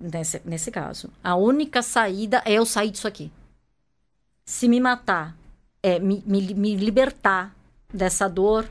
[0.00, 3.30] nesse, nesse caso, a única saída é eu sair disso aqui.
[4.44, 5.36] Se me matar,
[5.82, 7.54] é me, me, me libertar
[7.92, 8.68] dessa dor,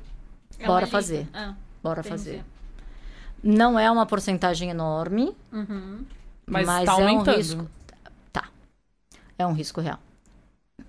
[0.60, 1.28] É Bora fazer.
[1.34, 2.10] Ah, bora entendi.
[2.18, 2.44] fazer.
[3.44, 6.06] Não é uma porcentagem enorme, Uhum.
[6.52, 7.38] Mas, Mas tá é um aumentando.
[7.38, 7.70] risco.
[8.32, 8.50] Tá.
[9.40, 10.00] É um risco real.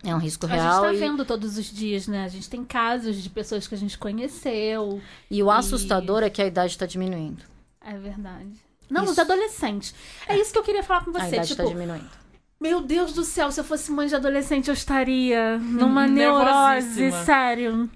[0.04, 0.82] É um risco A gente real.
[0.82, 2.24] tá e, vendo todos os dias, né?
[2.24, 5.00] A gente tem casos de pessoas que a gente conheceu.
[5.30, 7.42] e o assustador é que a idade está diminuindo.
[7.80, 8.50] É verdade.
[8.90, 9.12] Não, Isso.
[9.12, 9.94] os adolescentes.
[10.28, 11.28] É isso que eu queria falar com a você.
[11.36, 12.10] idade está Tipo, diminuindo.
[12.60, 17.88] meu Deus do céu, se eu fosse mãe de adolescente, eu estaria numa neurose, sério.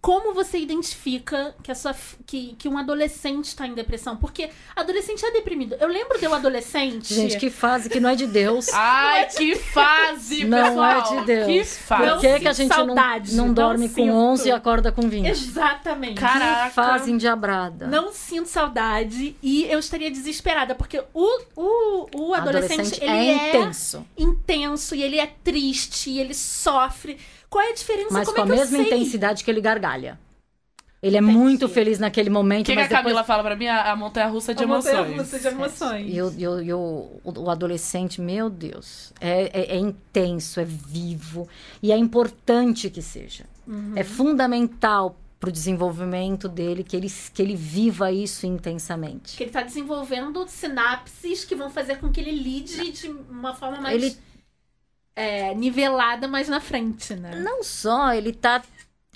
[0.00, 1.94] Como você identifica que, a sua,
[2.26, 4.16] que, que um adolescente está em depressão?
[4.16, 5.76] Porque adolescente é deprimido.
[5.80, 7.12] Eu lembro de eu adolescente.
[7.14, 8.68] Gente, que fase que não é de Deus.
[8.74, 10.90] Ai, que fase, Não pessoal.
[10.90, 11.46] é de Deus.
[11.46, 12.06] Que Por fase.
[12.06, 14.12] Não que, que a gente não, saudade, não não dorme com sinto.
[14.12, 15.26] 11 e acorda com 20?
[15.26, 16.20] Exatamente.
[16.20, 16.68] Caraca.
[16.68, 17.86] Que fase endiabrada.
[17.86, 23.48] Não sinto saudade e eu estaria desesperada, porque o, o, o adolescente, ele é é,
[23.48, 24.06] intenso.
[24.16, 27.18] intenso e ele é triste e ele sofre.
[27.50, 28.08] Qual é a diferença?
[28.12, 28.86] Mas Como com é a que eu mesma sei?
[28.86, 30.18] intensidade que ele gargalha.
[31.00, 31.36] Ele é Entendi.
[31.38, 33.02] muito feliz naquele O momento, que, que a depois...
[33.02, 33.68] Camila fala pra mim?
[33.68, 34.96] A, a montanha-russa de É uma emoções.
[34.96, 36.12] montanha-russa de emoções.
[36.14, 40.64] E, o, e o- e o- o adolescente, meu Deus, é, é- é intenso, é
[40.64, 41.48] vivo.
[41.80, 43.44] E é importante que seja.
[43.64, 43.92] Uhum.
[43.94, 49.36] É fundamental pro desenvolvimento dele que ele, que ele viva isso intensamente.
[49.36, 53.80] Que ele tá desenvolvendo sinapses que vão fazer com que ele lide de uma forma
[53.80, 54.16] mais Ele-
[55.18, 57.34] é, nivelada mais na frente, né?
[57.36, 58.62] Não só, ele tá,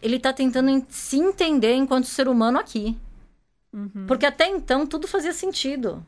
[0.03, 2.97] ele tá tentando en- se entender enquanto ser humano aqui.
[3.73, 6.05] Uhum, Porque até então tudo fazia sentido.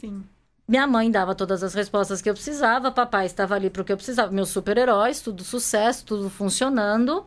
[0.00, 0.22] sim.
[0.68, 3.96] Minha mãe dava todas as respostas que eu precisava, papai estava ali pro que eu
[3.96, 4.32] precisava.
[4.32, 7.24] Meus super-heróis, tudo sucesso, tudo funcionando.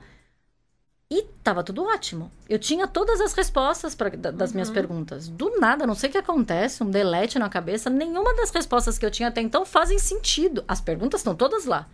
[1.11, 2.29] E tava tudo ótimo.
[2.49, 5.29] Eu tinha todas as respostas pra, da- das minhas perguntas.
[5.29, 7.89] Do nada, não sei o que acontece, um delete na cabeça.
[7.89, 10.63] Nenhuma das respostas que eu tinha até então fazem sentido.
[10.67, 11.87] As perguntas estão todas lá.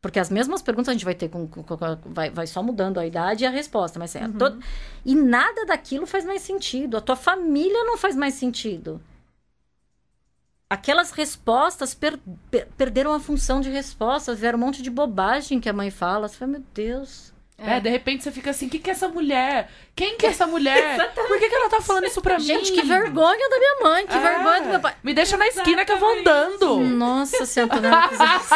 [0.00, 1.46] Porque as mesmas perguntas a gente vai ter com.
[1.48, 1.76] com- com-
[2.06, 3.98] vai, vai só mudando a idade e a resposta.
[3.98, 4.58] Mas é, to-
[5.04, 6.96] E nada daquilo faz mais sentido.
[6.96, 9.00] A tua família não faz mais sentido
[10.70, 12.18] aquelas respostas per-
[12.50, 16.28] per- perderam a função de respostas, vieram um monte de bobagem que a mãe fala.
[16.28, 17.32] Você fala, meu Deus.
[17.56, 19.68] É, de repente você fica assim, o que, que é essa mulher?
[19.96, 21.12] Quem que é essa mulher?
[21.12, 22.80] Por que, que ela tá falando isso pra Gente, mim?
[22.80, 24.20] que vergonha da minha mãe, que É.
[24.20, 24.94] vergonha do meu pai.
[25.02, 26.78] Me deixa na esquina que eu vou andando.
[26.80, 28.54] Nossa, se a Antonella fizer isso.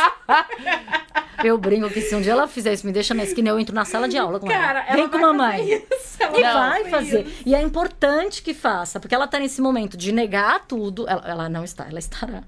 [1.45, 3.75] Eu brinco que se um dia ela fizer isso, me deixa na esquina, eu entro
[3.75, 4.87] na sala de aula com Cara, ela.
[4.89, 5.59] ela Vem com vai mamãe.
[5.59, 7.43] fazer isso, ela E vai fazer isso.
[7.47, 11.09] E é importante que faça, porque ela tá nesse momento de negar tudo.
[11.09, 12.43] Ela, ela não está, ela estará.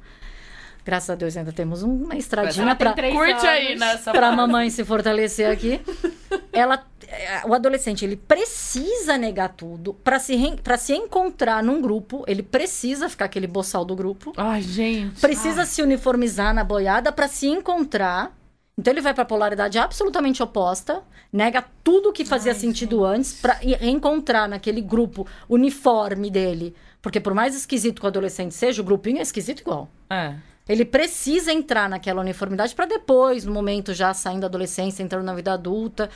[0.85, 4.13] Graças a Deus ainda temos uma estradinha três Curte aí nessa.
[4.13, 5.81] pra mamãe se fortalecer aqui.
[6.53, 10.57] Ela, é, o adolescente ele precisa negar tudo para se re...
[10.63, 15.19] para se encontrar num grupo, ele precisa ficar aquele boçal do grupo, Ai, gente.
[15.23, 15.67] precisa Ai.
[15.67, 18.31] se uniformizar na boiada para se encontrar.
[18.77, 21.03] Então ele vai para a polaridade absolutamente oposta,
[21.33, 26.75] nega tudo que fazia Ai, sentido antes para reencontrar naquele grupo uniforme dele.
[27.01, 29.89] Porque por mais esquisito que o adolescente seja, o grupinho é esquisito igual.
[30.11, 30.35] É.
[30.69, 35.35] Ele precisa entrar naquela uniformidade para depois, no momento já saindo da adolescência, entrando na
[35.35, 36.09] vida adulta.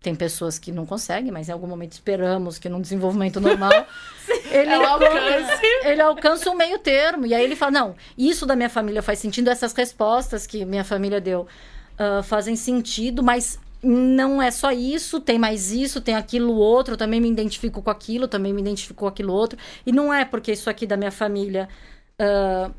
[0.00, 3.70] Tem pessoas que não conseguem, mas em algum momento esperamos que num desenvolvimento normal
[4.50, 5.66] ele, ela alcance, alcance.
[5.84, 7.26] ele alcança um meio termo.
[7.26, 10.82] E aí ele fala: não, isso da minha família faz sentido, essas respostas que minha
[10.82, 11.46] família deu
[11.98, 16.98] ah, fazem sentido, mas não é só isso, tem mais isso, tem aquilo outro, eu
[16.98, 19.58] também me identifico com aquilo, também me identifico com aquilo outro.
[19.84, 21.68] E não é porque isso aqui da minha família
[22.18, 22.70] ah,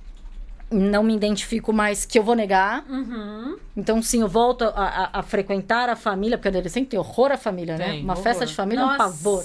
[0.71, 2.83] não me identifico mais que eu vou negar.
[2.89, 3.57] Uhum.
[3.77, 7.37] Então, sim, eu volto a, a- a frequentar a família, porque adolescente tem horror à
[7.37, 7.85] família, né?
[7.91, 8.23] Tem, Uma horror.
[8.23, 9.43] festa de família é um pavor.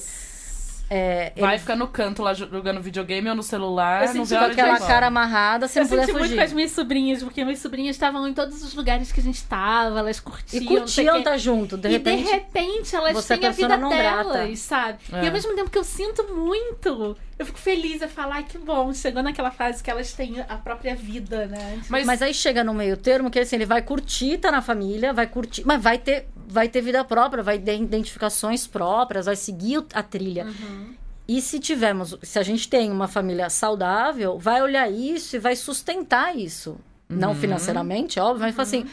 [0.91, 4.03] É, Vai ele ficar no canto lá jogando videogame ou no celular.
[4.03, 6.37] Eu senti com aquela cara amarrada, se Eu não puder muito fugir.
[6.37, 9.37] com as minhas sobrinhas, porque minhas sobrinhas estavam em todos os lugares que a gente
[9.37, 10.63] estava, elas curtiam.
[10.63, 11.77] E curtiam estar junto.
[11.77, 14.33] De e repente, de repente elas é têm a vida grata.
[14.33, 14.99] delas, sabe?
[15.13, 15.25] É.
[15.25, 18.59] E ao mesmo tempo que eu sinto muito, eu fico feliz a falar, ai que
[18.59, 21.81] bom, chegou naquela fase que elas têm a própria vida, né?
[21.89, 25.13] Mas, Mas aí chega no meio termo que assim, ele vai curtir, tá na família,
[25.13, 29.85] vai curtir, mas vai ter, vai ter vida própria, vai ter identificações próprias, vai seguir
[29.93, 30.47] a trilha.
[30.47, 30.95] Uhum.
[31.29, 35.55] E se tivermos, se a gente tem uma família saudável, vai olhar isso e vai
[35.55, 36.79] sustentar isso.
[37.07, 37.35] Não Uhum.
[37.35, 38.87] financeiramente, óbvio, mas fala assim,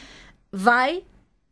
[0.52, 1.02] vai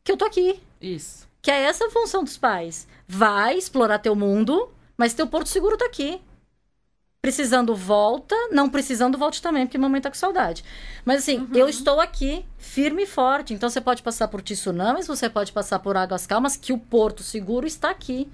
[0.02, 0.60] que eu tô aqui.
[0.81, 1.26] Isso.
[1.40, 2.86] Que é essa a função dos pais.
[3.09, 6.20] Vai explorar teu mundo, mas teu porto seguro tá aqui.
[7.24, 8.36] Precisando, volta.
[8.52, 10.62] Não precisando, volte também, porque mamãe tá com saudade.
[11.06, 13.55] Mas assim, eu estou aqui, firme e forte.
[13.55, 17.22] Então você pode passar por tsunamis, você pode passar por águas calmas, que o porto
[17.22, 18.30] seguro está aqui.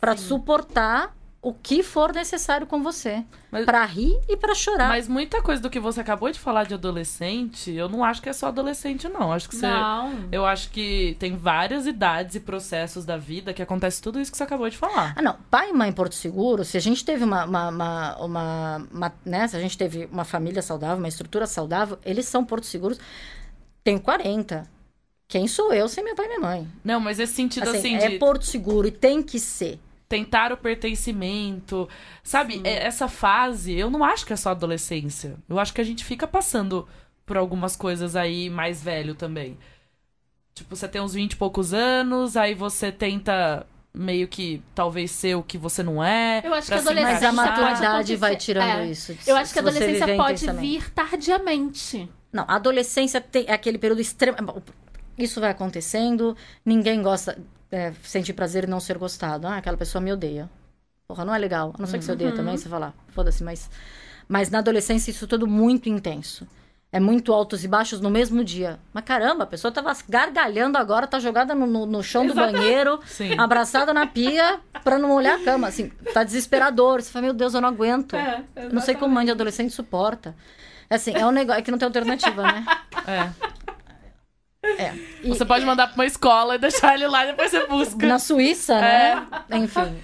[0.00, 3.24] Pra suportar o que for necessário com você.
[3.64, 4.88] Pra rir e pra chorar.
[4.88, 8.28] Mas muita coisa do que você acabou de falar de adolescente, eu não acho que
[8.28, 9.32] é só adolescente, não.
[9.32, 9.66] Acho que você.
[9.66, 10.28] Não.
[10.30, 14.36] Eu acho que tem várias idades e processos da vida que acontece tudo isso que
[14.36, 15.14] você acabou de falar.
[15.16, 15.36] Ah, não.
[15.50, 19.12] Pai e mãe em Porto Seguro, se a gente teve uma, uma, uma, uma- uma-
[19.24, 19.48] né?
[19.48, 22.98] Se a gente teve uma família saudável, uma estrutura saudável, eles são Porto Seguros.
[23.82, 24.68] Tenho 40.
[25.26, 26.68] Quem sou eu sem meu pai e minha mãe?
[26.84, 29.78] Não, mas esse sentido Assim, assim, é de Porto Seguro e tem que ser.
[30.10, 31.88] Tentar o pertencimento.
[32.24, 35.36] Sabe, é- essa fase, eu não acho que é só adolescência.
[35.48, 36.86] Eu acho que a gente fica passando
[37.24, 39.56] por algumas coisas aí mais velho também.
[40.52, 43.64] Tipo, você tem uns 20 e poucos anos, aí você tenta
[43.94, 46.42] meio que talvez ser o que você não é.
[46.44, 48.86] Eu acho que se adolescência Mas a maturidade vai tirando É.
[48.86, 49.16] isso.
[49.24, 52.10] Eu acho que a adolescência pode vir tardiamente.
[52.32, 54.36] Não, a adolescência tem é aquele período extremo.
[55.16, 57.38] Isso vai acontecendo, ninguém gosta
[57.70, 59.46] é, sentir prazer e não ser gostado.
[59.46, 60.48] Ah, aquela pessoa me odeia.
[61.06, 61.72] Porra, não é legal.
[61.74, 63.68] A não ser que você odeia também, você fala, "Ah, foda-se, mas.
[64.28, 66.46] Mas na adolescência isso é tudo muito intenso.
[66.92, 68.78] É muito altos e baixos no mesmo dia.
[68.92, 72.98] Mas caramba, a pessoa tava gargalhando agora, tá jogada no, no, no chão do banheiro,
[73.06, 73.38] Sim.
[73.38, 75.68] abraçada na pia, pra não molhar a cama.
[75.68, 77.00] Assim, tá desesperador.
[77.00, 78.16] Você fala, meu Deus, eu não aguento.
[78.16, 80.34] É, não sei como mãe de adolescente suporta.
[80.88, 82.64] Assim, é um negócio é que não tem alternativa, né?
[83.06, 83.30] É.
[84.62, 84.92] É.
[85.22, 88.06] E- Você pode mandar pra uma escola e deixar ele lá e depois você busca.
[88.06, 89.26] Na Suíça, né?
[89.52, 89.96] Enfim.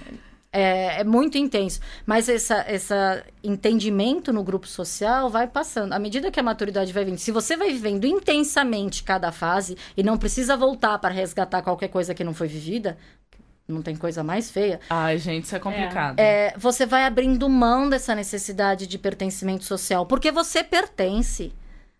[0.53, 1.79] É, é muito intenso.
[2.05, 5.93] Mas essa entendimento no grupo social vai passando.
[5.93, 7.17] À medida que a maturidade vai vindo.
[7.17, 12.13] Se você vai vivendo intensamente cada fase e não precisa voltar para resgatar qualquer coisa
[12.13, 12.97] que não foi vivida,
[13.67, 14.79] não tem coisa mais feia.
[14.89, 16.19] Ai, gente, isso é complicado.
[16.19, 20.05] é, você vai abrindo mão dessa necessidade de pertencimento social.
[20.05, 21.51] Porque você pertence.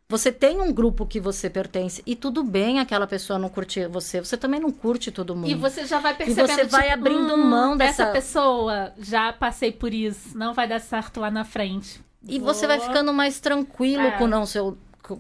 [0.10, 2.02] Você tem um grupo que você pertence.
[2.06, 4.22] E tudo bem aquela pessoa não curtir você.
[4.22, 5.50] Você também não curte todo mundo.
[5.50, 9.34] E você já vai percebendo, você vai tipo, abrindo hum, mão dessa- Essa pessoa, já
[9.34, 12.02] passei por isso, não vai dar certo lá na frente.
[12.26, 14.12] E você vai ficando mais tranquilo É.
[14.18, 15.20] com não seu com,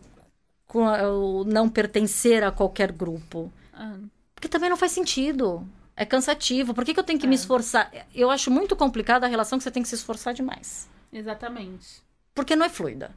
[0.66, 3.52] com o não pertencer a qualquer grupo.
[3.74, 3.98] Ah,
[4.34, 5.68] Porque também não faz sentido.
[5.98, 6.74] É cansativo.
[6.74, 7.40] Por que, que eu tenho que me É.
[7.40, 7.92] esforçar?
[8.16, 10.88] Eu acho muito complicada a relação que você tem que se esforçar demais.
[11.12, 12.02] exatamente.
[12.34, 13.12] Porque não é fluida.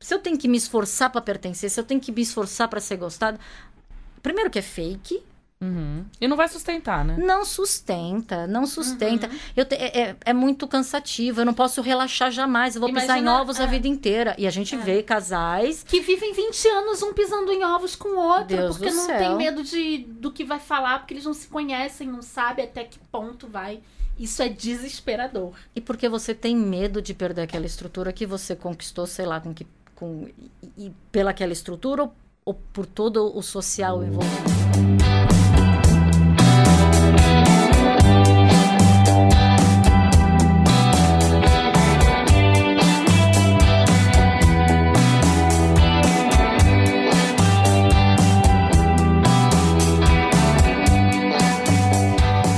[0.00, 2.80] Se eu tenho que me esforçar pra pertencer, se eu tenho que me esforçar pra
[2.80, 3.38] ser gostado,
[4.22, 5.22] primeiro que é fake,
[5.58, 6.04] Uhum.
[6.20, 7.16] E não vai sustentar, né?
[7.16, 9.30] não sustenta, não sustenta.
[9.56, 13.16] Eu te- é, é- é muito cansativo, eu não posso relaxar jamais, eu vou pisar
[13.16, 13.66] em Imagina- ovos a é.
[13.66, 14.34] vida inteira.
[14.36, 18.16] E a gente vê casais Que vivem 20 anos um pisando em ovos com o
[18.18, 19.16] outro, Deus porque não céu.
[19.18, 22.84] tem medo de, do que vai falar, porque eles não se conhecem, não sabem até
[22.84, 23.80] que ponto vai.
[24.18, 25.54] Isso é desesperador.
[25.74, 29.54] E porque você tem medo de perder aquela estrutura que você conquistou, sei lá, com
[29.54, 29.66] que
[29.96, 32.12] com, e, e pelaquela estrutura ou,
[32.44, 34.56] ou por todo o social envolvido?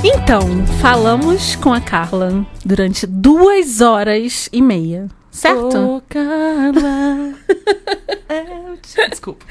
[0.03, 0.41] Então,
[0.79, 5.09] falamos com a Carla durante duas horas e meia
[5.39, 6.03] Certo?
[6.09, 7.33] Carla.
[8.67, 9.45] eu te- Desculpa.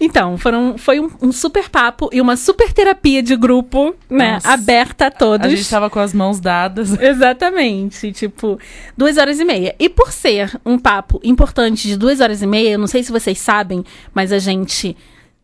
[0.00, 4.34] Então, foram, foi um, um super papo e uma super terapia de grupo, né?
[4.34, 4.48] Nossa.
[4.50, 5.46] Aberta a todos.
[5.46, 6.92] A gente tava com as mãos dadas.
[7.00, 8.58] Exatamente, tipo,
[8.96, 9.74] duas horas e meia.
[9.78, 13.12] E por ser um papo importante de duas horas e meia, eu não sei se
[13.12, 13.84] vocês sabem,
[14.14, 14.96] mas a gente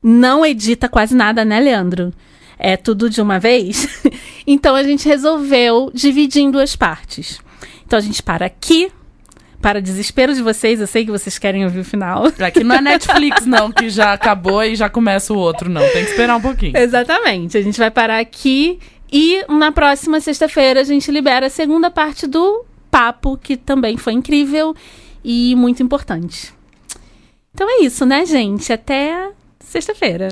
[0.03, 2.13] não edita quase nada, né, Leandro?
[2.59, 4.03] É tudo de uma vez.
[4.47, 7.39] então a gente resolveu dividir em duas partes.
[7.89, 8.93] Então a gente para aqui,
[9.63, 12.25] para desespero de vocês, eu sei que vocês querem ouvir o final.
[12.39, 15.81] Aqui não é Netflix, não, que já acabou e já começa o outro, não.
[15.81, 16.77] Tem que esperar um pouquinho.
[16.77, 17.57] Exatamente.
[17.57, 18.79] A gente vai parar aqui
[19.11, 24.13] e na próxima sexta-feira a gente libera a segunda parte do papo, que também foi
[24.13, 24.77] incrível
[25.25, 26.53] e muito importante.
[27.55, 28.71] Então é isso, né, gente?
[28.71, 30.29] Até sexta-feira.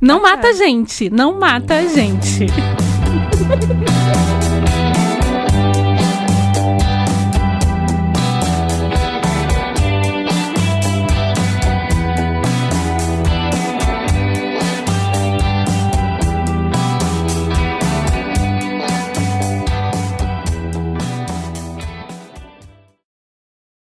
[0.00, 0.36] Não Até.
[0.36, 2.46] mata a gente, não mata a gente.